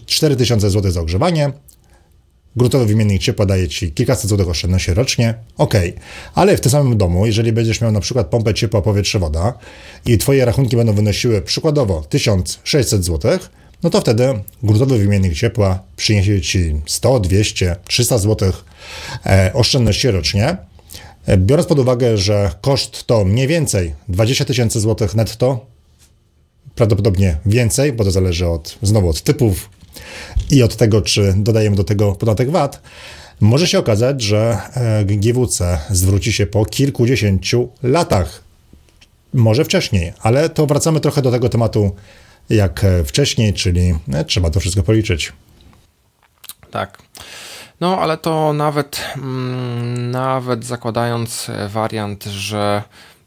4000 0.06 0.70
zł 0.70 0.90
za 0.90 1.00
ogrzewanie, 1.00 1.52
gruntowy 2.56 2.86
wymiennik 2.86 3.22
ciepła 3.22 3.46
daje 3.46 3.68
Ci 3.68 3.92
kilkaset 3.92 4.28
złotych 4.28 4.48
oszczędności 4.48 4.94
rocznie, 4.94 5.34
ok, 5.58 5.74
ale 6.34 6.56
w 6.56 6.60
tym 6.60 6.72
samym 6.72 6.96
domu, 6.96 7.26
jeżeli 7.26 7.52
będziesz 7.52 7.80
miał 7.80 7.92
na 7.92 8.00
przykład 8.00 8.26
pompę 8.26 8.54
ciepła 8.54 8.82
powietrze-woda 8.82 9.52
i 10.06 10.18
Twoje 10.18 10.44
rachunki 10.44 10.76
będą 10.76 10.92
wynosiły 10.92 11.42
przykładowo 11.42 12.04
1600 12.08 13.04
zł, 13.04 13.38
no 13.82 13.90
to 13.90 14.00
wtedy 14.00 14.40
gruntowy 14.62 14.98
wymiennik 14.98 15.34
ciepła 15.34 15.82
przyniesie 15.96 16.40
Ci 16.40 16.74
100, 16.86 17.20
200, 17.20 17.76
300 17.84 18.18
zł 18.18 18.52
oszczędności 19.54 20.10
rocznie. 20.10 20.56
E, 21.26 21.36
biorąc 21.36 21.68
pod 21.68 21.78
uwagę, 21.78 22.18
że 22.18 22.50
koszt 22.60 23.06
to 23.06 23.24
mniej 23.24 23.46
więcej 23.46 23.94
20 24.08 24.44
tysięcy 24.44 24.80
złotych 24.80 25.14
netto, 25.14 25.66
prawdopodobnie 26.74 27.36
więcej, 27.46 27.92
bo 27.92 28.04
to 28.04 28.10
zależy 28.10 28.48
od, 28.48 28.78
znowu 28.82 29.08
od 29.08 29.22
typów 29.22 29.70
i 30.50 30.62
od 30.62 30.76
tego, 30.76 31.02
czy 31.02 31.34
dodajemy 31.36 31.76
do 31.76 31.84
tego 31.84 32.12
podatek 32.12 32.50
VAT, 32.50 32.82
może 33.40 33.66
się 33.66 33.78
okazać, 33.78 34.22
że 34.22 34.58
e, 34.74 35.04
GWC 35.04 35.78
zwróci 35.90 36.32
się 36.32 36.46
po 36.46 36.64
kilkudziesięciu 36.64 37.68
latach. 37.82 38.42
Może 39.34 39.64
wcześniej, 39.64 40.12
ale 40.20 40.48
to 40.48 40.66
wracamy 40.66 41.00
trochę 41.00 41.22
do 41.22 41.30
tego 41.30 41.48
tematu 41.48 41.94
jak 42.50 42.86
wcześniej, 43.04 43.52
czyli 43.52 43.94
e, 44.12 44.24
trzeba 44.24 44.50
to 44.50 44.60
wszystko 44.60 44.82
policzyć. 44.82 45.32
Tak. 46.70 46.98
No, 47.80 47.98
ale 48.00 48.16
to 48.16 48.52
nawet, 48.52 49.00
mm, 49.16 50.10
nawet 50.10 50.64
zakładając 50.64 51.50
wariant, 51.68 52.24
że 52.24 52.82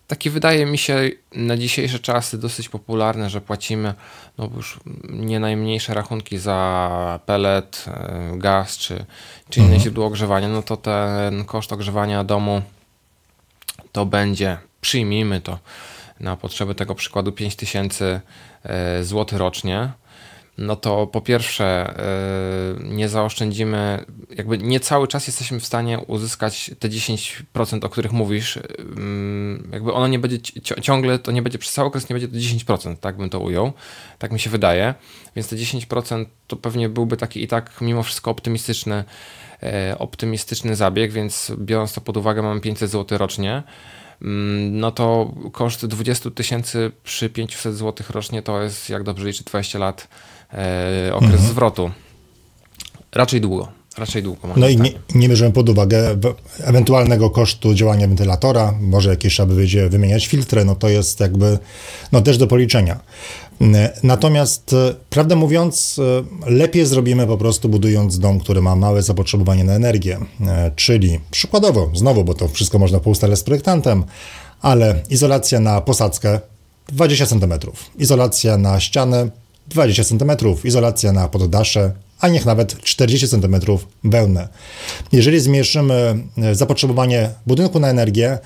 taki 0.08 0.30
wydaje 0.30 0.66
mi 0.66 0.78
się 0.78 1.10
na 1.32 1.58
dzisiejsze 1.58 2.00
czasy 2.00 2.38
dosyć 2.38 2.70
popularne, 2.70 3.30
że 3.30 3.42
płacimy 3.42 3.94
no 4.38 4.50
już 4.56 4.80
nie 5.10 5.40
najmniejsze 5.40 5.94
rachunki 5.94 6.38
za 6.38 7.20
pelet, 7.26 7.86
e, 7.88 8.32
gaz 8.38 8.78
czy, 8.78 9.06
czy 9.50 9.60
inne 9.60 9.68
mhm. 9.68 9.84
źródło 9.84 10.06
ogrzewania, 10.06 10.48
no 10.48 10.64
to 10.64 10.78
ten 10.78 11.46
koszt 11.46 11.74
ogrzewania 11.74 12.24
domu 12.24 12.62
to 13.92 14.06
będzie, 14.06 14.58
przyjmijmy 14.82 15.42
to 15.42 15.60
na 16.20 16.38
potrzeby 16.38 16.76
tego 16.76 16.96
przykładu 16.96 17.32
5000 17.32 18.22
e, 18.64 19.04
zł 19.04 19.40
rocznie 19.40 19.90
no 20.58 20.76
to 20.76 21.08
po 21.08 21.22
pierwsze 21.22 21.96
yy, 22.78 22.90
nie 22.90 23.10
zaoszczędzimy, 23.10 24.06
jakby 24.38 24.58
nie 24.58 24.80
cały 24.80 25.08
czas 25.08 25.28
jesteśmy 25.28 25.60
w 25.60 25.66
stanie 25.66 26.00
uzyskać 26.00 26.72
te 26.80 26.90
10%, 26.90 27.86
o 27.86 27.90
których 27.90 28.12
mówisz. 28.12 28.56
Yy, 28.56 28.64
jakby 29.72 29.94
ono 29.94 30.08
nie 30.08 30.20
będzie 30.20 30.38
ciągle, 30.82 31.20
to 31.20 31.32
nie 31.32 31.42
będzie 31.42 31.58
przez 31.58 31.74
cały 31.74 31.88
okres, 31.88 32.10
nie 32.10 32.14
będzie 32.14 32.28
to 32.28 32.36
10%, 32.76 32.96
tak 32.96 33.18
bym 33.18 33.30
to 33.30 33.40
ujął. 33.40 33.74
Tak 34.20 34.32
mi 34.32 34.40
się 34.40 34.50
wydaje. 34.50 34.94
Więc 35.36 35.50
te 35.50 35.56
10% 35.56 36.26
to 36.48 36.56
pewnie 36.56 36.90
byłby 36.90 37.18
taki 37.18 37.44
i 37.44 37.48
tak 37.48 37.82
mimo 37.82 38.04
wszystko 38.04 38.32
optymistyczny, 38.32 39.04
yy, 39.62 39.70
optymistyczny 39.98 40.76
zabieg, 40.76 41.12
więc 41.12 41.52
biorąc 41.58 41.94
to 41.94 42.02
pod 42.02 42.18
uwagę, 42.18 42.42
mamy 42.42 42.62
500 42.62 42.92
zł 42.92 43.18
rocznie 43.18 43.64
no 44.72 44.92
to 44.92 45.34
koszt 45.52 45.86
20 45.86 46.32
tysięcy 46.32 46.92
przy 47.04 47.30
500 47.30 47.76
zł 47.76 48.08
rocznie 48.10 48.42
to 48.42 48.62
jest, 48.62 48.90
jak 48.90 49.04
dobrze 49.04 49.28
liczy, 49.28 49.44
20 49.44 49.80
lat 49.80 50.08
okres 51.14 51.32
mhm. 51.32 51.50
zwrotu. 51.50 51.92
Raczej 53.16 53.42
długo. 53.42 53.68
Raczej 53.98 54.24
długo. 54.24 54.48
No 54.56 54.70
i 54.70 54.78
nie, 54.78 54.92
nie 55.16 55.30
bierzemy 55.30 55.52
pod 55.52 55.70
uwagę 55.70 56.18
ewentualnego 56.64 57.30
kosztu 57.30 57.74
działania 57.74 58.08
wentylatora, 58.08 58.74
może 58.82 59.10
jakieś 59.10 59.34
trzeba 59.34 59.56
będzie 59.56 59.90
wymieniać 59.90 60.28
filtry, 60.28 60.66
no 60.66 60.76
to 60.76 60.90
jest 60.90 61.20
jakby 61.20 61.60
no 62.12 62.22
też 62.22 62.38
do 62.38 62.48
policzenia. 62.48 63.00
Natomiast, 64.04 64.74
e, 64.74 64.94
prawdę 65.10 65.36
mówiąc, 65.36 66.00
e, 66.48 66.52
lepiej 66.52 66.86
zrobimy 66.86 67.28
po 67.28 67.38
prostu 67.38 67.70
budując 67.70 68.20
dom, 68.20 68.40
który 68.40 68.62
ma 68.62 68.76
małe 68.76 69.04
zapotrzebowanie 69.04 69.64
na 69.64 69.74
energię. 69.74 70.20
E, 70.48 70.72
czyli 70.76 71.20
przykładowo, 71.32 71.92
znowu, 71.94 72.24
bo 72.24 72.34
to 72.34 72.48
wszystko 72.48 72.80
można 72.80 73.00
poustalać 73.00 73.40
z 73.40 73.44
projektantem, 73.44 74.04
ale 74.62 75.02
izolacja 75.10 75.60
na 75.60 75.82
posadzkę 75.82 76.40
20 76.88 77.26
cm, 77.26 77.54
izolacja 77.98 78.58
na 78.58 78.80
ściany 78.80 79.30
20 79.70 80.04
cm, 80.04 80.32
izolacja 80.64 81.12
na 81.12 81.28
poddasze 81.28 81.92
a 82.20 82.28
niech 82.28 82.46
nawet 82.46 82.82
40 82.82 83.28
cm 83.28 83.56
wełny. 84.04 84.48
Jeżeli 85.12 85.40
zmniejszymy 85.40 86.16
e, 86.38 86.56
zapotrzebowanie 86.56 87.30
budynku 87.48 87.80
na 87.80 87.90
energię, 87.90 88.38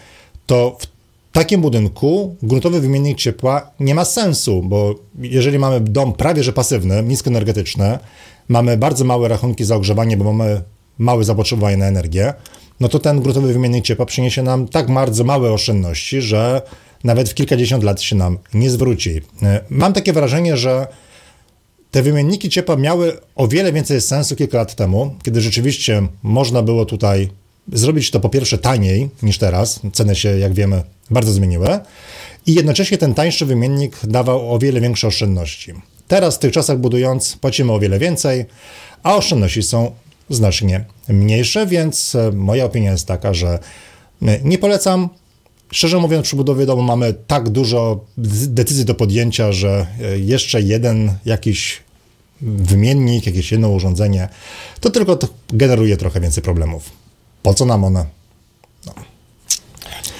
to 0.46 0.78
w 0.80 0.88
takim 1.32 1.62
budynku 1.62 2.36
gruntowy 2.44 2.82
wymiennik 2.82 3.18
ciepła 3.18 3.72
nie 3.80 3.96
ma 3.96 4.06
sensu, 4.06 4.62
bo 4.64 4.96
jeżeli 5.20 5.60
mamy 5.60 5.80
dom 5.80 6.14
prawie 6.14 6.44
że 6.44 6.54
pasywny, 6.54 7.04
niskoenergetyczny, 7.04 8.00
mamy 8.50 8.78
bardzo 8.78 9.06
małe 9.06 9.28
rachunki 9.28 9.64
za 9.66 9.76
ogrzewanie, 9.76 10.18
bo 10.18 10.34
mamy 10.34 10.62
małe 10.98 11.24
zapotrzebowanie 11.24 11.78
na 11.78 11.86
energię, 11.86 12.34
no 12.80 12.90
to 12.90 13.00
ten 13.00 13.22
gruntowy 13.22 13.54
wymiennik 13.54 13.86
ciepła 13.86 14.06
przyniesie 14.06 14.44
nam 14.44 14.68
tak 14.68 14.94
bardzo 14.94 15.24
małe 15.24 15.52
oszczędności, 15.52 16.22
że 16.22 16.62
nawet 17.04 17.30
w 17.30 17.34
kilkadziesiąt 17.34 17.84
lat 17.84 18.02
się 18.02 18.16
nam 18.16 18.38
nie 18.54 18.70
zwróci. 18.70 19.22
E, 19.44 19.62
mam 19.70 19.94
takie 19.94 20.14
wrażenie, 20.14 20.58
że 20.58 20.88
te 21.92 22.02
wymienniki 22.02 22.50
ciepła 22.50 22.76
miały 22.76 23.18
o 23.36 23.48
wiele 23.48 23.74
więcej 23.74 24.02
sensu 24.02 24.36
kilka 24.36 24.58
lat 24.58 24.76
temu, 24.76 25.16
kiedy 25.24 25.42
rzeczywiście 25.42 26.08
można 26.24 26.62
było 26.62 26.86
tutaj 26.86 27.30
zrobić 27.74 28.12
to 28.12 28.20
po 28.20 28.30
pierwsze 28.30 28.58
taniej 28.58 29.10
niż 29.24 29.38
teraz. 29.38 29.80
Ceny 29.94 30.16
się, 30.16 30.38
jak 30.40 30.54
wiemy, 30.54 30.84
bardzo 31.10 31.32
zmieniły. 31.32 31.68
I 32.46 32.54
jednocześnie 32.54 32.98
ten 32.98 33.14
tańszy 33.14 33.46
wymiennik 33.46 33.98
dawał 34.04 34.54
o 34.54 34.60
wiele 34.60 34.82
większe 34.82 35.08
oszczędności. 35.08 35.74
Teraz 36.08 36.36
w 36.36 36.40
tych 36.40 36.52
czasach 36.52 36.80
budując 36.80 37.36
płacimy 37.36 37.72
o 37.72 37.80
wiele 37.80 38.00
więcej, 38.00 38.46
a 39.04 39.16
oszczędności 39.16 39.64
są 39.64 39.92
znacznie 40.30 40.86
mniejsze, 41.10 41.68
więc 41.68 42.16
e, 42.16 42.32
moja 42.32 42.66
opinia 42.66 42.92
jest 42.92 43.08
taka, 43.08 43.34
że 43.34 43.60
e, 44.22 44.40
nie 44.44 44.58
polecam. 44.58 45.10
Szczerze 45.74 45.98
mówiąc, 45.98 46.26
przy 46.26 46.36
budowie 46.36 46.66
domu 46.66 46.82
mamy 46.82 47.14
tak 47.28 47.50
dużo 47.50 48.06
decyzji 48.48 48.86
do 48.86 48.96
podjęcia, 48.96 49.52
że 49.52 49.88
e, 50.02 50.20
jeszcze 50.20 50.62
jeden 50.62 51.14
jakiś 51.26 51.84
wymiennik, 52.42 53.26
jakieś 53.26 53.52
jedno 53.52 53.70
urządzenie, 53.70 54.30
to 54.80 54.90
tylko 54.90 55.16
to 55.16 55.28
generuje 55.50 55.98
trochę 55.98 56.20
więcej 56.20 56.44
problemów. 56.44 56.90
Po 57.44 57.54
co 57.54 57.66
nam 57.66 57.84
one? 57.84 58.06
No. 58.86 58.94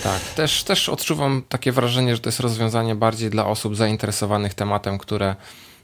Tak, 0.04 0.22
też, 0.22 0.64
też 0.64 0.90
odczuwam 0.90 1.44
takie 1.50 1.72
wrażenie, 1.72 2.16
że 2.16 2.22
to 2.22 2.30
jest 2.30 2.40
rozwiązanie 2.40 2.96
bardziej 2.96 3.30
dla 3.30 3.46
osób 3.46 3.76
zainteresowanych 3.76 4.54
tematem, 4.54 4.98
które 4.98 5.36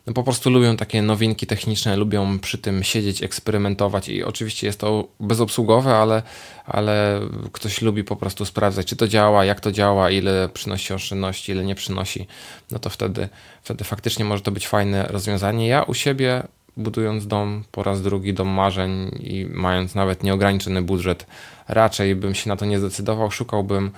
no 0.08 0.14
po 0.14 0.24
prostu 0.24 0.49
lubią 0.49 0.78
takie 0.78 1.01
nowinki 1.01 1.47
techniczne, 1.47 1.97
lubią 1.97 2.39
przy 2.39 2.58
tym 2.58 2.84
siedzieć, 2.84 3.24
eksperymentować 3.24 4.10
i 4.10 4.24
oczywiście 4.24 4.68
jest 4.68 4.80
to 4.80 5.08
bezobsługowe, 5.20 5.95
ale, 5.95 6.22
ale 6.66 7.20
ktoś 7.51 7.82
lubi 7.82 8.03
po 8.03 8.16
prostu 8.16 8.45
sprawdzać, 8.45 8.88
czy 8.88 8.95
to 8.95 9.08
działa, 9.08 9.45
jak 9.45 9.60
to 9.60 9.72
działa, 9.72 10.12
ile 10.12 10.49
przynosi 10.49 10.93
oszczędności, 10.93 11.51
ile 11.51 11.66
nie 11.66 11.76
przynosi, 11.76 12.28
no 12.72 12.80
to 12.80 12.89
wtedy, 12.89 13.30
wtedy 13.64 13.84
faktycznie 13.84 14.26
może 14.26 14.41
to 14.41 14.51
być 14.51 14.68
fajne 14.68 15.03
rozwiązanie. 15.03 15.68
Ja 15.68 15.84
u 15.84 15.93
siebie 15.93 16.43
budując 16.78 17.28
dom 17.28 17.64
po 17.72 17.84
raz 17.84 18.01
drugi, 18.01 18.34
dom 18.34 18.47
marzeń 18.47 19.12
i 19.20 19.45
mając 19.49 19.95
nawet 19.95 20.24
nieograniczony 20.24 20.82
budżet, 20.82 21.26
raczej 21.68 22.16
bym 22.16 22.36
się 22.36 22.49
na 22.49 22.55
to 22.55 22.66
nie 22.66 22.80
zdecydował, 22.80 23.32
szukałbym 23.32 23.91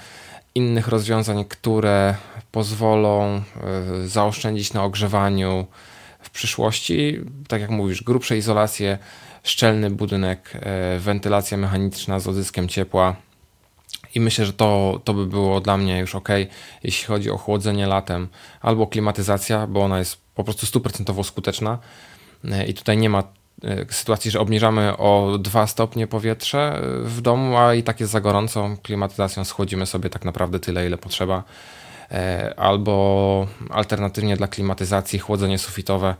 innych 0.55 0.88
rozwiązań, 0.88 1.45
które 1.45 2.16
pozwolą 2.51 3.41
y, 4.03 4.07
zaoszczędzić 4.07 4.74
na 4.74 4.84
ogrzewaniu, 4.84 5.66
w 6.30 6.32
przyszłości, 6.32 7.19
tak 7.47 7.61
jak 7.61 7.69
mówisz, 7.69 8.03
grubsze 8.03 8.38
izolacje, 8.38 8.97
szczelny 9.43 9.89
budynek, 9.89 10.51
e, 10.53 10.99
wentylacja 10.99 11.57
mechaniczna 11.57 12.19
z 12.19 12.27
odzyskiem 12.27 12.67
ciepła. 12.67 13.15
I 14.15 14.19
myślę, 14.19 14.45
że 14.45 14.53
to, 14.53 15.01
to 15.03 15.13
by 15.13 15.25
było 15.25 15.61
dla 15.61 15.77
mnie 15.77 15.99
już 15.99 16.15
ok, 16.15 16.30
jeśli 16.84 17.07
chodzi 17.07 17.32
o 17.32 17.38
chłodzenie 17.38 17.88
latem, 17.88 18.27
albo 18.61 18.88
klimatyzacja, 18.88 19.67
bo 19.67 19.84
ona 19.84 19.99
jest 19.99 20.17
po 20.36 20.43
prostu 20.43 20.65
stuprocentowo 20.65 21.23
skuteczna. 21.23 21.80
E, 22.51 22.65
I 22.65 22.73
tutaj 22.73 22.97
nie 22.97 23.09
ma 23.09 23.23
e, 23.63 23.86
sytuacji, 23.89 24.32
że 24.32 24.39
obniżamy 24.39 24.97
o 24.97 25.38
2 25.39 25.67
stopnie 25.67 26.07
powietrze 26.07 26.82
w 27.03 27.21
domu, 27.21 27.57
a 27.57 27.73
i 27.75 27.84
tak 27.84 27.99
jest 27.99 28.11
za 28.11 28.21
gorąco. 28.21 28.69
Klimatyzacją 28.84 29.45
schłodzimy 29.45 29.86
sobie 29.86 30.09
tak 30.09 30.25
naprawdę 30.25 30.59
tyle, 30.59 30.88
ile 30.88 30.97
potrzeba. 30.97 31.43
E, 32.12 32.53
albo 32.57 33.47
alternatywnie 33.70 34.38
dla 34.38 34.47
klimatyzacji 34.47 35.20
chłodzenie 35.20 35.57
sufitowe. 35.57 36.16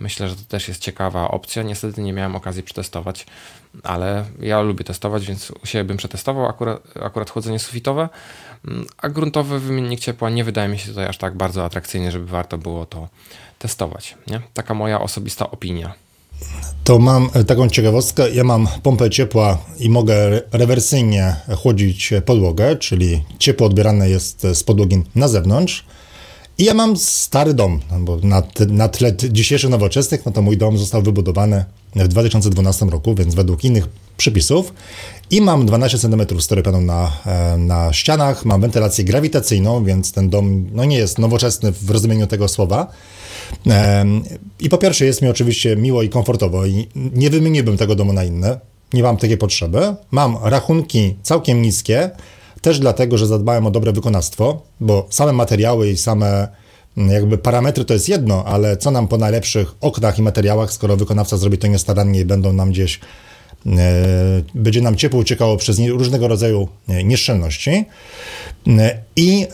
Myślę, 0.00 0.28
że 0.28 0.36
to 0.36 0.42
też 0.48 0.68
jest 0.68 0.80
ciekawa 0.80 1.28
opcja. 1.28 1.62
Niestety 1.62 2.02
nie 2.02 2.12
miałem 2.12 2.36
okazji 2.36 2.62
przetestować, 2.62 3.26
ale 3.82 4.24
ja 4.40 4.60
lubię 4.60 4.84
testować, 4.84 5.26
więc 5.26 5.50
u 5.50 5.66
siebie 5.66 5.84
bym 5.84 5.96
przetestował 5.96 6.46
akurat, 6.46 6.82
akurat 7.02 7.30
chłodzenie 7.30 7.58
sufitowe. 7.58 8.08
Mm, 8.68 8.86
a 8.98 9.08
gruntowy 9.08 9.60
wymiennik 9.60 10.00
ciepła 10.00 10.30
nie 10.30 10.44
wydaje 10.44 10.68
mi 10.68 10.78
się 10.78 10.88
tutaj 10.88 11.06
aż 11.06 11.18
tak 11.18 11.36
bardzo 11.36 11.64
atrakcyjny, 11.64 12.10
żeby 12.10 12.26
warto 12.26 12.58
było 12.58 12.86
to 12.86 13.08
testować. 13.58 14.16
Nie? 14.26 14.40
Taka 14.54 14.74
moja 14.74 15.00
osobista 15.00 15.50
opinia. 15.50 15.94
To 16.84 16.98
mam 16.98 17.30
taką 17.46 17.68
ciekawostkę. 17.68 18.30
Ja 18.30 18.44
mam 18.44 18.68
pompę 18.82 19.10
ciepła 19.10 19.58
i 19.78 19.90
mogę 19.90 20.42
rewersyjnie 20.52 21.36
chłodzić 21.56 22.12
podłogę, 22.24 22.76
czyli 22.76 23.22
ciepło 23.38 23.66
odbierane 23.66 24.10
jest 24.10 24.46
z 24.54 24.62
podłogi 24.62 25.02
na 25.14 25.28
zewnątrz. 25.28 25.84
I 26.58 26.64
ja 26.64 26.74
mam 26.74 26.96
stary 26.96 27.54
dom, 27.54 27.80
no 27.90 28.00
bo 28.00 28.16
na, 28.22 28.42
na 28.68 28.88
tle 28.88 29.16
dzisiejszych 29.16 29.70
nowoczesnych, 29.70 30.26
no 30.26 30.32
to 30.32 30.42
mój 30.42 30.56
dom 30.56 30.78
został 30.78 31.02
wybudowany 31.02 31.64
w 31.96 32.08
2012 32.08 32.86
roku, 32.86 33.14
więc 33.14 33.34
według 33.34 33.64
innych 33.64 33.88
przepisów. 34.16 34.72
I 35.30 35.40
mam 35.40 35.66
12 35.66 35.98
cm 35.98 36.40
styropanu 36.40 36.80
na, 36.80 37.12
e, 37.26 37.56
na 37.56 37.92
ścianach, 37.92 38.44
mam 38.44 38.60
wentylację 38.60 39.04
grawitacyjną, 39.04 39.84
więc 39.84 40.12
ten 40.12 40.30
dom 40.30 40.66
no 40.72 40.84
nie 40.84 40.96
jest 40.96 41.18
nowoczesny 41.18 41.72
w 41.72 41.90
rozumieniu 41.90 42.26
tego 42.26 42.48
słowa. 42.48 42.86
I 44.60 44.68
po 44.68 44.78
pierwsze 44.78 45.04
jest 45.04 45.22
mi 45.22 45.28
oczywiście 45.28 45.76
miło 45.76 46.02
i 46.02 46.08
komfortowo 46.08 46.66
i 46.66 46.88
nie 46.94 47.30
wymieniłbym 47.30 47.76
tego 47.76 47.94
domu 47.94 48.12
na 48.12 48.24
inne. 48.24 48.60
Nie 48.92 49.02
mam 49.02 49.16
takiej 49.16 49.38
potrzeby. 49.38 49.94
Mam 50.10 50.36
rachunki 50.42 51.16
całkiem 51.22 51.62
niskie, 51.62 52.10
też 52.62 52.78
dlatego, 52.78 53.18
że 53.18 53.26
zadbałem 53.26 53.66
o 53.66 53.70
dobre 53.70 53.92
wykonawstwo, 53.92 54.62
bo 54.80 55.06
same 55.10 55.32
materiały 55.32 55.90
i 55.90 55.96
same 55.96 56.48
mm, 56.96 57.10
jakby 57.10 57.38
parametry 57.38 57.84
to 57.84 57.94
jest 57.94 58.08
jedno, 58.08 58.44
ale 58.44 58.76
co 58.76 58.90
nam 58.90 59.08
po 59.08 59.18
najlepszych 59.18 59.74
oknach 59.80 60.18
i 60.18 60.22
materiałach, 60.22 60.72
skoro 60.72 60.96
wykonawca 60.96 61.36
zrobi 61.36 61.58
to 61.58 61.66
niestarannie 61.66 62.20
i 62.20 62.24
będą 62.24 62.52
nam 62.52 62.70
gdzieś 62.70 63.00
będzie 64.54 64.80
nam 64.80 64.96
ciepło 64.96 65.20
uciekało 65.20 65.56
przez 65.56 65.78
różnego 65.78 66.28
rodzaju 66.28 66.68
e, 66.88 67.04
nieszczelności. 67.04 67.84
E, 68.68 68.98
I 69.16 69.46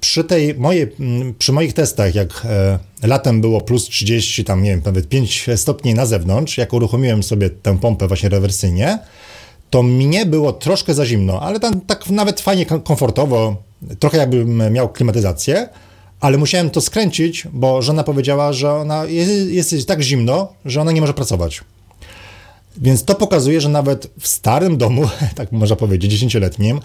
przy, 0.00 0.24
tej 0.24 0.54
mojej, 0.54 0.92
przy 1.38 1.52
moich 1.52 1.72
testach, 1.72 2.14
jak 2.14 2.46
latem 3.02 3.40
było 3.40 3.60
plus 3.60 3.84
30, 3.84 4.44
tam 4.44 4.62
nie 4.62 4.70
wiem, 4.70 4.82
nawet 4.84 5.08
5 5.08 5.46
stopni 5.56 5.94
na 5.94 6.06
zewnątrz, 6.06 6.58
jak 6.58 6.72
uruchomiłem 6.72 7.22
sobie 7.22 7.50
tę 7.50 7.78
pompę 7.78 8.08
właśnie 8.08 8.28
rewersyjnie, 8.28 8.98
to 9.70 9.82
mnie 9.82 10.26
było 10.26 10.52
troszkę 10.52 10.94
za 10.94 11.06
zimno, 11.06 11.40
ale 11.42 11.60
tam 11.60 11.80
tak 11.80 12.10
nawet 12.10 12.40
fajnie, 12.40 12.66
komfortowo, 12.66 13.56
trochę 13.98 14.18
jakbym 14.18 14.72
miał 14.72 14.88
klimatyzację, 14.88 15.68
ale 16.20 16.38
musiałem 16.38 16.70
to 16.70 16.80
skręcić, 16.80 17.46
bo 17.52 17.82
żona 17.82 18.04
powiedziała, 18.04 18.52
że 18.52 18.72
ona 18.72 19.04
jest, 19.04 19.72
jest 19.72 19.88
tak 19.88 20.02
zimno, 20.02 20.52
że 20.64 20.80
ona 20.80 20.92
nie 20.92 21.00
może 21.00 21.14
pracować. 21.14 21.60
Więc 22.76 23.04
to 23.04 23.14
pokazuje, 23.14 23.60
że 23.60 23.68
nawet 23.68 24.10
w 24.20 24.28
starym 24.28 24.76
domu, 24.76 25.08
tak 25.36 25.52
można 25.52 25.76
powiedzieć, 25.76 26.10
dziesięcioletnim, 26.10 26.80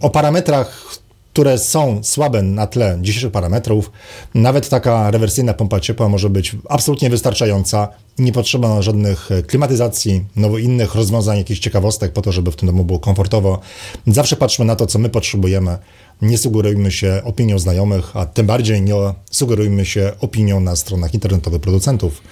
o 0.00 0.10
parametrach, 0.10 0.98
które 1.32 1.58
są 1.58 2.00
słabe 2.02 2.42
na 2.42 2.66
tle 2.66 2.98
dzisiejszych 3.00 3.32
parametrów, 3.32 3.90
nawet 4.34 4.68
taka 4.68 5.10
rewersyjna 5.10 5.54
pompa 5.54 5.80
ciepła 5.80 6.08
może 6.08 6.30
być 6.30 6.56
absolutnie 6.68 7.10
wystarczająca. 7.10 7.88
Nie 8.18 8.32
potrzeba 8.32 8.82
żadnych 8.82 9.28
klimatyzacji, 9.46 10.24
nowo 10.36 10.58
innych 10.58 10.94
rozwiązań, 10.94 11.38
jakichś 11.38 11.60
ciekawostek 11.60 12.12
po 12.12 12.22
to, 12.22 12.32
żeby 12.32 12.50
w 12.50 12.56
tym 12.56 12.66
domu 12.66 12.84
było 12.84 12.98
komfortowo. 12.98 13.60
Zawsze 14.06 14.36
patrzmy 14.36 14.64
na 14.64 14.76
to, 14.76 14.86
co 14.86 14.98
my 14.98 15.08
potrzebujemy. 15.08 15.78
Nie 16.22 16.38
sugerujmy 16.38 16.90
się 16.90 17.20
opinią 17.24 17.58
znajomych, 17.58 18.16
a 18.16 18.26
tym 18.26 18.46
bardziej 18.46 18.82
nie 18.82 18.94
sugerujmy 19.30 19.86
się 19.86 20.12
opinią 20.20 20.60
na 20.60 20.76
stronach 20.76 21.14
internetowych 21.14 21.60
producentów. 21.60 22.22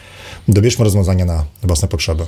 Dobierzmy 0.48 0.84
rozwiązania 0.84 1.24
na 1.24 1.44
własne 1.62 1.88
potrzeby. 1.88 2.26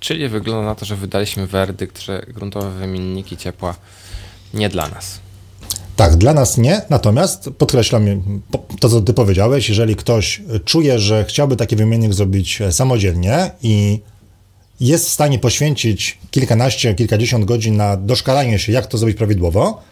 Czyli 0.00 0.28
wygląda 0.28 0.64
na 0.64 0.74
to, 0.74 0.84
że 0.84 0.96
wydaliśmy 0.96 1.46
werdykt, 1.46 2.00
że 2.00 2.22
gruntowe 2.28 2.70
wymienniki 2.70 3.36
ciepła 3.36 3.74
nie 4.54 4.68
dla 4.68 4.88
nas. 4.88 5.20
Tak, 5.96 6.16
dla 6.16 6.34
nas 6.34 6.58
nie, 6.58 6.82
natomiast 6.90 7.50
podkreślam 7.58 8.22
to, 8.80 8.88
co 8.88 9.00
ty 9.00 9.14
powiedziałeś, 9.14 9.68
jeżeli 9.68 9.96
ktoś 9.96 10.42
czuje, 10.64 10.98
że 10.98 11.24
chciałby 11.24 11.56
taki 11.56 11.76
wymiennik 11.76 12.14
zrobić 12.14 12.58
samodzielnie 12.70 13.50
i 13.62 14.00
jest 14.80 15.06
w 15.08 15.12
stanie 15.12 15.38
poświęcić 15.38 16.18
kilkanaście, 16.30 16.94
kilkadziesiąt 16.94 17.44
godzin 17.44 17.76
na 17.76 17.96
doszkalanie 17.96 18.58
się, 18.58 18.72
jak 18.72 18.86
to 18.86 18.98
zrobić 18.98 19.16
prawidłowo, 19.16 19.82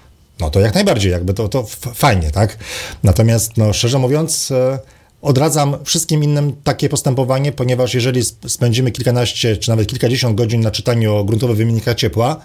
no 0.40 0.50
to 0.50 0.60
jak 0.60 0.74
najbardziej, 0.74 1.12
jakby 1.12 1.34
to, 1.34 1.48
to 1.48 1.66
fajnie, 1.94 2.30
tak? 2.30 2.58
Natomiast, 3.02 3.56
no, 3.56 3.72
szczerze 3.72 3.98
mówiąc, 3.98 4.50
e, 4.50 4.78
Odradzam 5.26 5.76
wszystkim 5.84 6.24
innym 6.24 6.52
takie 6.64 6.88
postępowanie, 6.88 7.52
ponieważ 7.52 7.94
jeżeli 7.94 8.22
spędzimy 8.46 8.90
kilkanaście 8.90 9.56
czy 9.56 9.70
nawet 9.70 9.86
kilkadziesiąt 9.86 10.36
godzin 10.36 10.60
na 10.60 10.70
czytaniu 10.70 11.14
o 11.14 11.24
gruntowych 11.24 11.56
wymiennikach 11.56 11.94
ciepła, 11.94 12.36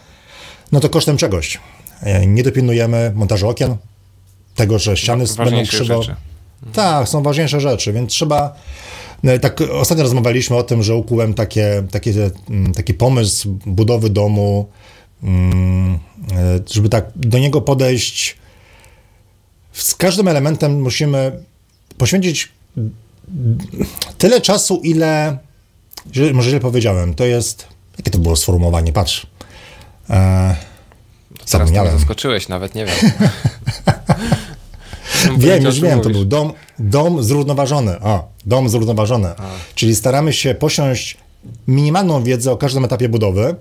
no 0.71 0.79
to 0.79 0.89
kosztem 0.89 1.17
czegoś. 1.17 1.59
E, 2.01 2.27
nie 2.27 2.43
dopilnujemy 2.43 3.11
montażu 3.15 3.49
okien, 3.49 3.77
tego, 4.55 4.79
że 4.79 4.97
ściany 4.97 5.25
będą 5.38 5.63
krzywo. 5.63 6.03
Rzeczy. 6.03 6.15
Tak, 6.73 7.09
są 7.09 7.23
ważniejsze 7.23 7.61
rzeczy, 7.61 7.93
więc 7.93 8.11
trzeba 8.11 8.55
No, 9.23 9.39
tak 9.39 9.61
ostatnio 9.61 10.03
rozmawialiśmy 10.03 10.55
o 10.55 10.63
tym, 10.63 10.84
że 10.84 10.95
ukułem 10.95 11.34
takie, 11.34 11.84
takie, 11.91 12.32
mm, 12.49 12.73
taki 12.73 12.93
pomysł 12.93 13.57
budowy 13.65 14.09
domu, 14.09 14.69
mm, 15.23 15.99
e, 16.32 16.59
żeby 16.71 16.89
tak 16.89 17.05
do 17.15 17.39
niego 17.39 17.61
podejść. 17.61 18.38
Z 19.71 19.95
każdym 19.95 20.27
elementem 20.27 20.82
musimy 20.82 21.43
poświęcić 21.97 22.49
tyle 24.17 24.41
czasu, 24.41 24.82
ile. 24.84 25.38
Może 26.34 26.49
źle 26.49 26.59
powiedziałem, 26.59 27.13
to 27.13 27.26
jest. 27.26 27.67
Jakie 27.97 28.11
to 28.11 28.19
było 28.19 28.36
sformułowanie? 28.36 28.93
Patrz. 28.93 29.28
E, 30.09 30.55
mnie 31.59 31.91
zaskoczyłeś, 31.91 32.47
nawet 32.47 32.76
nie 32.76 32.86
wiem. 32.86 32.95
wiem, 35.38 35.63
już 35.63 35.80
wiem, 35.80 36.01
to 36.01 36.09
był 36.09 36.26
dom, 36.26 36.53
dom 36.80 37.24
zrównoważony. 37.24 37.99
O, 37.99 38.28
dom 38.45 38.69
zrównoważony. 38.69 39.28
A. 39.28 39.49
Czyli 39.76 39.95
staramy 39.95 40.34
się 40.34 40.55
posiąść 40.55 41.17
minimalną 41.67 42.24
wiedzę 42.24 42.51
o 42.51 42.57
każdym 42.57 42.86
etapie 42.86 43.09
budowy 43.09 43.55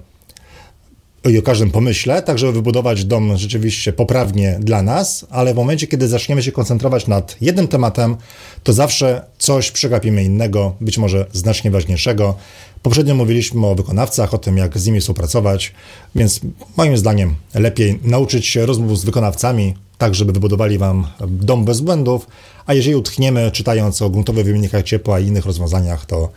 i 1.24 1.38
o 1.38 1.42
każdym 1.42 1.70
pomyśle, 1.70 2.22
tak 2.22 2.38
żeby 2.38 2.52
wybudować 2.52 3.04
dom 3.04 3.36
rzeczywiście 3.36 3.92
poprawnie 3.92 4.58
dla 4.60 4.82
nas, 4.82 5.26
ale 5.30 5.54
w 5.54 5.56
momencie, 5.56 5.86
kiedy 5.86 6.08
zaczniemy 6.08 6.42
się 6.42 6.52
koncentrować 6.52 7.06
nad 7.06 7.36
jednym 7.40 7.68
tematem, 7.68 8.16
to 8.62 8.72
zawsze 8.72 9.24
coś 9.38 9.70
przegapimy 9.70 10.24
innego, 10.24 10.74
być 10.80 10.98
może 10.98 11.26
znacznie 11.32 11.70
ważniejszego. 11.70 12.34
Poprzednio 12.82 13.14
mówiliśmy 13.14 13.66
o 13.66 13.74
wykonawcach, 13.74 14.34
o 14.34 14.38
tym, 14.38 14.56
jak 14.56 14.78
z 14.78 14.86
nimi 14.86 15.00
współpracować, 15.00 15.72
więc 16.14 16.40
moim 16.76 16.96
zdaniem 16.96 17.34
lepiej 17.54 17.98
nauczyć 18.02 18.46
się 18.46 18.66
rozmów 18.66 18.98
z 18.98 19.04
wykonawcami, 19.04 19.74
tak 19.98 20.14
żeby 20.14 20.32
wybudowali 20.32 20.78
Wam 20.78 21.06
dom 21.28 21.64
bez 21.64 21.80
błędów, 21.80 22.26
a 22.66 22.74
jeżeli 22.74 22.96
utchniemy 22.96 23.50
czytając 23.50 24.02
o 24.02 24.10
gruntowych 24.10 24.44
wymiennikach 24.44 24.82
ciepła 24.82 25.20
i 25.20 25.26
innych 25.26 25.46
rozwiązaniach, 25.46 26.06
to 26.06 26.28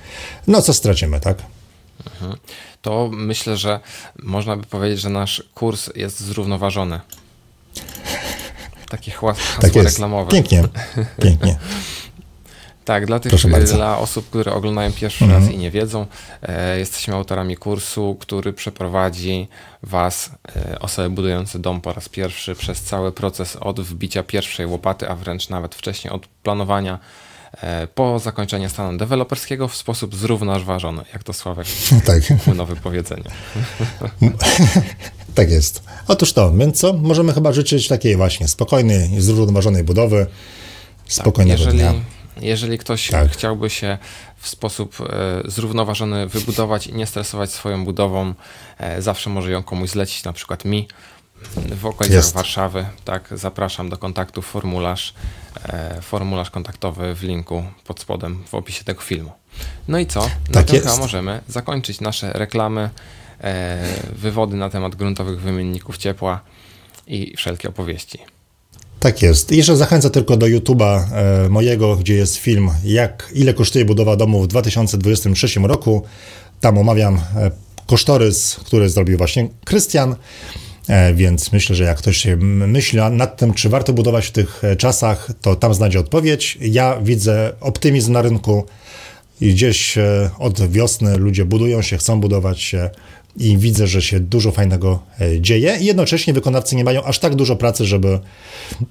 no 0.48 0.62
co 0.62 0.74
stracimy, 0.74 1.20
tak? 1.20 1.38
Mhm. 2.06 2.38
To 2.84 3.10
myślę, 3.14 3.58
że 3.58 3.80
można 4.24 4.58
by 4.58 4.64
powiedzieć, 4.64 5.00
że 5.00 5.10
nasz 5.10 5.44
kurs 5.56 5.90
jest 5.96 6.20
zrównoważony. 6.20 7.00
Takie 8.90 9.12
hasło 9.12 9.34
tak 9.62 9.76
reklamowe. 9.76 10.32
Pięknie, 10.32 10.64
pięknie. 11.22 11.60
Tak, 12.86 13.06
dla, 13.06 13.20
tych, 13.20 13.34
dla 13.74 13.98
osób, 13.98 14.30
które 14.30 14.54
oglądają 14.54 14.94
pierwszy 14.94 15.26
mhm. 15.26 15.44
raz 15.44 15.54
i 15.54 15.58
nie 15.58 15.72
wiedzą, 15.72 16.06
e, 16.42 16.80
jesteśmy 16.80 17.14
autorami 17.14 17.58
kursu, 17.58 18.18
który 18.20 18.54
przeprowadzi 18.54 19.48
Was, 19.84 20.32
e, 20.56 20.80
osoby 20.80 21.10
budujące 21.10 21.60
dom 21.60 21.82
po 21.82 21.94
raz 21.94 22.10
pierwszy, 22.10 22.56
przez 22.56 22.82
cały 22.82 23.12
proces 23.12 23.56
od 23.56 23.82
wbicia 23.82 24.24
pierwszej 24.24 24.66
łopaty, 24.66 25.10
a 25.10 25.16
wręcz 25.16 25.50
nawet 25.50 25.76
wcześniej 25.76 26.14
od 26.14 26.28
planowania 26.28 27.00
po 27.96 28.20
zakończeniu 28.20 28.70
stanu 28.70 28.98
deweloperskiego 28.98 29.68
w 29.68 29.76
sposób 29.76 30.16
zrównoważony, 30.16 31.06
jak 31.14 31.24
to 31.24 31.34
Sławek 31.34 31.68
tak. 32.06 32.24
nowe 32.56 32.76
powiedzenie. 32.76 33.32
tak 35.36 35.52
jest. 35.52 35.84
Otóż 36.08 36.34
to, 36.34 36.52
więc 36.52 36.80
co? 36.80 36.94
Możemy 36.94 37.34
chyba 37.34 37.52
życzyć 37.54 37.88
takiej 37.88 38.16
właśnie 38.16 38.48
spokojnej, 38.48 39.22
zrównoważonej 39.22 39.84
budowy, 39.84 40.28
spokojnego 41.08 41.64
tak, 41.64 41.74
jeżeli... 41.74 41.92
dnia 41.92 42.04
jeżeli 42.42 42.78
ktoś 42.78 43.08
tak. 43.08 43.32
chciałby 43.32 43.70
się 43.70 43.98
w 44.38 44.48
sposób 44.48 44.98
e, 45.02 45.42
zrównoważony 45.52 46.28
wybudować 46.28 46.88
i 46.88 46.94
nie 46.94 47.06
stresować 47.06 47.52
swoją 47.52 47.86
budową, 47.86 48.34
e, 48.78 49.02
zawsze 49.02 49.30
może 49.30 49.52
ją 49.52 49.64
komuś 49.64 49.90
zlecić, 49.90 50.24
na 50.24 50.34
przykład 50.34 50.66
mi 50.66 50.88
w 51.76 51.86
okolicach. 51.86 52.34
Warszawy. 52.34 52.86
Tak, 53.06 53.30
zapraszam 53.32 53.90
do 53.90 53.98
kontaktu 53.98 54.42
formularz, 54.42 55.14
e, 55.66 56.02
formularz 56.02 56.50
kontaktowy 56.50 57.16
w 57.16 57.24
linku 57.24 57.64
pod 57.88 58.00
spodem 58.00 58.44
w 58.48 58.54
opisie 58.54 58.84
tego 58.84 59.02
filmu. 59.02 59.32
No 59.88 60.00
i 60.00 60.06
co? 60.06 60.20
Na 60.20 60.30
tak 60.52 60.66
tym 60.66 60.80
chyba 60.80 60.98
możemy 60.98 61.42
zakończyć 61.48 62.02
nasze 62.02 62.34
reklamy, 62.34 62.90
wywody 64.16 64.56
na 64.56 64.70
temat 64.70 64.96
gruntowych 64.96 65.42
wymienników 65.42 65.98
ciepła 65.98 66.42
i 67.08 67.38
wszelkie 67.38 67.70
opowieści. 67.70 68.20
Tak 69.00 69.22
jest. 69.22 69.52
I 69.52 69.58
jeszcze 69.58 69.78
zachęcę 69.78 70.10
tylko 70.10 70.38
do 70.38 70.46
YouTube'a 70.46 71.04
e, 71.12 71.50
mojego, 71.50 71.96
gdzie 71.96 72.14
jest 72.14 72.36
film, 72.36 72.70
jak 72.84 73.30
ile 73.34 73.54
kosztuje 73.54 73.86
budowa 73.86 74.16
domu 74.16 74.44
w 74.44 74.48
2023 74.48 75.60
roku. 75.60 76.04
Tam 76.60 76.78
omawiam 76.78 77.16
e, 77.16 77.52
kosztorys, 77.88 78.56
który 78.56 78.90
zrobił 78.90 79.18
właśnie 79.18 79.50
Krystian. 79.66 80.16
E, 80.88 81.14
więc 81.14 81.52
myślę, 81.52 81.76
że 81.76 81.84
jak 81.84 81.98
ktoś 81.98 82.18
się 82.18 82.36
myśli 82.38 83.00
nad 83.12 83.38
tym, 83.38 83.54
czy 83.54 83.70
warto 83.70 83.94
budować 83.94 84.26
w 84.26 84.32
tych 84.32 84.62
czasach, 84.78 85.30
to 85.42 85.56
tam 85.56 85.74
znajdzie 85.74 86.00
odpowiedź. 86.00 86.58
Ja 86.62 86.98
widzę 87.02 87.54
optymizm 87.62 88.12
na 88.12 88.22
rynku 88.22 88.66
gdzieś 89.42 89.96
od 90.40 90.72
wiosny 90.72 91.18
ludzie 91.18 91.46
budują 91.46 91.82
się, 91.82 91.98
chcą 91.98 92.20
budować 92.20 92.62
się 92.62 92.90
i 93.38 93.58
widzę, 93.58 93.88
że 93.88 94.02
się 94.02 94.20
dużo 94.20 94.52
fajnego 94.52 95.00
e, 95.22 95.42
dzieje 95.42 95.78
i 95.82 95.86
jednocześnie 95.86 96.34
wykonawcy 96.34 96.76
nie 96.76 96.84
mają 96.84 97.04
aż 97.04 97.20
tak 97.20 97.36
dużo 97.36 97.56
pracy, 97.56 97.86
żeby, 97.86 98.20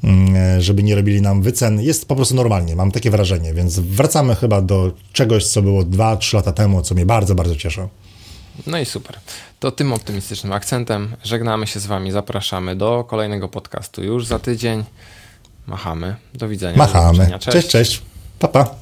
mm, 0.05 0.37
e, 0.37 0.63
żeby 0.63 0.83
nie 0.83 0.95
robili 0.95 1.23
nam 1.23 1.43
wycen. 1.43 1.81
Jest 1.81 2.09
po 2.09 2.17
prostu 2.17 2.35
normalnie, 2.35 2.77
mam 2.77 2.91
takie 2.91 3.11
wrażenie, 3.11 3.55
więc 3.55 3.79
wracamy 3.79 4.35
chyba 4.35 4.63
do 4.63 4.93
czegoś, 5.13 5.47
co 5.47 5.63
było 5.63 5.83
2-3 5.83 6.35
lata 6.35 6.53
temu, 6.53 6.83
co 6.83 6.95
mnie 6.95 7.07
bardzo, 7.07 7.35
bardzo 7.35 7.57
cieszy. 7.57 7.89
No 8.67 8.79
i 8.79 8.87
super. 8.87 9.19
To 9.61 9.71
tym 9.71 9.93
optymistycznym 9.93 10.53
akcentem 10.53 11.17
żegnamy 11.25 11.67
się 11.67 11.81
z 11.81 11.87
Wami, 11.87 12.13
zapraszamy 12.13 12.77
do 12.77 13.05
kolejnego 13.05 13.49
podcastu 13.49 14.05
już 14.05 14.27
za 14.27 14.39
tydzień. 14.39 14.85
Machamy. 15.67 16.17
Do 16.35 16.49
widzenia. 16.49 16.79
Machamy. 16.79 17.27
Do 17.27 17.39
cześć, 17.39 17.69
cześć. 17.69 18.03
Pa, 18.39 18.49
pa. 18.49 18.82